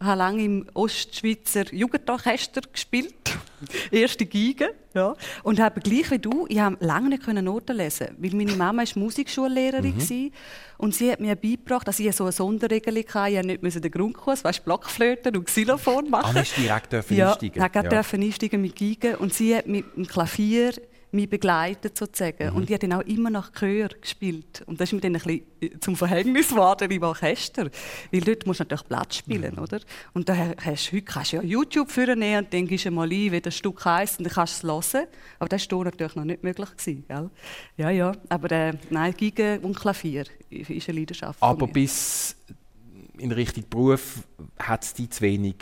habe 0.00 0.18
lange 0.18 0.44
im 0.44 0.66
Ostschweizer 0.74 1.72
Jugendorchester 1.72 2.60
gespielt, 2.72 3.14
erste 3.90 4.26
Geige, 4.26 4.74
ja. 4.94 5.14
Und 5.42 5.60
habe 5.60 5.80
gleich 5.80 6.10
wie 6.10 6.18
du, 6.18 6.46
ich 6.48 6.58
habe 6.58 6.76
lange 6.80 7.08
nicht 7.08 7.26
Noten 7.26 7.76
lesen, 7.76 8.08
weil 8.18 8.30
meine 8.30 8.52
Mama 8.52 8.82
ist 8.82 8.96
Musikschullehrerin 8.96 9.96
mhm. 9.96 10.32
und 10.78 10.94
sie 10.94 11.10
hat 11.10 11.20
mir 11.20 11.36
beigebracht, 11.36 11.86
dass 11.86 11.98
ich 11.98 12.14
so 12.14 12.24
eine 12.24 12.32
Sonderregelung 12.32 13.04
hatte, 13.12 13.32
ich 13.32 13.42
nicht 13.44 13.62
müssen 13.62 13.82
den 13.82 13.90
Grundkurs, 13.90 14.44
weißt, 14.44 14.64
Blockflöten 14.64 15.36
und 15.36 15.44
Xylophon 15.44 16.10
machen. 16.10 16.36
Ah, 16.36 16.44
direkt 16.56 16.92
dürfen 16.92 17.16
ja, 17.16 17.32
einsteigen. 17.32 17.62
Ja, 17.62 17.70
ja. 17.72 17.82
dürfen 17.82 18.22
einsteigen 18.22 18.60
mit 18.62 18.76
Geige 18.76 19.18
und 19.18 19.32
sie 19.34 19.56
hat 19.56 19.66
mit 19.66 19.96
dem 19.96 20.06
Klavier 20.06 20.72
mich 21.12 21.28
begleitet 21.28 21.96
sozusagen. 21.96 22.50
Mhm. 22.50 22.56
Und 22.56 22.64
ich 22.64 22.74
habe 22.74 22.86
dann 22.86 23.00
auch 23.00 23.06
immer 23.06 23.30
nach 23.30 23.52
Chör 23.52 23.88
gespielt. 23.88 24.62
Und 24.66 24.80
das 24.80 24.88
ist 24.88 24.92
mir 24.92 25.00
dann 25.00 25.16
ein 25.16 25.22
bisschen 25.22 25.42
äh, 25.60 25.80
zum 25.80 25.96
Verhängnis 25.96 26.48
geworden 26.48 26.90
im 26.90 27.02
Orchester. 27.02 27.70
Weil 28.12 28.20
dort 28.20 28.46
musst 28.46 28.60
du 28.60 28.64
natürlich 28.64 28.88
Platz 28.88 29.16
spielen, 29.16 29.54
mhm. 29.54 29.62
oder? 29.62 29.80
Und 30.14 30.28
da 30.28 30.36
hast 30.36 30.88
du, 30.88 30.96
heute 30.96 31.02
kannst 31.02 31.32
du 31.32 31.36
ja 31.36 31.42
YouTube 31.42 31.90
führen 31.90 32.22
und 32.22 32.52
dann 32.52 32.66
gehst 32.66 32.84
du 32.84 32.90
mal 32.90 33.04
ein, 33.10 33.32
wie 33.32 33.40
das 33.40 33.56
Stück 33.56 33.84
heisst, 33.84 34.18
und 34.18 34.24
dann 34.24 34.34
kannst 34.34 34.62
du 34.62 34.68
es 34.68 34.94
hören. 34.94 35.06
Aber 35.38 35.48
das 35.48 35.70
war 35.70 35.84
natürlich 35.84 36.14
noch 36.14 36.24
nicht 36.24 36.42
möglich. 36.42 36.68
Gewesen, 36.76 37.04
gell? 37.08 37.30
Ja, 37.76 37.90
ja. 37.90 38.12
Aber 38.28 38.50
äh, 38.50 38.72
nein, 38.90 39.14
Geige 39.18 39.60
und 39.62 39.78
Klavier 39.78 40.24
ist 40.50 40.88
eine 40.88 40.98
Leidenschaft 40.98 41.42
Aber 41.42 41.66
bis 41.66 42.36
in 43.18 43.32
Richtung 43.32 43.64
Beruf 43.68 44.24
hat 44.58 44.84
es 44.84 44.94
dich 44.94 45.10
zu 45.10 45.22
wenig 45.22 45.56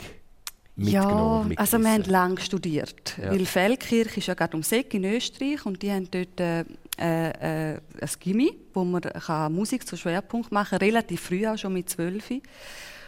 ja, 0.77 1.45
also 1.55 1.79
wir 1.79 1.89
haben 1.89 2.03
lange 2.03 2.41
studiert. 2.41 3.17
Ja. 3.17 3.31
Weil 3.31 3.45
Feldkirch 3.45 4.17
ist 4.17 4.27
ja 4.27 4.33
gerade 4.33 4.53
ums 4.53 4.71
Eck 4.71 4.93
in 4.93 5.05
Österreich 5.05 5.65
und 5.65 5.81
die 5.81 5.91
haben 5.91 6.09
dort 6.11 6.39
äh, 6.39 6.65
äh, 6.97 7.77
ein 7.77 8.09
Gimmi, 8.19 8.51
wo 8.73 8.83
man 8.83 9.01
kann 9.01 9.53
Musik 9.53 9.87
zu 9.87 9.95
Schwerpunkt 9.95 10.51
machen 10.51 10.77
kann, 10.77 10.87
relativ 10.87 11.21
früh 11.21 11.47
auch 11.47 11.57
schon 11.57 11.73
mit 11.73 11.89
zwölf. 11.89 12.29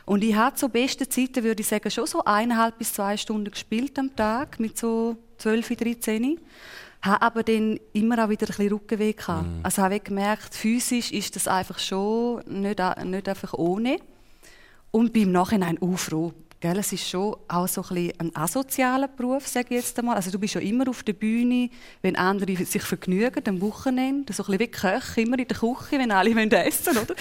Und 0.06 0.24
ich 0.24 0.36
habe 0.36 0.56
zu 0.56 0.70
besten 0.70 1.10
Zeiten, 1.10 1.44
würde 1.44 1.62
ich 1.62 1.68
sagen, 1.68 1.92
schon 1.92 2.06
so 2.06 2.24
eineinhalb 2.24 2.78
bis 2.78 2.94
zwei 2.94 3.18
Stunden 3.18 3.52
gespielt 3.52 4.00
am 4.00 4.16
Tag 4.16 4.60
mit 4.60 4.78
so 4.78 5.18
12, 5.40 5.76
13. 5.76 6.40
habe 7.02 7.22
aber 7.22 7.44
dann 7.44 7.78
immer 7.92 8.24
auch 8.24 8.30
wieder 8.30 8.46
ein 8.46 8.56
bisschen 8.56 8.70
Rückenweh 8.70 9.12
gehabt. 9.12 9.46
Mm. 9.46 9.60
Also 9.64 9.82
habe 9.82 9.98
ich 9.98 10.04
gemerkt, 10.06 10.56
physisch 10.56 11.12
ist 11.12 11.36
das 11.36 11.50
einfach 11.50 11.78
schon 11.80 12.42
nicht, 12.48 12.80
nicht 13.04 13.28
einfach 13.28 13.54
ohne. 13.54 14.00
Und 14.92 15.12
bin 15.12 15.24
im 15.24 15.32
Nachhinein 15.34 15.78
auch 15.82 15.98
froh. 15.98 16.34
Gell, 16.60 16.78
es 16.80 16.92
ist 16.92 17.08
schon 17.08 17.36
auch 17.48 17.68
so 17.68 17.86
ein, 17.92 18.12
ein 18.18 18.36
asozialer 18.36 19.08
Beruf, 19.08 19.48
sage 19.48 19.68
ich 19.70 19.76
jetzt 19.76 20.00
einmal. 20.00 20.16
Also 20.16 20.32
du 20.32 20.40
bist 20.40 20.56
ja 20.56 20.62
immer 20.62 20.90
auf 20.90 21.04
der 21.04 21.14
Bühne, 21.14 21.70
wenn 22.02 22.16
andere 22.16 22.56
sich 22.66 22.82
vergnügen, 22.82 23.44
am 23.48 23.62
Wochenende, 23.62 24.34
so 24.34 24.42
ein 24.44 24.58
bisschen 24.58 24.60
wie 24.60 24.68
Köche, 24.68 25.22
immer 25.22 25.38
in 25.38 25.48
der 25.48 25.58
Küche, 25.58 26.00
wenn 26.00 26.10
alle 26.10 26.32
essen 26.32 26.96
wollen, 26.96 27.06
oder? 27.06 27.16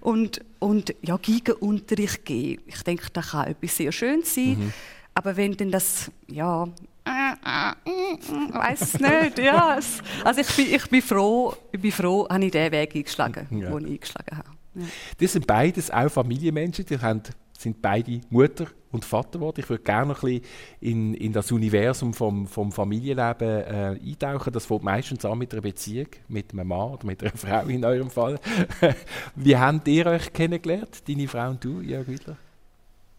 Und, 0.00 0.40
und 0.58 0.94
ja, 1.02 1.18
Gigenunterricht 1.18 2.24
geben. 2.24 2.62
Ich 2.66 2.82
denke, 2.82 3.08
das 3.12 3.30
kann 3.32 3.48
etwas 3.48 3.76
sehr 3.76 3.92
Schönes 3.92 4.34
sein. 4.34 4.58
Mhm. 4.58 4.72
Aber 5.12 5.36
wenn 5.36 5.54
dann 5.54 5.70
das, 5.70 6.10
ja, 6.26 6.66
weiß 7.04 8.80
es 8.80 9.00
nicht. 9.00 9.38
Ja, 9.38 9.76
es, 9.76 10.00
also 10.24 10.40
ich 10.40 10.56
bin, 10.56 10.74
ich 10.74 10.88
bin 10.88 11.02
froh, 11.02 11.54
ich 11.72 11.80
bin 11.80 11.92
froh, 11.92 12.26
habe 12.26 12.42
ich 12.42 12.52
den 12.52 12.72
Weg 12.72 12.94
eingeschlagen, 12.96 13.46
ja. 13.50 13.68
den 13.68 13.86
ich 13.86 13.92
eingeschlagen 13.92 14.38
habe. 14.38 14.50
Ja. 14.76 14.84
Das 15.18 15.32
sind 15.32 15.46
beides 15.46 15.90
auch 15.90 16.08
Familienmenschen, 16.08 16.86
die 16.86 16.98
haben, 16.98 17.22
sind 17.58 17.82
beide 17.82 18.20
Mutter 18.30 18.68
und 18.90 19.04
Vater 19.04 19.38
geworden. 19.38 19.60
Ich 19.60 19.68
würde 19.68 19.82
gerne 19.82 20.12
noch 20.12 20.22
ein 20.22 20.40
bisschen 20.40 20.44
in, 20.80 21.14
in 21.14 21.32
das 21.32 21.52
Universum 21.52 22.14
vom, 22.14 22.46
vom 22.46 22.72
Familienleben 22.72 23.48
äh, 23.48 23.98
eintauchen. 24.02 24.52
Das 24.52 24.66
fängt 24.66 24.82
meistens 24.82 25.24
an 25.24 25.38
mit 25.38 25.52
einer 25.52 25.62
Beziehung, 25.62 26.08
mit 26.28 26.52
einem 26.52 26.68
Mann 26.68 26.92
oder 26.92 27.06
mit 27.06 27.22
einer 27.22 27.32
Frau 27.36 27.66
in 27.66 27.84
eurem 27.84 28.10
Fall. 28.10 28.38
Wie 29.36 29.56
habt 29.56 29.86
ihr 29.88 30.06
euch 30.06 30.32
kennengelernt, 30.32 31.02
deine 31.06 31.28
Frau 31.28 31.50
und 31.50 31.64
du, 31.64 31.80
Jörg 31.80 32.08
Wittler? 32.08 32.36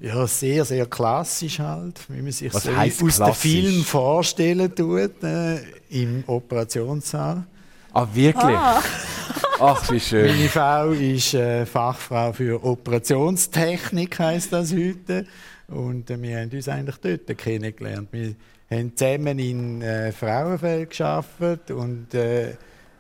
Ja, 0.02 0.26
sehr, 0.28 0.64
sehr 0.64 0.86
klassisch 0.86 1.60
halt, 1.60 2.00
wie 2.08 2.22
man 2.22 2.32
sich 2.32 2.54
Was 2.54 2.64
so 2.64 2.72
aus 2.72 3.18
dem 3.18 3.34
Film 3.34 3.84
vorstellen 3.84 4.74
tut, 4.74 5.22
äh, 5.24 5.58
im 5.90 6.24
Operationssaal. 6.26 7.46
Ah, 7.92 8.08
wirklich? 8.14 8.56
Ah. 8.56 8.82
Ach, 9.60 9.92
wie 9.92 10.00
schön. 10.00 10.28
Meine 10.28 10.48
Frau 10.48 10.92
ist 10.92 11.34
äh, 11.34 11.66
Fachfrau 11.66 12.32
für 12.32 12.64
Operationstechnik, 12.64 14.18
heißt 14.18 14.54
das 14.54 14.72
heute. 14.74 15.26
Und 15.70 16.10
äh, 16.10 16.22
wir 16.22 16.40
haben 16.40 16.52
uns 16.52 16.68
eigentlich 16.68 16.98
dort 16.98 17.38
kennengelernt. 17.38 18.10
Wir 18.12 18.36
haben 18.70 18.96
zusammen 18.96 19.40
in 19.40 19.82
äh, 19.82 20.12
Frauenfeld 20.12 20.90
geschafft 20.90 21.72
und 21.72 22.14
äh, 22.14 22.56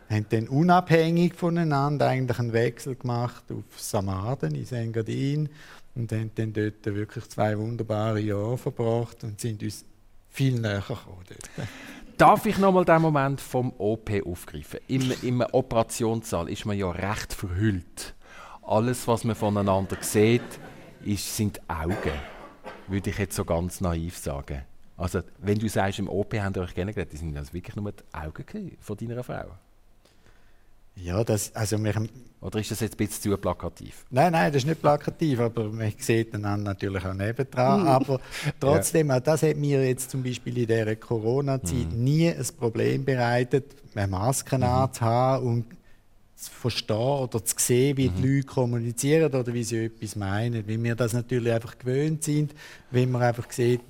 haben 0.09 0.25
dann 0.29 0.47
unabhängig 0.47 1.35
voneinander 1.35 2.07
eigentlich 2.07 2.39
einen 2.39 2.53
Wechsel 2.53 2.95
gemacht 2.95 3.43
auf 3.51 3.79
Samaden 3.79 4.55
in 4.55 4.67
Engadin 4.71 5.49
und 5.95 6.11
haben 6.11 6.31
dann 6.35 6.53
dort 6.53 6.85
wirklich 6.85 7.27
zwei 7.29 7.57
wunderbare 7.57 8.19
Jahre 8.19 8.57
verbracht 8.57 9.23
und 9.23 9.39
sind 9.39 9.61
uns 9.61 9.85
viel 10.29 10.59
näher 10.59 10.83
gekommen 10.87 11.23
dort. 11.27 11.67
Darf 12.17 12.45
ich 12.45 12.57
nochmal 12.57 12.85
den 12.85 13.01
Moment 13.01 13.39
vom 13.39 13.71
OP 13.77 14.11
aufgreifen? 14.25 14.79
Im, 14.87 15.13
Im 15.21 15.41
Operationssaal 15.41 16.49
ist 16.49 16.65
man 16.65 16.77
ja 16.77 16.89
recht 16.91 17.33
verhüllt. 17.33 18.13
Alles, 18.61 19.07
was 19.07 19.23
man 19.23 19.35
voneinander 19.35 19.97
sieht, 20.01 20.41
ist, 21.05 21.37
sind 21.37 21.61
Augen. 21.69 22.38
Würde 22.89 23.09
ich 23.09 23.17
jetzt 23.17 23.35
so 23.35 23.45
ganz 23.45 23.81
naiv 23.81 24.17
sagen. 24.17 24.63
Also, 24.97 25.21
wenn 25.37 25.57
du 25.57 25.69
sagst, 25.69 25.99
im 25.99 26.09
OP 26.09 26.33
haben 26.35 26.53
ihr 26.55 26.61
euch 26.61 26.73
kennengelernt, 26.73 27.11
sind 27.17 27.33
das 27.33 27.53
wirklich 27.53 27.75
nur 27.75 27.91
die 27.91 28.03
Augen 28.11 28.77
von 28.79 28.97
deiner 28.97 29.23
Frau? 29.23 29.45
Ja, 30.95 31.23
das, 31.23 31.55
also 31.55 31.81
wir, 31.81 31.93
Oder 32.41 32.59
ist 32.59 32.71
das 32.71 32.81
jetzt 32.81 32.95
ein 32.95 32.97
bisschen 32.97 33.31
zu 33.31 33.37
plakativ? 33.37 34.05
Nein, 34.09 34.33
nein, 34.33 34.51
das 34.51 34.63
ist 34.63 34.67
nicht 34.67 34.81
plakativ, 34.81 35.39
aber 35.39 35.69
man 35.69 35.93
sieht 35.97 36.33
einander 36.33 36.71
natürlich 36.71 37.05
auch 37.05 37.13
nebendran. 37.13 37.81
Mhm. 37.81 37.87
aber 37.87 38.19
trotzdem, 38.59 39.09
ja. 39.09 39.19
das 39.19 39.43
hat 39.43 39.55
mir 39.55 39.87
jetzt 39.87 40.11
zum 40.11 40.23
Beispiel 40.23 40.57
in 40.57 40.67
dieser 40.67 40.95
Corona-Zeit 40.95 41.91
mhm. 41.91 42.03
nie 42.03 42.29
ein 42.29 42.47
Problem 42.57 43.05
bereitet, 43.05 43.65
eine 43.95 44.07
Maske 44.07 44.57
mhm. 44.57 44.63
anzuhaben 44.63 45.47
und 45.47 45.65
zu 46.39 46.51
verstehen 46.51 46.95
oder 46.95 47.43
zu 47.43 47.55
sehen, 47.57 47.97
wie 47.97 48.09
mhm. 48.09 48.15
die 48.15 48.35
Leute 48.35 48.47
kommunizieren 48.47 49.33
oder 49.33 49.53
wie 49.53 49.63
sie 49.63 49.85
etwas 49.85 50.15
meinen. 50.15 50.67
Weil 50.67 50.81
wir 50.81 50.95
das 50.95 51.13
natürlich 51.13 51.51
einfach 51.51 51.77
gewöhnt 51.77 52.23
sind, 52.23 52.55
wenn 52.91 53.11
man 53.11 53.23
einfach 53.23 53.51
sieht, 53.51 53.81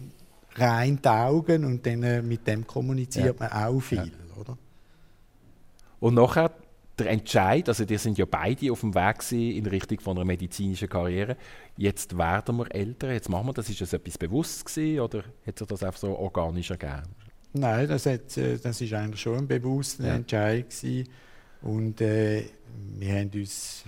rein 0.56 1.00
die 1.02 1.08
Augen 1.08 1.64
und 1.64 1.86
dann 1.86 2.02
äh, 2.02 2.22
mit 2.22 2.48
dem 2.48 2.66
kommuniziert 2.66 3.40
ja. 3.40 3.48
man 3.48 3.52
auch 3.52 3.80
viel. 3.80 3.98
Ja. 3.98 4.42
Oder? 4.42 4.58
Und 6.00 6.16
nachher 6.16 6.52
der 6.98 7.12
Entscheid, 7.12 7.70
also 7.70 7.86
die 7.86 7.98
sind 7.98 8.18
ja 8.18 8.26
beide 8.26 8.72
auf 8.72 8.82
dem 8.82 8.96
Weg 8.96 9.32
in 9.32 9.66
Richtung 9.68 10.00
von 10.00 10.18
einer 10.18 10.26
medizinischen 10.26 10.90
Karriere. 10.90 11.38
Jetzt 11.78 12.18
werden 12.18 12.58
wir 12.58 12.74
älter, 12.74 13.12
jetzt 13.12 13.30
machen 13.30 13.48
wir 13.48 13.54
das. 13.54 13.70
Ist 13.70 13.82
das 13.82 13.94
etwas 13.94 14.18
bewusst 14.18 14.66
gewesen, 14.66 15.00
oder 15.02 15.24
hat 15.46 15.60
sich 15.60 15.68
das 15.68 15.84
einfach 15.84 16.00
so 16.00 16.18
organisch 16.18 16.72
ergeben? 16.72 17.04
Nein, 17.54 17.88
das, 17.88 18.08
hat, 18.08 18.36
äh, 18.38 18.58
das 18.58 18.82
ist 18.82 18.94
eigentlich 18.94 19.22
schon 19.22 19.38
ein 19.38 19.48
bewusster 19.48 20.08
ja. 20.08 20.16
Entscheid 20.16 20.68
gewesen. 20.70 21.08
Und 21.62 22.02
äh, 22.02 22.46
wir 22.98 23.14
haben 23.14 23.32
uns 23.34 23.84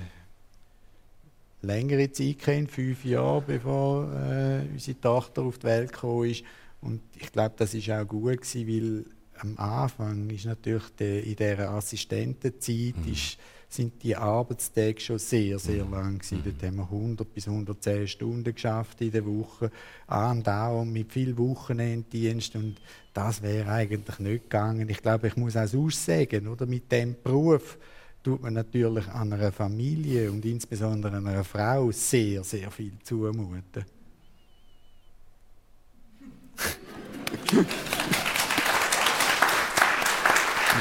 längere 1.61 2.11
Zeit 2.11 2.39
kennt, 2.39 2.72
fünf 2.72 3.05
Jahre 3.05 3.41
bevor 3.41 4.11
äh, 4.13 4.65
unsere 4.72 4.99
Tochter 4.99 5.43
auf 5.43 5.59
die 5.59 5.67
Welt 5.67 5.91
gekommen 5.93 6.30
ist. 6.30 6.43
Und 6.82 7.01
ich 7.15 7.32
glaube, 7.32 7.53
das 7.57 7.74
ist 7.74 7.89
auch 7.89 8.07
gut 8.07 8.41
gewesen, 8.41 8.67
weil 8.67 9.05
am 9.39 9.57
Anfang 9.57 10.30
ist 10.30 10.45
natürlich 10.45 10.89
die, 10.99 11.19
in 11.19 11.36
dieser 11.36 11.69
Assistentenzeit 11.72 12.97
mhm. 12.97 13.11
ist, 13.11 13.38
sind 13.69 14.03
die 14.03 14.15
Arbeitstage 14.15 14.99
schon 14.99 15.17
sehr, 15.17 15.57
sehr 15.57 15.86
mhm. 15.86 15.91
lang 15.91 16.17
gewesen. 16.19 16.39
Mhm. 16.39 16.43
Dort 16.43 16.63
haben 16.63 16.76
wir 16.78 16.84
100 16.84 17.34
bis 17.34 17.47
110 17.47 18.07
Stunden 18.07 18.53
geschafft 18.53 19.01
in 19.01 19.11
der 19.11 19.26
Woche, 19.26 19.72
andauernd 20.07 20.91
mit 20.91 21.11
viel 21.11 21.38
Wochenenddienst 21.38 22.55
und 22.55 22.76
das 23.14 23.41
wäre 23.41 23.72
eigentlich 23.72 24.20
nicht 24.20 24.43
gegangen. 24.43 24.88
Ich 24.89 25.01
glaube, 25.01 25.28
ich 25.28 25.36
muss 25.36 25.57
auch 25.57 25.74
aussagen, 25.74 26.47
oder 26.47 26.66
mit 26.66 26.91
dem 26.91 27.16
Beruf 27.22 27.78
tut 28.24 28.41
man 28.41 28.53
natürlich 28.53 29.07
an 29.07 29.34
einer 29.34 29.51
Familie 29.51 30.32
und 30.32 30.45
insbesondere 30.45 31.18
an 31.18 31.28
einer 31.28 31.43
Frau 31.43 31.91
sehr, 31.91 32.43
sehr 32.43 32.70
viel 32.72 32.93
zumuten. 33.03 33.86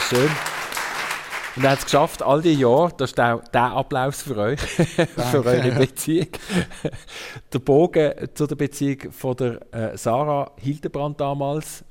Schön. 0.08 0.49
Und 1.56 1.64
er 1.64 1.70
hat 1.72 1.78
es 1.80 1.84
geschafft, 1.84 2.22
all 2.22 2.42
die 2.42 2.54
Jahre, 2.54 2.92
das 2.96 3.10
ist 3.10 3.18
der, 3.18 3.38
der 3.52 3.72
Applaus 3.72 4.22
für 4.22 4.36
euch, 4.36 4.60
für 4.60 5.44
eure 5.44 5.72
Beziehung. 5.72 6.28
der 7.52 7.58
Bogen 7.58 8.12
zu 8.34 8.46
der 8.46 8.56
Beziehung 8.56 9.10
von 9.10 9.36
der 9.36 9.74
äh, 9.74 9.96
Sarah 9.98 10.52
Hildebrand 10.56 11.20
damals, 11.20 11.84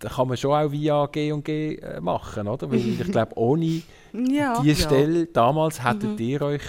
da 0.00 0.08
kann 0.08 0.28
man 0.28 0.36
schon 0.36 0.52
auch 0.52 0.70
via 0.70 1.06
G 1.06 1.32
und 1.32 1.44
G 1.44 1.76
äh, 1.76 2.00
machen, 2.00 2.48
oder? 2.48 2.70
Weil 2.70 2.78
ich 3.00 3.10
glaube, 3.10 3.36
ohne 3.36 3.82
ja, 4.12 4.60
diese 4.62 4.82
Stelle 4.82 5.20
ja. 5.20 5.26
damals 5.32 5.84
hättet 5.84 6.18
mhm. 6.18 6.26
ihr 6.26 6.42
euch 6.42 6.62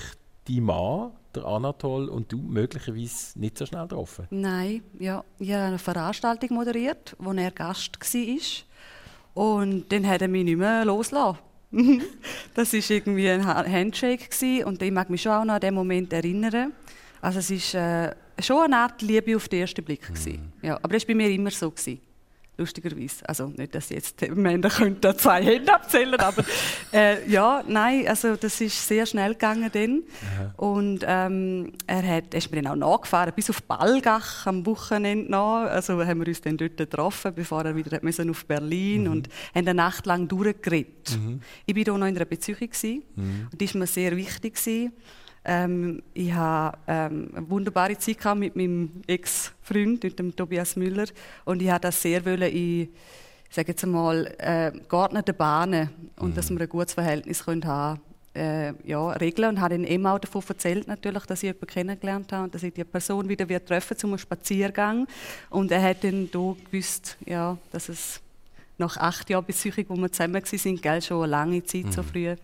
die 0.47 0.61
Mann, 0.61 1.11
der 1.36 1.45
Anatol 1.45 2.09
und 2.09 2.32
du 2.32 2.38
möglicherweise 2.38 3.39
nicht 3.39 3.57
so 3.57 3.65
schnell 3.65 3.84
getroffen. 3.84 4.27
Nein, 4.30 4.82
ja, 4.99 5.23
ich 5.38 5.51
habe 5.51 5.63
eine 5.63 5.77
Veranstaltung 5.77 6.55
moderiert, 6.55 7.15
wo 7.19 7.32
er 7.34 7.51
Gast 7.51 7.99
war. 7.99 8.38
Und 9.36 9.91
dann 9.91 10.07
hat 10.07 10.21
er 10.21 10.27
mich 10.27 10.43
nicht 10.43 10.57
mehr 10.57 10.86
losgelassen. 10.86 11.49
das 12.53 12.74
war 12.74 12.91
irgendwie 12.91 13.30
ein 13.30 13.45
Handshake 13.45 14.26
gewesen, 14.30 14.65
und 14.65 14.82
ich 14.82 14.91
mag 14.91 15.09
mich 15.09 15.22
schon 15.22 15.32
auch 15.32 15.45
noch 15.45 15.55
an 15.55 15.61
den 15.61 15.74
Moment 15.74 16.11
erinnern. 16.13 16.74
Also 17.22 17.39
es 17.39 17.74
war 17.74 18.09
äh, 18.09 18.15
schon 18.41 18.63
eine 18.63 18.78
Art 18.78 19.01
Liebe 19.01 19.36
auf 19.36 19.47
den 19.47 19.61
ersten 19.61 19.84
Blick. 19.84 20.09
Mhm. 20.09 20.51
Ja, 20.61 20.78
aber 20.78 20.93
das 20.93 21.03
war 21.03 21.07
bei 21.07 21.15
mir 21.15 21.30
immer 21.30 21.51
so. 21.51 21.70
Gewesen 21.70 22.09
lustigerweise. 22.60 23.28
Also 23.28 23.47
nicht, 23.47 23.74
dass 23.74 23.89
jetzt 23.89 24.22
die 24.22 24.30
Männer 24.30 24.70
da 25.01 25.18
zwei 25.18 25.43
Hände 25.43 25.74
abzählen, 25.74 26.20
aber 26.20 26.43
äh, 26.93 27.28
ja, 27.30 27.64
nein, 27.68 28.07
also 28.07 28.36
das 28.36 28.62
ist 28.62 28.88
sehr 28.88 29.05
schnell 29.05 29.34
gegangen 29.34 29.70
dann. 29.72 30.03
Und 30.57 31.03
ähm, 31.07 31.74
er, 31.88 32.18
hat, 32.18 32.34
er 32.34 32.38
ist 32.38 32.51
mir 32.51 32.62
dann 32.62 32.84
auch 32.84 32.97
nachgefahren, 32.97 33.34
bis 33.36 33.49
auf 33.49 33.64
Balgach 33.64 34.45
am 34.45 34.66
Wochenende 34.66 35.32
noch. 35.32 35.62
Also 35.62 36.05
haben 36.05 36.20
wir 36.20 36.28
uns 36.28 36.41
dann 36.41 36.57
dort 36.57 36.78
getroffen, 36.78 37.34
bevor 37.34 37.64
er 37.66 37.76
wieder 37.76 37.99
müssen 38.01 38.30
auf 38.30 38.45
Berlin 38.45 39.03
mhm. 39.03 39.12
und 39.12 39.30
haben 39.55 39.68
eine 39.68 39.74
Nacht 39.74 40.05
lang 40.05 40.28
durchgeredet. 40.28 41.18
Mhm. 41.18 41.41
Ich 41.66 41.76
war 41.76 41.93
auch 41.93 41.97
noch 41.97 42.07
in 42.07 42.16
einer 42.16 42.26
Beziehung 42.26 42.70
mhm. 43.16 43.47
und 43.51 43.62
das 43.62 43.74
war 43.74 43.80
mir 43.80 43.88
sehr 43.88 44.16
wichtig. 44.16 44.55
Gewesen. 44.55 44.93
Ähm, 45.45 46.03
ich 46.13 46.33
hatte 46.33 46.77
ähm, 46.87 47.31
eine 47.35 47.49
wunderbare 47.49 47.97
Zeit 47.97 48.35
mit 48.35 48.55
meinem 48.55 49.01
Ex-Freund, 49.07 50.03
mit 50.03 50.19
dem 50.19 50.35
Tobias 50.35 50.75
Müller. 50.75 51.05
Und 51.45 51.61
ich 51.61 51.67
wollte 51.69 51.81
das 51.81 52.01
sehr 52.01 52.25
wollen 52.25 52.51
in, 52.51 52.89
sage 53.49 53.69
jetzt 53.69 53.83
einmal, 53.83 54.25
äh, 54.37 54.71
geordneten 54.87 55.35
Bahnen 55.35 55.89
und 56.17 56.31
mhm. 56.31 56.35
dass 56.35 56.49
wir 56.49 56.59
ein 56.59 56.69
gutes 56.69 56.93
Verhältnis 56.93 57.45
können 57.45 57.65
haben 57.65 58.01
äh, 58.35 58.73
ja, 58.83 59.09
regeln 59.11 59.49
und 59.49 59.61
habe 59.61 59.75
dann 59.75 59.83
eben 59.83 60.05
auch 60.05 60.19
davon 60.19 60.43
erzählt, 60.47 60.87
natürlich, 60.87 61.25
dass 61.25 61.39
ich 61.39 61.47
jemanden 61.47 61.67
kennengelernt 61.67 62.31
habe 62.31 62.43
und 62.45 62.55
dass 62.55 62.63
ich 62.63 62.73
die 62.73 62.83
Person 62.83 63.27
wieder 63.27 63.47
wird 63.49 63.67
treffen 63.67 63.97
zum 63.97 64.17
Spaziergang. 64.17 65.07
Und 65.49 65.71
er 65.71 65.81
hat 65.81 66.03
dann 66.03 66.29
da 66.31 66.55
gewusst, 66.71 67.17
ja, 67.25 67.57
dass 67.71 67.89
es 67.89 68.21
nach 68.77 68.97
acht 68.97 69.29
Jahren 69.29 69.45
Besuchung, 69.45 69.85
wo 69.89 69.95
wir 69.95 70.11
zusammen 70.11 70.35
waren, 70.35 70.81
gell, 70.81 71.01
schon 71.01 71.23
eine 71.23 71.31
lange 71.31 71.63
Zeit 71.63 71.85
mhm. 71.85 71.91
so 71.91 72.03
früh 72.03 72.35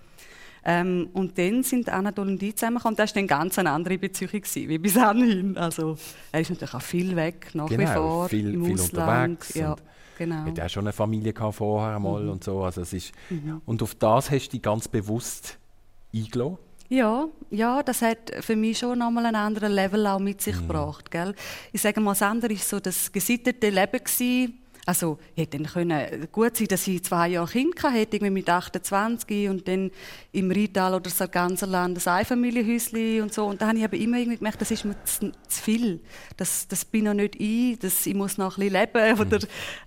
ähm, 0.65 1.09
und 1.13 1.37
dann 1.37 1.61
sind 1.63 1.89
Anatol 1.89 2.27
und 2.27 2.41
ich 2.41 2.55
zusammengekommen. 2.55 2.95
Das 2.95 3.15
war 3.15 3.21
dann 3.21 3.27
ganz 3.27 3.59
eine 3.59 3.69
andere 3.71 3.97
Beziehung 3.99 4.31
wie 4.33 4.77
bis 4.79 4.97
anhin. 4.97 5.55
Also, 5.57 5.95
er 6.31 6.41
ist 6.41 6.49
natürlich 6.49 6.73
auch 6.73 6.81
viel 6.81 7.15
weg, 7.15 7.51
nach 7.53 7.67
genau, 7.69 7.81
wie 7.83 7.93
vor, 7.93 8.29
viel, 8.29 8.53
im 8.53 8.65
viel 8.65 8.73
Ausland. 8.73 9.29
Unterwegs 9.31 9.53
ja. 9.53 9.75
genau. 10.17 10.45
Hat 10.45 10.59
auch 10.59 10.69
schon 10.69 10.83
eine 10.85 10.93
Familie 10.93 11.33
gehabt 11.33 11.55
vorher 11.55 11.99
mal 11.99 12.23
Mhm. 12.23 12.29
und 12.31 12.43
so. 12.43 12.63
Also 12.63 12.81
es 12.81 12.93
ist, 12.93 13.11
Und 13.65 13.83
auf 13.83 13.93
das 13.95 14.31
hast 14.31 14.47
du 14.47 14.51
dich 14.51 14.61
ganz 14.63 14.87
bewusst 14.87 15.59
eingelassen. 16.13 16.57
Ja, 16.87 17.27
ja, 17.49 17.81
das 17.81 18.01
hat 18.03 18.31
für 18.41 18.55
mich 18.55 18.77
schon 18.77 18.99
nochmal 18.99 19.25
einen 19.25 19.35
anderen 19.35 19.71
Level 19.71 20.05
auch 20.05 20.19
mit 20.19 20.41
sich 20.41 20.55
gebracht. 20.55 21.09
Gell? 21.09 21.33
Ich 21.73 21.81
sage 21.81 21.99
mal, 21.99 22.11
das 22.11 22.21
andere 22.21 22.53
war 22.53 22.57
so 22.59 22.79
das 22.79 23.11
gesittete 23.11 23.69
Leben. 23.69 23.91
Gewesen. 24.03 24.64
Also, 24.85 25.17
ich 25.35 25.43
hätte 25.43 25.57
dann 25.57 25.65
können 25.67 26.27
gut 26.31 26.55
sein, 26.55 26.67
dass 26.67 26.87
ich 26.87 27.03
zwei 27.03 27.29
Jahre 27.29 27.49
Kind 27.49 27.81
hatte, 27.81 28.17
irgendwie 28.17 28.29
mit 28.29 28.49
28 28.49 29.49
und 29.49 29.67
dann 29.67 29.89
im 30.31 30.51
Rital 30.51 30.93
oder 30.93 31.09
Sarganserland 31.09 32.05
ein 32.05 32.13
Einfamilienhäuschen 32.13 33.23
und 33.23 33.33
so. 33.33 33.45
Und 33.45 33.61
da 33.61 33.67
habe 33.67 33.79
ich 33.79 33.83
aber 33.83 33.97
immer 33.97 34.17
irgendwie 34.17 34.37
gemerkt, 34.37 34.61
das 34.61 34.69
ist 34.69 34.85
mir 34.85 34.95
zu, 35.03 35.31
zu 35.47 35.61
viel. 35.63 35.99
Das, 36.37 36.67
das 36.67 36.85
bin 36.85 37.05
noch 37.05 37.15
nicht 37.15 37.35
ich, 37.37 37.79
das, 37.79 38.05
ich 38.05 38.13
muss 38.13 38.37
noch 38.37 38.59
ein 38.59 38.69
bisschen 38.69 38.91
leben. 38.93 39.19
Oder, 39.19 39.39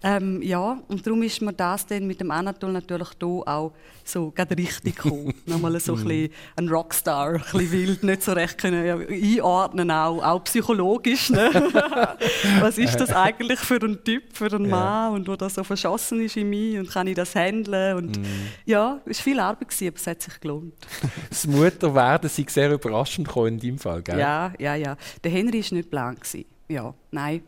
ähm, 0.02 0.42
ja, 0.42 0.78
und 0.88 1.06
darum 1.06 1.22
ist 1.22 1.40
mir 1.42 1.52
das 1.52 1.86
dann 1.86 2.06
mit 2.06 2.20
dem 2.20 2.32
Anatol 2.32 2.72
natürlich 2.72 3.08
hier 3.20 3.28
auch 3.46 3.72
so 4.04 4.32
gerade 4.32 4.56
richtig 4.56 4.96
gekommen. 4.96 5.32
Nochmal 5.46 5.78
so 5.78 5.94
ein 5.94 6.04
bisschen 6.04 6.32
ein 6.56 6.68
Rockstar, 6.68 7.34
ein 7.34 7.42
bisschen 7.52 7.70
wild, 7.70 8.02
nicht 8.02 8.22
so 8.24 8.32
recht 8.32 8.58
können 8.58 9.06
einordnen, 9.08 9.92
auch, 9.92 10.22
auch 10.24 10.42
psychologisch. 10.44 11.30
Ne? 11.30 11.50
Was 12.60 12.78
ist 12.78 12.96
das 12.96 13.12
eigentlich 13.12 13.60
für 13.60 13.76
ein 13.76 14.02
Typ, 14.02 14.24
für 14.32 14.52
einen 14.52 14.68
Mann 14.68 14.87
und 15.08 15.28
wo 15.28 15.36
das 15.36 15.54
so 15.54 15.64
verschossen 15.64 16.20
ist 16.20 16.36
in 16.36 16.50
mich 16.50 16.78
und 16.78 16.90
kann 16.90 17.06
ich 17.06 17.14
das 17.14 17.34
handeln? 17.34 17.96
Und 17.96 18.20
ja, 18.64 19.00
es 19.06 19.18
war 19.18 19.24
viel 19.24 19.40
Arbeit, 19.40 19.68
gewesen, 19.68 19.88
aber 19.88 19.96
es 19.96 20.06
hat 20.06 20.22
sich 20.22 20.40
gelohnt. 20.40 20.74
Das 21.30 21.46
Mutterwerden 21.46 22.28
sei 22.28 22.46
sehr 22.48 22.72
überraschend 22.72 23.28
in 23.36 23.58
deinem 23.58 23.78
Fall, 23.78 24.02
gell? 24.02 24.18
Ja, 24.18 24.52
ja, 24.58 24.74
ja. 24.74 24.96
Der 25.22 25.30
Henry 25.30 25.62
war 25.62 25.76
nicht 25.76 25.90
blank. 25.90 26.26
Ja, 26.68 26.94
nein. 27.10 27.42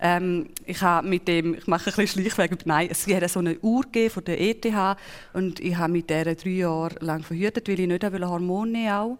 Ähm, 0.00 0.50
ich 0.64 0.80
habe 0.82 1.08
mit 1.08 1.26
dem, 1.26 1.54
ich 1.54 1.66
mache 1.66 1.90
ein 1.90 1.96
bisschen 1.96 2.22
Schleichweg, 2.22 2.66
nein, 2.66 2.88
es 2.90 3.06
hat 3.06 3.30
so 3.30 3.40
eine 3.40 3.58
Uhr 3.60 3.84
von 4.10 4.24
der 4.24 4.40
ETH 4.40 4.66
und 5.32 5.60
ich 5.60 5.76
habe 5.76 5.92
mit 5.92 6.10
der 6.10 6.34
drei 6.34 6.50
Jahre 6.50 6.94
lang 7.00 7.22
verhütet, 7.22 7.68
weil 7.68 7.80
ich 7.80 7.88
nicht 7.88 8.04
Hormone 8.04 8.70
nehmen 8.70 8.92
auch. 8.92 9.18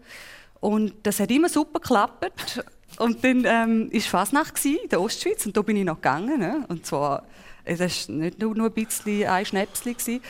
Und 0.61 0.95
das 1.03 1.21
hat 1.21 1.31
immer 1.31 1.49
super 1.49 1.81
geklappt. 1.81 2.63
Und 2.99 3.23
dann 3.23 3.45
ähm, 3.45 3.91
war 3.93 4.01
Fasnacht 4.01 4.65
in 4.65 4.89
der 4.91 5.01
Ostschweiz 5.01 5.47
und 5.47 5.57
da 5.57 5.63
bin 5.63 5.77
ich 5.77 5.85
noch 5.85 5.97
gegangen. 5.97 6.41
Ne? 6.41 6.65
Und 6.69 6.85
zwar, 6.87 7.25
äh, 7.69 7.77
das 7.77 8.09
war 8.09 8.17
nicht 8.17 8.41
nur, 8.41 8.55
nur 8.55 8.67
ein 8.67 8.73
bisschen 8.73 9.27
ein 9.27 9.45
gewesen. 9.45 10.21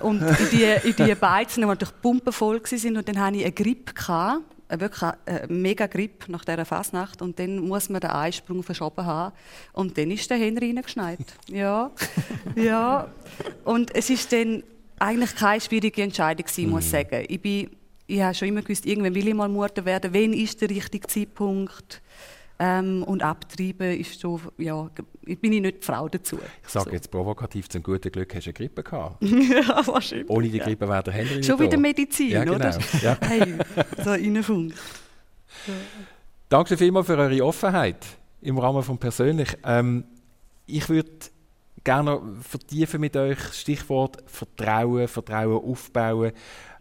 Und 0.00 0.22
in 0.22 0.50
die, 0.50 0.88
in 0.88 0.96
die 0.96 1.14
Beizen, 1.14 1.60
die 1.60 1.66
natürlich 1.66 2.00
pumpenvoll 2.00 2.60
waren, 2.62 2.96
und 2.96 3.08
dann 3.08 3.20
hatte 3.20 3.36
ich 3.36 3.44
eine 3.44 3.52
Grippe. 3.52 3.92
Gehabt, 3.92 4.42
äh, 4.68 4.80
wirklich 4.80 5.02
eine 5.02 5.46
mega 5.48 5.86
Grippe 5.86 6.30
nach 6.32 6.44
dieser 6.44 6.64
Fasnacht. 6.64 7.22
Und 7.22 7.38
dann 7.38 7.58
muss 7.58 7.88
man 7.88 8.00
den 8.00 8.10
Einsprung 8.10 8.62
verschoben 8.62 9.04
haben. 9.04 9.34
Und 9.72 9.96
dann 9.96 10.10
ist 10.10 10.28
der 10.28 10.38
Henry 10.38 10.70
reingeschneit. 10.70 11.20
Ja, 11.48 11.90
ja. 12.56 13.08
Und 13.64 13.94
es 13.94 14.10
ist 14.10 14.32
dann 14.32 14.62
eigentlich 14.98 15.34
keine 15.36 15.60
schwierige 15.60 16.02
Entscheidung 16.02 16.46
gewesen, 16.46 16.70
muss 16.70 16.84
ich 16.84 16.90
sagen. 16.90 17.24
Ich 17.28 17.40
bin 17.40 17.70
ich 18.08 18.20
habe 18.22 18.34
schon 18.34 18.48
immer 18.48 18.62
gewusst, 18.62 18.86
irgendwann 18.86 19.14
will 19.14 19.26
ich 19.26 19.34
mal 19.34 19.48
Mutter 19.48 19.84
werden. 19.84 20.14
Wann 20.14 20.32
ist 20.32 20.60
der 20.60 20.70
richtige 20.70 21.08
Zeitpunkt? 21.08 22.00
Ähm, 22.58 23.02
und 23.02 23.22
abtreiben 23.22 23.98
ist 24.00 24.18
so, 24.18 24.40
ja, 24.56 24.88
bin 25.24 25.52
ich 25.52 25.60
nicht 25.60 25.82
die 25.82 25.84
Frau 25.84 26.08
dazu. 26.08 26.38
Ich 26.62 26.68
sage 26.70 26.86
so. 26.86 26.92
jetzt 26.92 27.10
provokativ, 27.10 27.68
zum 27.68 27.82
guten 27.82 28.10
Glück 28.10 28.34
hast 28.34 28.46
du 28.46 28.50
eine 28.50 28.54
Grippe 28.54 28.82
gehabt. 28.82 29.22
ja, 29.22 29.86
wahrscheinlich. 29.86 30.30
Ohne 30.30 30.48
die 30.48 30.58
Grippe 30.58 30.88
wäre 30.88 31.02
der 31.02 31.12
Henry 31.12 31.42
Schon 31.42 31.56
nicht 31.56 31.60
wieder 31.60 31.70
da. 31.70 31.76
Medizin, 31.76 32.30
Ja, 32.30 32.44
genau. 32.44 32.56
oder? 32.56 32.78
Ja. 33.02 33.18
Hey, 33.26 33.54
so 34.02 34.10
Reinfunk. 34.10 34.72
Danke 36.48 36.76
vielmals 36.76 37.06
für 37.06 37.18
eure 37.18 37.44
Offenheit 37.44 38.06
im 38.40 38.58
Rahmen 38.58 38.82
von 38.82 38.96
persönlich. 38.96 39.48
Ähm, 39.64 40.04
ich 40.66 40.88
würde 40.88 41.10
gerne 41.84 42.10
noch 42.12 42.22
vertiefen 42.42 43.00
mit 43.00 43.16
euch 43.16 43.38
das 43.38 43.60
Stichwort 43.60 44.18
Vertrauen, 44.26 45.08
Vertrauen 45.08 45.62
aufbauen. 45.62 46.32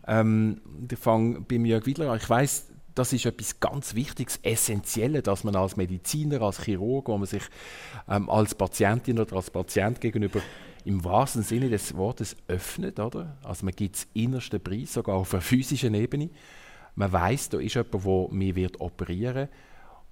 Ähm, 0.07 0.61
ich 0.89 0.99
fange 0.99 1.41
beim 1.41 1.65
Jörg 1.65 1.85
Wiedler 1.85 2.11
an. 2.11 2.17
Ich 2.17 2.29
weiß, 2.29 2.67
das 2.95 3.11
ist 3.11 3.25
etwas 3.25 3.59
ganz 3.59 3.93
Wichtiges, 3.93 4.39
Essentielles, 4.41 5.23
dass 5.23 5.43
man 5.43 5.55
als 5.55 5.75
Mediziner, 5.75 6.41
als 6.41 6.63
Chirurg, 6.63 7.09
wo 7.09 7.17
man 7.17 7.27
sich 7.27 7.43
ähm, 8.07 8.29
als 8.29 8.55
Patientin 8.55 9.19
oder 9.19 9.35
als 9.35 9.51
Patient 9.51 9.99
gegenüber 9.99 10.41
im 10.85 11.03
wahrsten 11.03 11.43
Sinne 11.43 11.69
des 11.69 11.95
Wortes 11.95 12.37
öffnet, 12.47 12.99
oder? 12.99 13.37
Also 13.43 13.65
man 13.65 13.75
gibt 13.75 13.95
das 13.95 14.07
innerste 14.13 14.59
Preis, 14.59 14.93
sogar 14.93 15.15
auf 15.15 15.33
einer 15.33 15.41
physischen 15.41 15.93
Ebene. 15.93 16.29
Man 16.95 17.11
weiß, 17.11 17.49
da 17.49 17.59
ist 17.59 17.75
jemand, 17.75 17.93
der 17.93 18.27
mich 18.31 18.55
wird 18.55 18.79
operieren 18.79 19.49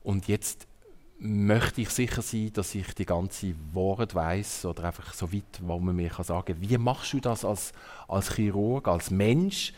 und 0.02 0.28
jetzt 0.28 0.68
möchte 1.20 1.80
ich 1.80 1.90
sicher 1.90 2.22
sein, 2.22 2.52
dass 2.52 2.76
ich 2.76 2.94
die 2.96 3.06
ganze 3.06 3.56
Wahrheit 3.72 4.14
weiß 4.14 4.66
oder 4.66 4.84
einfach 4.86 5.14
so 5.14 5.32
weit, 5.32 5.62
wo 5.62 5.80
man 5.80 5.96
mir 5.96 6.10
kann 6.10 6.26
sagen, 6.26 6.58
wie 6.60 6.78
machst 6.78 7.14
du 7.14 7.22
das 7.22 7.46
als, 7.46 7.72
als 8.10 8.36
Chirurg, 8.36 8.90
als 8.90 9.10
Mensch, 9.10 9.74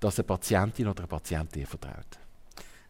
dass 0.00 0.18
eine 0.18 0.26
Patientin 0.26 0.88
oder 0.88 1.02
ein 1.02 1.08
Patient 1.08 1.54
dir 1.54 1.66
vertraut? 1.66 2.18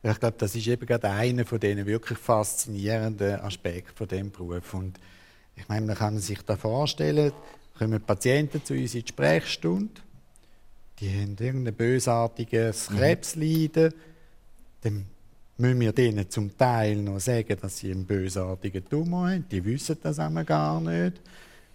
Ich 0.02 0.20
glaube, 0.20 0.36
das 0.38 0.54
ist 0.54 0.66
eben 0.66 0.86
gerade 0.86 1.10
einer 1.10 1.44
von 1.44 1.58
diesen 1.58 1.84
wirklich 1.84 2.18
faszinierenden 2.18 3.40
Aspekten 3.40 3.96
von 3.96 4.06
dem 4.06 4.30
Beruf. 4.30 4.74
Und 4.74 4.98
ich 5.56 5.68
meine, 5.68 5.86
man 5.86 5.96
kann 5.96 6.18
sich 6.18 6.40
da 6.42 6.56
vorstellen, 6.56 7.32
kommen 7.76 8.00
Patienten 8.00 8.64
zu 8.64 8.74
uns 8.74 8.94
in 8.94 9.02
die 9.02 9.08
Sprechstunde, 9.08 10.00
die 11.00 11.10
haben 11.10 11.36
irgendein 11.38 11.74
bösartiges 11.74 12.88
Krebsleiden, 12.88 13.94
dann 14.82 15.06
müssen 15.56 15.80
wir 15.80 15.92
denen 15.92 16.28
zum 16.30 16.56
Teil 16.56 16.96
noch 16.96 17.20
sagen, 17.20 17.56
dass 17.60 17.78
sie 17.78 17.90
einen 17.90 18.04
bösartigen 18.04 18.88
Tumor 18.88 19.30
haben. 19.30 19.48
Die 19.48 19.64
wissen 19.64 19.96
das 20.02 20.18
einmal 20.18 20.44
gar 20.44 20.80
nicht. 20.80 21.20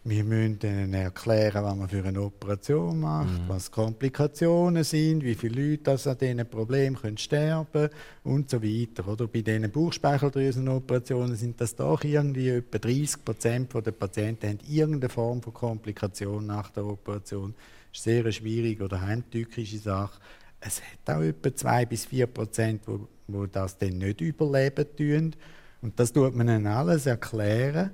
Wir 0.06 0.26
müssen 0.26 0.60
ihnen 0.62 0.94
erklären, 0.94 1.64
was 1.64 1.76
man 1.78 1.88
für 1.88 2.04
eine 2.04 2.22
Operation 2.22 3.00
macht, 3.00 3.48
was 3.48 3.66
die 3.68 3.72
Komplikationen 3.72 4.84
sind, 4.84 5.24
wie 5.24 5.34
viele 5.34 5.72
Leute 5.72 5.84
das 5.84 6.08
an 6.08 6.18
diesen 6.18 6.46
Problemen 6.46 6.98
können 6.98 7.18
sterben 7.18 7.88
und 8.26 8.50
so 8.50 8.62
weiter. 8.62 9.08
Oder 9.08 9.28
bei 9.28 9.42
diesen 9.42 9.72
Bauchspeicheldrüsenoperationen 9.72 11.38
sind 11.38 11.62
das 11.62 11.78
doch 11.78 12.04
irgendwie 12.04 12.50
etwa 12.50 12.80
30 12.80 13.24
Prozent 13.24 13.74
der 13.74 13.92
Patienten 13.94 14.50
haben 14.50 14.60
irgendeine 14.68 15.08
Form 15.08 15.42
von 15.42 15.54
Komplikation 15.54 16.48
nach 16.48 16.70
der 16.72 16.86
Operation. 16.86 17.54
Das 17.92 18.02
ist 18.02 18.08
eine 18.08 18.24
sehr 18.24 18.32
schwierige 18.34 18.84
oder 18.84 19.00
heimtückische 19.00 19.78
Sache. 19.78 20.20
Es 20.60 20.82
hat 20.82 21.16
auch 21.16 21.22
etwa 21.22 21.56
2 21.56 21.86
bis 21.86 22.08
4 22.08 22.28
Prozent, 22.28 22.82
wo, 22.88 23.08
wo 23.30 23.46
das 23.46 23.78
dann 23.78 24.00
nicht 24.00 24.20
überleben 24.20 24.86
tun. 24.98 25.34
Und 25.82 25.98
das 25.98 26.12
tut 26.12 26.36
man 26.36 26.50
ihnen 26.50 26.68
alles 26.68 27.06
erklären. 27.06 27.92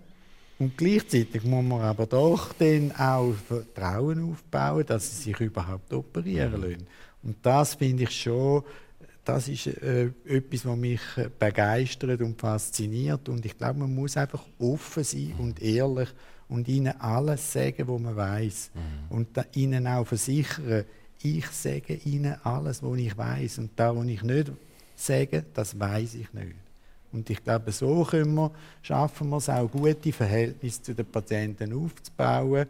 Und 0.59 0.77
gleichzeitig 0.77 1.43
muss 1.45 1.63
man 1.63 1.81
aber 1.81 2.05
doch 2.05 2.51
dann 2.53 2.91
auch 2.91 3.33
Vertrauen 3.33 4.31
aufbauen, 4.31 4.85
dass 4.85 5.09
sie 5.09 5.23
sich 5.23 5.39
überhaupt 5.39 5.93
operieren 5.93 6.61
lassen. 6.61 6.87
Und 7.23 7.37
das 7.41 7.75
finde 7.75 8.03
ich 8.03 8.11
schon, 8.11 8.63
das 9.23 9.47
ist 9.47 9.67
äh, 9.67 10.09
etwas, 10.25 10.65
was 10.65 10.77
mich 10.77 11.01
begeistert 11.37 12.21
und 12.21 12.39
fasziniert. 12.39 13.29
Und 13.29 13.45
ich 13.45 13.57
glaube, 13.57 13.79
man 13.79 13.95
muss 13.95 14.17
einfach 14.17 14.43
offen 14.59 15.03
sein 15.03 15.33
und 15.37 15.61
ehrlich 15.61 16.09
und 16.49 16.67
ihnen 16.67 16.99
alles 16.99 17.53
sagen, 17.53 17.87
was 17.87 18.01
man 18.01 18.15
weiß. 18.15 18.71
Und 19.09 19.37
da, 19.37 19.45
ihnen 19.53 19.87
auch 19.87 20.05
versichern, 20.05 20.83
ich 21.21 21.47
sage 21.47 21.93
ihnen 22.05 22.35
alles, 22.43 22.83
was 22.83 22.97
ich 22.97 23.17
weiß. 23.17 23.59
Und 23.59 23.71
da, 23.77 23.95
was 23.95 24.07
ich 24.07 24.23
nicht 24.23 24.51
sage, 24.95 25.45
das 25.53 25.79
weiß 25.79 26.15
ich 26.15 26.33
nicht. 26.33 26.55
Und 27.11 27.29
ich 27.29 27.43
glaube, 27.43 27.71
so 27.71 28.03
können 28.03 28.35
wir, 28.35 28.51
schaffen 28.81 29.29
wir 29.29 29.37
es 29.37 29.49
auch, 29.49 29.69
gute 29.69 30.11
Verhältnisse 30.11 30.81
zu 30.81 30.93
den 30.95 31.05
Patienten 31.05 31.73
aufzubauen 31.73 32.67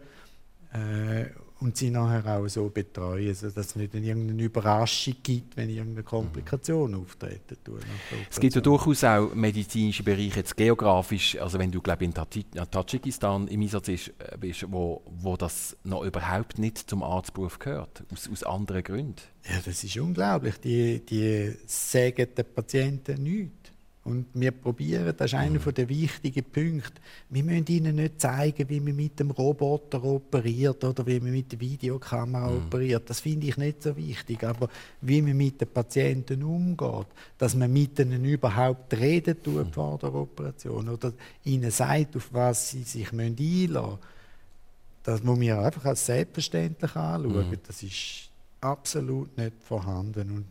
äh, 0.74 1.26
und 1.60 1.76
sie 1.76 1.90
nachher 1.90 2.40
auch 2.40 2.48
so 2.48 2.70
betreuen, 2.70 3.36
sodass 3.36 3.66
es 3.66 3.76
nicht 3.76 3.94
irgendeine 3.94 4.42
Überraschung 4.42 5.16
gibt, 5.22 5.58
wenn 5.58 5.70
irgendeine 5.70 6.04
Komplikation 6.04 6.96
auftreten 6.96 7.58
tut. 7.66 7.82
Es 8.30 8.40
gibt 8.40 8.56
ja 8.56 8.62
durchaus 8.62 9.04
auch 9.04 9.36
medizinische 9.36 10.04
Bereiche, 10.04 10.38
jetzt 10.38 10.56
geografisch, 10.56 11.38
also 11.38 11.60
wenn 11.60 11.70
du 11.70 11.82
glaube 11.82 12.06
in 12.06 12.14
Tadsch- 12.14 12.46
Tadschikistan 12.72 13.50
im 13.50 13.62
Einsatz 13.62 13.90
äh, 13.90 14.12
bist, 14.40 14.72
wo, 14.72 15.02
wo 15.06 15.36
das 15.36 15.76
noch 15.84 16.06
überhaupt 16.06 16.60
nicht 16.60 16.90
zum 16.90 17.04
Arztberuf 17.04 17.60
gehört, 17.60 18.04
aus, 18.14 18.30
aus 18.32 18.44
anderen 18.44 18.84
Gründen. 18.84 19.22
Ja, 19.44 19.60
das 19.66 19.84
ist 19.84 19.98
unglaublich. 19.98 20.62
Die, 20.62 21.06
die 21.06 21.58
sagen 21.66 22.28
den 22.38 22.46
Patienten 22.56 23.22
nichts. 23.22 23.59
Und 24.10 24.26
wir 24.34 24.50
probieren, 24.50 25.14
das 25.16 25.28
ist 25.28 25.36
einer 25.36 25.60
der 25.60 25.88
wichtigen 25.88 26.44
Punkte. 26.44 27.00
Wir 27.30 27.44
müssen 27.44 27.68
ihnen 27.68 27.96
nicht 27.98 28.20
zeigen, 28.20 28.68
wie 28.68 28.80
man 28.80 28.96
mit 28.96 29.20
dem 29.20 29.30
Roboter 29.30 30.04
operiert 30.04 30.84
oder 30.84 31.06
wie 31.06 31.20
man 31.20 31.32
mit 31.32 31.52
der 31.52 31.60
Videokamera 31.60 32.52
operiert. 32.52 33.08
Das 33.08 33.20
finde 33.20 33.46
ich 33.46 33.58
nicht 33.58 33.84
so 33.84 33.96
wichtig. 33.96 34.44
Aber 34.44 34.68
wie 35.02 35.22
man 35.22 35.38
mit 35.38 35.62
den 35.62 35.68
Patienten 35.68 36.42
umgeht, 36.42 37.06
dass 37.38 37.54
man 37.54 37.72
mit 37.72 38.00
ihnen 38.00 38.26
überhaupt 38.26 38.92
reden 38.96 39.42
tut 39.44 39.74
vor 39.76 40.00
der 40.00 40.14
Operation 40.16 40.90
oder 40.90 41.14
ihnen 41.44 41.70
sagt, 41.70 42.16
auf 42.18 42.30
was 42.34 42.72
sie 42.72 42.84
sich 42.84 43.12
einlassen 43.12 43.36
müssen. 43.38 43.98
Das 45.04 45.24
muss 45.24 45.38
man 45.38 45.52
einfach 45.52 45.86
als 45.86 46.06
selbstverständlich 46.06 46.96
anschauen. 46.96 47.58
Das 47.68 47.84
ist 47.84 48.30
absolut 48.60 49.38
nicht 49.38 49.54
vorhanden. 49.64 50.32
Und 50.32 50.46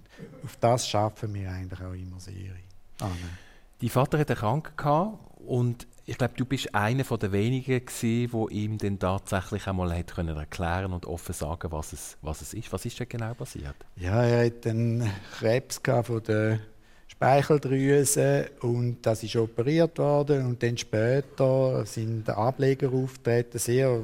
auf 0.45 0.57
das 0.61 0.89
schaffen 0.89 1.35
wir 1.35 1.51
eigentlich 1.51 1.81
auch 1.81 1.93
immer 1.93 2.21
sehr. 2.21 2.55
Anne. 3.01 3.48
Dein 3.81 3.91
Vater 3.91 4.19
hatte 4.19 4.35
Krank 4.35 4.77
gehabt 4.77 5.19
und 5.47 5.87
ich 6.05 6.19
glaube, 6.19 6.35
du 6.37 6.45
bist 6.45 6.75
einer 6.75 7.05
der 7.05 7.33
wenigen 7.33 7.85
gewesen, 7.85 8.33
wo 8.33 8.49
ihm 8.49 8.79
dann 8.79 8.99
tatsächlich 8.99 9.67
einmal 9.67 9.97
hat 9.97 10.15
können 10.15 10.37
erklären 10.37 10.93
und 10.93 11.07
offen 11.07 11.35
sagen, 11.35 11.71
was 11.71 11.93
es, 11.93 12.17
was 12.23 12.41
es 12.41 12.55
ist. 12.55 12.73
Was 12.73 12.87
ist 12.87 12.99
denn 12.99 13.09
genau 13.09 13.35
passiert? 13.35 13.75
Ja, 13.97 14.25
er 14.25 14.47
hat 14.47 14.67
einen 14.67 15.09
Krebs 15.39 15.81
von 16.03 16.23
der 16.23 16.61
Speicheldrüse 17.09 18.51
und 18.63 18.99
das 19.03 19.23
ist 19.23 19.37
operiert 19.37 19.99
worden 19.99 20.47
und 20.47 20.63
dann 20.63 20.77
später 20.77 21.85
sind 21.87 22.29
Ableger 22.31 22.93
auftreten, 22.93 23.59
sehr 23.59 24.01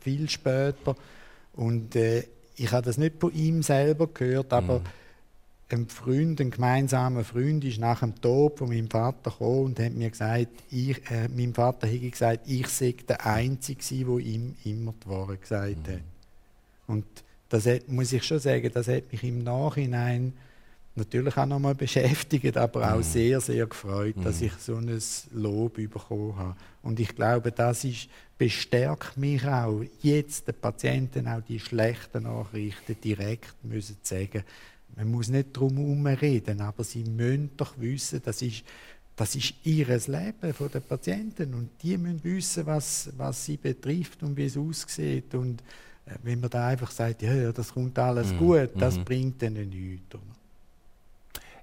viel 0.00 0.28
später 0.28 0.94
und 1.54 1.96
äh, 1.96 2.24
ich 2.56 2.70
habe 2.72 2.84
das 2.84 2.98
nicht 2.98 3.20
von 3.20 3.32
ihm 3.32 3.62
selber 3.62 4.06
gehört, 4.08 4.52
aber 4.52 4.80
mm 4.80 4.84
ein 5.70 5.88
Freund, 5.88 6.40
ein 6.40 6.50
gemeinsamer 6.50 7.24
Freund, 7.24 7.64
ist 7.64 7.78
nach 7.78 8.00
dem 8.00 8.18
Tod 8.20 8.58
von 8.58 8.68
meinem 8.68 8.88
Vater 8.88 9.30
gekommen 9.30 9.66
und 9.66 9.80
hat 9.80 9.92
mir 9.92 10.10
gesagt, 10.10 10.48
ich, 10.70 10.98
äh, 11.10 11.28
meinem 11.28 11.54
Vater 11.54 11.86
hätte 11.86 12.10
gesagt, 12.10 12.40
ich 12.46 12.68
sei 12.68 12.94
der 13.06 13.26
Einzige, 13.26 14.04
der 14.04 14.18
ihm 14.18 14.54
immer 14.64 14.94
die 15.04 15.08
Wahrheit 15.08 15.42
gesagt 15.42 15.88
hat. 15.88 15.96
Mhm. 15.96 16.02
Und 16.86 17.04
das 17.50 17.66
hat, 17.66 17.88
muss 17.88 18.12
ich 18.12 18.24
schon 18.24 18.38
sagen, 18.38 18.70
das 18.72 18.88
hat 18.88 19.12
mich 19.12 19.22
im 19.24 19.44
Nachhinein 19.44 20.32
natürlich 20.94 21.36
auch 21.36 21.46
nochmal 21.46 21.74
beschäftigt, 21.74 22.56
aber 22.56 22.92
auch 22.92 22.98
mhm. 22.98 23.02
sehr, 23.02 23.40
sehr 23.40 23.66
gefreut, 23.66 24.16
mhm. 24.16 24.24
dass 24.24 24.40
ich 24.40 24.52
so 24.54 24.76
ein 24.76 25.00
Lob 25.32 25.74
bekommen 25.74 26.36
habe. 26.36 26.56
Und 26.82 26.98
ich 26.98 27.14
glaube, 27.14 27.52
das 27.52 27.84
ist, 27.84 28.08
bestärkt 28.38 29.16
mich 29.16 29.46
auch, 29.46 29.82
jetzt 30.00 30.48
den 30.48 30.54
Patienten 30.54 31.28
auch 31.28 31.42
die 31.42 31.60
schlechten 31.60 32.22
Nachrichten 32.24 32.96
direkt 33.02 33.54
müssen 33.64 33.96
sagen 34.02 34.44
man 34.98 35.12
muss 35.12 35.28
nicht 35.28 35.56
drum 35.56 35.76
herum 35.76 36.06
reden, 36.06 36.60
aber 36.60 36.82
sie 36.82 37.04
müssen 37.04 37.50
doch 37.56 37.78
wissen, 37.78 38.20
das 38.24 38.42
ist, 38.42 38.64
das 39.14 39.36
ist 39.36 39.54
ihr 39.62 39.86
Leben 39.86 40.52
von 40.52 40.70
der 40.72 40.80
Patienten 40.80 41.54
und 41.54 41.70
die 41.80 41.96
müssen 41.96 42.24
wissen, 42.24 42.66
was, 42.66 43.08
was 43.16 43.44
sie 43.44 43.56
betrifft 43.56 44.24
und 44.24 44.36
wie 44.36 44.46
es 44.46 44.56
aussieht. 44.56 45.36
Und 45.36 45.60
äh, 46.04 46.16
wenn 46.24 46.40
man 46.40 46.50
da 46.50 46.66
einfach 46.66 46.90
sagt, 46.90 47.22
ja, 47.22 47.52
das 47.52 47.72
kommt 47.72 47.96
alles 47.96 48.32
mhm. 48.32 48.38
gut, 48.38 48.70
das 48.76 48.98
mhm. 48.98 49.04
bringt 49.04 49.42
ihnen 49.42 49.68
nichts. 49.68 50.16
Oder? 50.16 50.37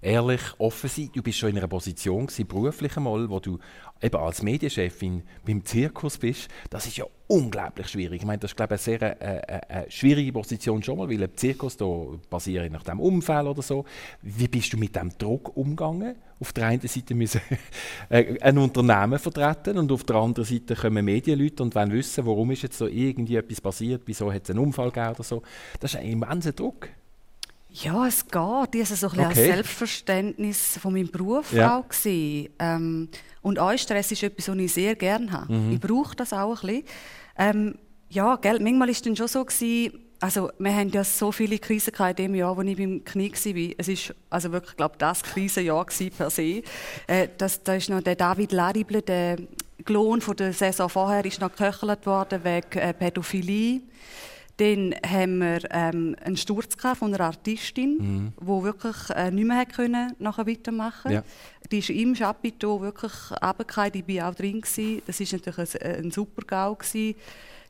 Ehrlich, 0.05 0.41
offen 0.59 0.89
sein. 0.89 1.09
Du 1.13 1.21
bist 1.21 1.39
schon 1.39 1.49
in 1.49 1.57
einer 1.57 1.67
Position 1.67 2.27
gewesen, 2.27 2.47
beruflich 2.47 2.95
einmal, 2.95 3.29
wo 3.29 3.39
du 3.39 3.57
eben 4.01 4.15
als 4.15 4.43
Medienchefin 4.43 5.23
beim 5.45 5.65
Zirkus 5.65 6.17
bist. 6.17 6.47
Das 6.69 6.85
ist 6.85 6.97
ja 6.97 7.05
unglaublich 7.27 7.87
schwierig. 7.87 8.21
Ich 8.21 8.25
meine, 8.25 8.39
das 8.39 8.51
ist 8.51 8.57
glaube 8.57 8.75
ich, 8.75 8.87
eine 8.87 8.99
sehr 8.99 9.21
äh, 9.21 9.37
äh, 9.37 9.61
eine 9.67 9.91
schwierige 9.91 10.31
Position 10.31 10.83
schon 10.83 10.97
mal, 10.97 11.09
weil 11.09 11.23
ein 11.23 11.35
Zirkus 11.35 11.75
da 11.77 11.85
basiert 12.29 12.71
nach 12.71 12.83
dem 12.83 12.99
Unfall 12.99 13.47
oder 13.47 13.61
so. 13.61 13.85
Wie 14.21 14.47
bist 14.47 14.73
du 14.73 14.77
mit 14.77 14.95
dem 14.95 15.17
Druck 15.17 15.57
umgegangen? 15.57 16.15
Auf 16.39 16.53
der 16.53 16.67
einen 16.67 16.87
Seite 16.87 17.15
müssen 17.15 17.41
äh, 18.09 18.39
ein 18.41 18.57
Unternehmen 18.57 19.17
vertreten 19.17 19.77
und 19.77 19.91
auf 19.91 20.03
der 20.03 20.17
anderen 20.17 20.45
Seite 20.45 20.75
kommen 20.75 21.03
Medienleute 21.03 21.63
und 21.63 21.73
wollen 21.73 21.91
wissen, 21.91 22.25
warum 22.25 22.51
ist 22.51 22.61
jetzt 22.61 22.77
so 22.77 22.87
irgendwie 22.87 23.37
etwas 23.37 23.61
passiert, 23.61 24.03
wieso 24.05 24.31
hat 24.31 24.43
es 24.43 24.49
einen 24.51 24.59
Unfall 24.59 24.91
gegeben 24.91 25.15
oder 25.15 25.23
so. 25.23 25.41
Das 25.79 25.93
ist 25.93 25.99
ein 25.99 26.07
immenser 26.07 26.51
Druck. 26.51 26.89
Ja, 27.83 28.07
es 28.07 28.25
geht. 28.25 28.75
Ich 28.75 28.81
hatte 28.83 28.95
so 28.95 29.09
ein 29.09 29.19
okay. 29.19 29.51
Selbstverständnis 29.51 30.77
von 30.81 30.93
meinem 30.93 31.09
Beruf 31.09 31.51
ja. 31.51 31.79
auch. 31.79 31.85
Ähm, 32.05 33.09
und 33.41 33.59
Stress 33.77 34.11
ist 34.11 34.23
etwas, 34.23 34.47
was 34.47 34.57
ich 34.57 34.73
sehr 34.73 34.95
gerne 34.95 35.31
habe. 35.31 35.53
Mhm. 35.53 35.73
Ich 35.73 35.79
brauche 35.79 36.15
das 36.15 36.31
auch 36.31 36.63
ein 36.63 36.67
bisschen. 36.67 36.83
Ähm, 37.37 37.75
ja, 38.09 38.37
gell, 38.37 38.59
manchmal 38.59 38.87
war 38.87 38.89
es 38.89 39.01
dann 39.01 39.15
schon 39.15 39.27
so, 39.27 39.43
gewesen, 39.43 39.99
also 40.21 40.49
wir 40.57 40.73
haben 40.73 40.89
ja 40.89 41.03
so 41.03 41.31
viele 41.33 41.59
Krisen 41.59 41.93
in 41.93 42.15
dem 42.15 42.35
Jahr, 42.35 42.55
wo 42.55 42.61
ich 42.61 42.77
beim 42.77 43.03
Knie 43.03 43.31
war. 43.31 43.75
Es 43.77 43.87
war 43.89 44.15
also 44.29 44.51
wirklich, 44.53 44.77
glaube 44.77 44.95
das 44.97 45.21
Krisenjahr 45.21 45.85
per 46.17 46.29
se. 46.29 46.63
Äh, 47.07 47.27
das, 47.37 47.61
da 47.61 47.75
ist 47.75 47.89
noch 47.89 48.01
der 48.01 48.15
David 48.15 48.53
Larible, 48.53 49.01
der 49.01 49.37
Klon 49.83 50.21
von 50.21 50.35
der 50.37 50.53
Saison 50.53 50.87
vorher, 50.87 51.25
ist 51.25 51.41
noch 51.41 51.51
geköchelt 51.51 52.05
worden 52.05 52.43
wegen 52.43 52.79
äh, 52.79 52.93
Pädophilie. 52.93 53.81
Dann 54.57 54.95
haben 55.05 55.39
wir 55.39 55.59
ähm, 55.71 56.15
einen 56.23 56.37
Sturz 56.37 56.75
von 56.75 57.13
einer 57.13 57.25
Artistin, 57.25 57.97
mhm. 57.97 58.33
die 58.39 58.63
wirklich 58.63 58.95
äh, 59.13 59.29
nicht 59.31 59.47
mehr 59.47 59.65
können, 59.65 60.13
nachher 60.19 60.47
weitermachen 60.47 61.11
ja. 61.11 61.23
Die 61.71 61.79
ist 61.79 61.89
im 61.89 62.13
Chapiteau 62.13 62.81
wirklich 62.81 63.11
runtergefallen, 63.31 63.93
ich 63.95 64.15
war 64.15 64.29
auch 64.29 64.35
drin. 64.35 64.61
Gewesen. 64.61 65.01
Das 65.05 65.19
war 65.19 65.27
natürlich 65.31 65.83
ein, 65.83 66.05
ein 66.05 66.11
super 66.11 66.43
GAU. 66.45 66.75
Gewesen. 66.75 67.15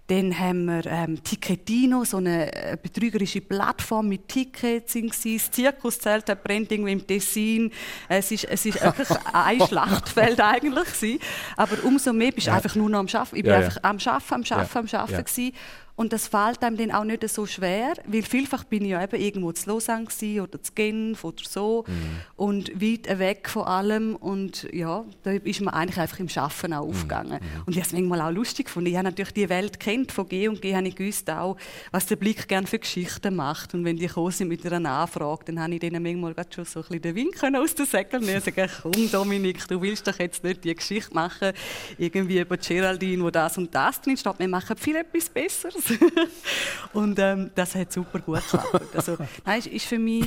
Dann 0.07 0.37
haben 0.37 0.65
wir 0.65 0.85
ähm, 0.85 1.23
Ticketino, 1.23 2.03
so 2.03 2.17
eine 2.17 2.53
äh, 2.53 2.77
betrügerische 2.79 3.41
Plattform 3.41 4.09
mit 4.09 4.27
Tickets. 4.27 4.93
Das 4.93 5.51
Zirkuszelt 5.51 6.25
brennt 6.43 6.71
irgendwie 6.71 6.91
im 6.91 7.07
Tessin. 7.07 7.71
Es 8.07 8.31
ist, 8.31 8.43
es 8.43 8.67
ist 8.67 8.83
wirklich 8.83 9.09
ein 9.33 9.59
Schlachtfeld 9.61 10.39
eigentlich. 10.39 10.93
Gewesen. 10.93 11.19
Aber 11.57 11.83
umso 11.83 12.13
mehr 12.13 12.31
bist 12.31 12.45
du 12.45 12.51
ja. 12.51 12.57
einfach 12.57 12.75
nur 12.75 12.87
noch 12.87 12.99
am 12.99 13.07
Arbeiten. 13.07 13.35
Ich 13.35 13.45
war 13.45 13.53
ja, 13.53 13.65
einfach 13.65 13.77
am 13.81 13.97
Arbeiten, 13.97 14.33
am 14.33 14.43
Arbeiten, 14.43 14.77
am 14.77 14.99
Arbeiten. 15.01 15.41
Ja. 15.41 15.51
Und 15.95 16.11
das 16.11 16.27
fällt 16.27 16.61
einem 16.63 16.77
dann 16.77 16.91
auch 16.91 17.05
nicht 17.05 17.27
so 17.29 17.45
schwer, 17.45 17.93
weil 18.05 18.21
vielfach 18.21 18.65
bin 18.65 18.83
ich 18.83 18.91
ja 18.91 19.01
eben 19.01 19.19
irgendwo 19.19 19.51
zu 19.53 19.69
Lausanne 19.69 20.07
oder 20.41 20.61
zu 20.61 20.73
Genf 20.73 21.23
oder 21.23 21.43
so 21.47 21.85
mhm. 21.87 21.93
und 22.35 22.81
weit 22.81 23.17
weg 23.17 23.49
von 23.49 23.63
allem 23.63 24.15
und 24.17 24.67
ja, 24.73 25.05
da 25.23 25.31
ist 25.31 25.61
man 25.61 25.73
eigentlich 25.73 25.99
einfach 25.99 26.19
im 26.19 26.27
Schaffen 26.27 26.73
auch 26.73 26.85
mhm. 26.85 26.89
aufgegangen. 26.89 27.39
Mhm. 27.41 27.61
Und 27.65 27.73
ich 27.73 27.77
habe 27.77 27.87
es 27.87 27.93
manchmal 27.93 28.21
auch 28.21 28.31
lustig 28.31 28.65
gefunden. 28.65 28.89
Ich 28.89 28.95
habe 28.95 29.05
natürlich 29.05 29.33
die 29.33 29.47
Welt 29.47 29.79
kennt 29.79 30.11
von 30.11 30.27
G 30.27 30.49
und 30.49 30.61
G, 30.61 30.75
habe 30.75 30.87
ich 30.87 30.95
gewusst 30.95 31.29
auch, 31.29 31.55
was 31.91 32.05
der 32.07 32.17
Blick 32.17 32.47
gerne 32.47 32.67
für 32.67 32.79
Geschichten 32.79 33.35
macht 33.35 33.73
und 33.73 33.85
wenn 33.85 33.95
die 33.95 34.07
gekommen 34.07 34.31
sind 34.31 34.49
mit 34.49 34.65
einer 34.65 34.81
Nachfrage, 34.81 35.45
dann 35.45 35.61
habe 35.61 35.75
ich 35.75 35.79
denen 35.79 36.03
manchmal 36.03 36.35
schon 36.53 36.65
so 36.65 36.79
ein 36.79 36.83
bisschen 36.83 37.01
den 37.01 37.15
Wind 37.15 37.55
aus 37.55 37.73
den 37.73 37.85
Säckeln 37.85 38.23
nehmen 38.23 38.35
und 38.37 38.43
sagen, 38.43 38.69
komm 38.81 39.11
Dominik, 39.11 39.65
du 39.67 39.81
willst 39.81 40.07
doch 40.07 40.19
jetzt 40.19 40.43
nicht 40.43 40.63
die 40.65 40.75
Geschichte 40.75 41.13
machen, 41.13 41.53
irgendwie 41.97 42.39
über 42.39 42.57
Geraldine, 42.57 43.23
wo 43.23 43.29
das 43.29 43.57
und 43.57 43.73
das 43.73 44.01
drin 44.01 44.17
steht. 44.17 44.39
Wir 44.39 44.47
machen 44.47 44.75
viel 44.75 44.97
etwas 44.97 45.29
Besseres. 45.29 45.84
und 46.93 47.19
ähm, 47.19 47.51
das 47.55 47.75
hat 47.75 47.91
super 47.91 48.19
gut 48.19 48.41
geklappt. 48.51 48.95
Also, 48.95 49.17
nein, 49.45 49.61
ist 49.61 49.85
für 49.85 49.99
mich 49.99 50.25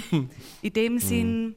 in 0.62 0.72
dem 0.72 0.92
mhm. 0.94 0.98
Sinn 0.98 1.56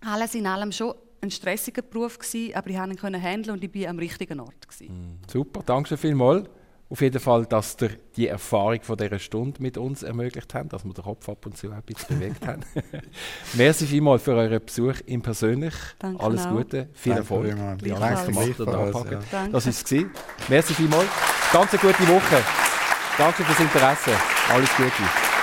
alles 0.00 0.34
in 0.34 0.46
allem 0.46 0.70
schon 0.72 0.94
ein 1.22 1.30
stressiger 1.30 1.82
Beruf 1.82 2.18
gewesen, 2.18 2.54
aber 2.54 2.70
ich 2.70 2.76
konnte 2.76 3.18
ihn 3.18 3.22
handeln 3.22 3.56
und 3.56 3.64
ich 3.64 3.74
war 3.74 3.90
am 3.90 3.98
richtigen 3.98 4.40
Ort. 4.40 4.68
Gewesen. 4.68 4.92
Mhm. 4.92 5.18
Super, 5.30 5.62
danke 5.64 5.88
schön 5.88 5.98
vielmals. 5.98 6.48
Auf 6.90 7.00
jeden 7.00 7.18
Fall, 7.18 7.46
dass 7.46 7.76
ihr 7.80 7.90
die 8.14 8.28
Erfahrung 8.28 8.80
von 8.82 8.96
dieser 8.96 9.18
Stunde 9.18 9.60
mit 9.60 9.78
uns 9.78 10.02
ermöglicht 10.02 10.52
habt, 10.54 10.72
dass 10.72 10.84
wir 10.84 10.92
den 10.92 11.02
Kopf 11.02 11.28
ab 11.28 11.44
und 11.46 11.56
zu 11.56 11.72
ein 11.72 11.82
bisschen 11.82 12.18
bewegt 12.18 12.46
haben. 12.46 12.60
Merci 13.54 13.86
vielmals 13.86 14.22
für 14.22 14.34
euren 14.34 14.64
Besuch 14.64 15.00
im 15.06 15.22
Persönlich. 15.22 15.74
Danke 15.98 16.22
Alles. 16.22 16.46
Gute, 16.46 16.88
viel 16.92 17.14
Danke 17.14 17.20
Erfolg. 17.20 17.48
Ja, 17.48 17.74
Danke, 17.74 19.14
ja. 19.32 19.48
Das 19.48 19.66
war 19.66 19.98
es. 19.98 20.06
Merci 20.48 20.74
vielmals. 20.74 21.08
Ganz 21.52 21.72
eine 21.72 21.80
gute 21.80 22.08
Woche. 22.08 22.73
Danke 23.16 23.44
fürs 23.44 23.60
Interesse. 23.60 24.10
Alles 24.52 24.68
Gute. 24.76 25.33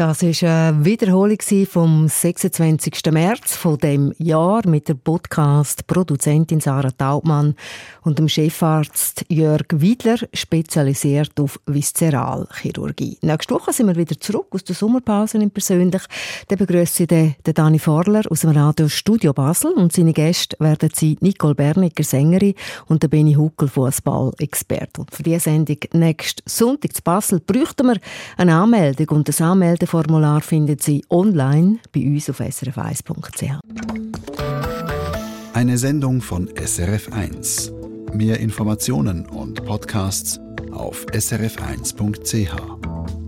Das 0.00 0.22
ist 0.22 0.42
eine 0.44 0.82
Wiederholung 0.82 1.36
vom 1.70 2.08
26. 2.08 3.12
März 3.12 3.54
von 3.54 3.76
dem 3.76 4.14
Jahr 4.16 4.66
mit 4.66 4.88
der 4.88 4.94
Podcast-Produzentin 4.94 6.58
Sarah 6.58 6.90
Taubmann 6.90 7.54
und 8.00 8.18
dem 8.18 8.26
Chefarzt 8.26 9.26
Jörg 9.28 9.66
Wiedler, 9.74 10.16
spezialisiert 10.32 11.38
auf 11.38 11.60
Viszeralchirurgie. 11.66 13.18
Nächste 13.20 13.54
Woche 13.54 13.74
sind 13.74 13.88
wir 13.88 13.96
wieder 13.96 14.18
zurück 14.18 14.46
aus 14.52 14.64
der 14.64 14.74
Sommerpause 14.74 15.36
in 15.36 15.50
persönlich. 15.50 16.02
Dann 16.48 16.56
begrüße 16.56 17.02
ich 17.02 17.08
den, 17.08 17.34
Dani 17.44 17.78
Forler 17.78 18.22
aus 18.30 18.40
dem 18.40 18.52
Radio 18.52 18.88
Studio 18.88 19.34
Basel 19.34 19.72
und 19.72 19.92
seine 19.92 20.14
Gäste 20.14 20.56
werden 20.60 20.88
sie 20.94 21.18
Nicole 21.20 21.54
Berniger, 21.54 22.04
Sängerin 22.04 22.54
und 22.86 23.02
der 23.02 23.08
Benny 23.08 23.34
Huckel, 23.34 23.68
Fußball-Experte. 23.68 25.04
Für 25.12 25.22
diese 25.22 25.40
Sendung 25.40 25.76
nächsten 25.92 26.40
Sonntag 26.48 26.96
zu 26.96 27.02
Basel 27.02 27.40
bräuchten 27.40 27.86
wir 27.86 28.00
eine 28.38 28.54
Anmeldung 28.54 29.08
und 29.10 29.28
das 29.28 29.42
Anmeldeformular 29.90 30.40
finden 30.40 30.78
Sie 30.78 31.04
online 31.10 31.78
bei 31.92 32.06
uns 32.06 32.30
auf 32.30 32.40
srf1.ch. 32.40 33.58
Eine 35.52 35.78
Sendung 35.78 36.20
von 36.20 36.48
SRF1. 36.48 38.14
Mehr 38.14 38.38
Informationen 38.38 39.26
und 39.26 39.64
Podcasts 39.64 40.38
auf 40.70 41.04
srf1.ch. 41.06 43.19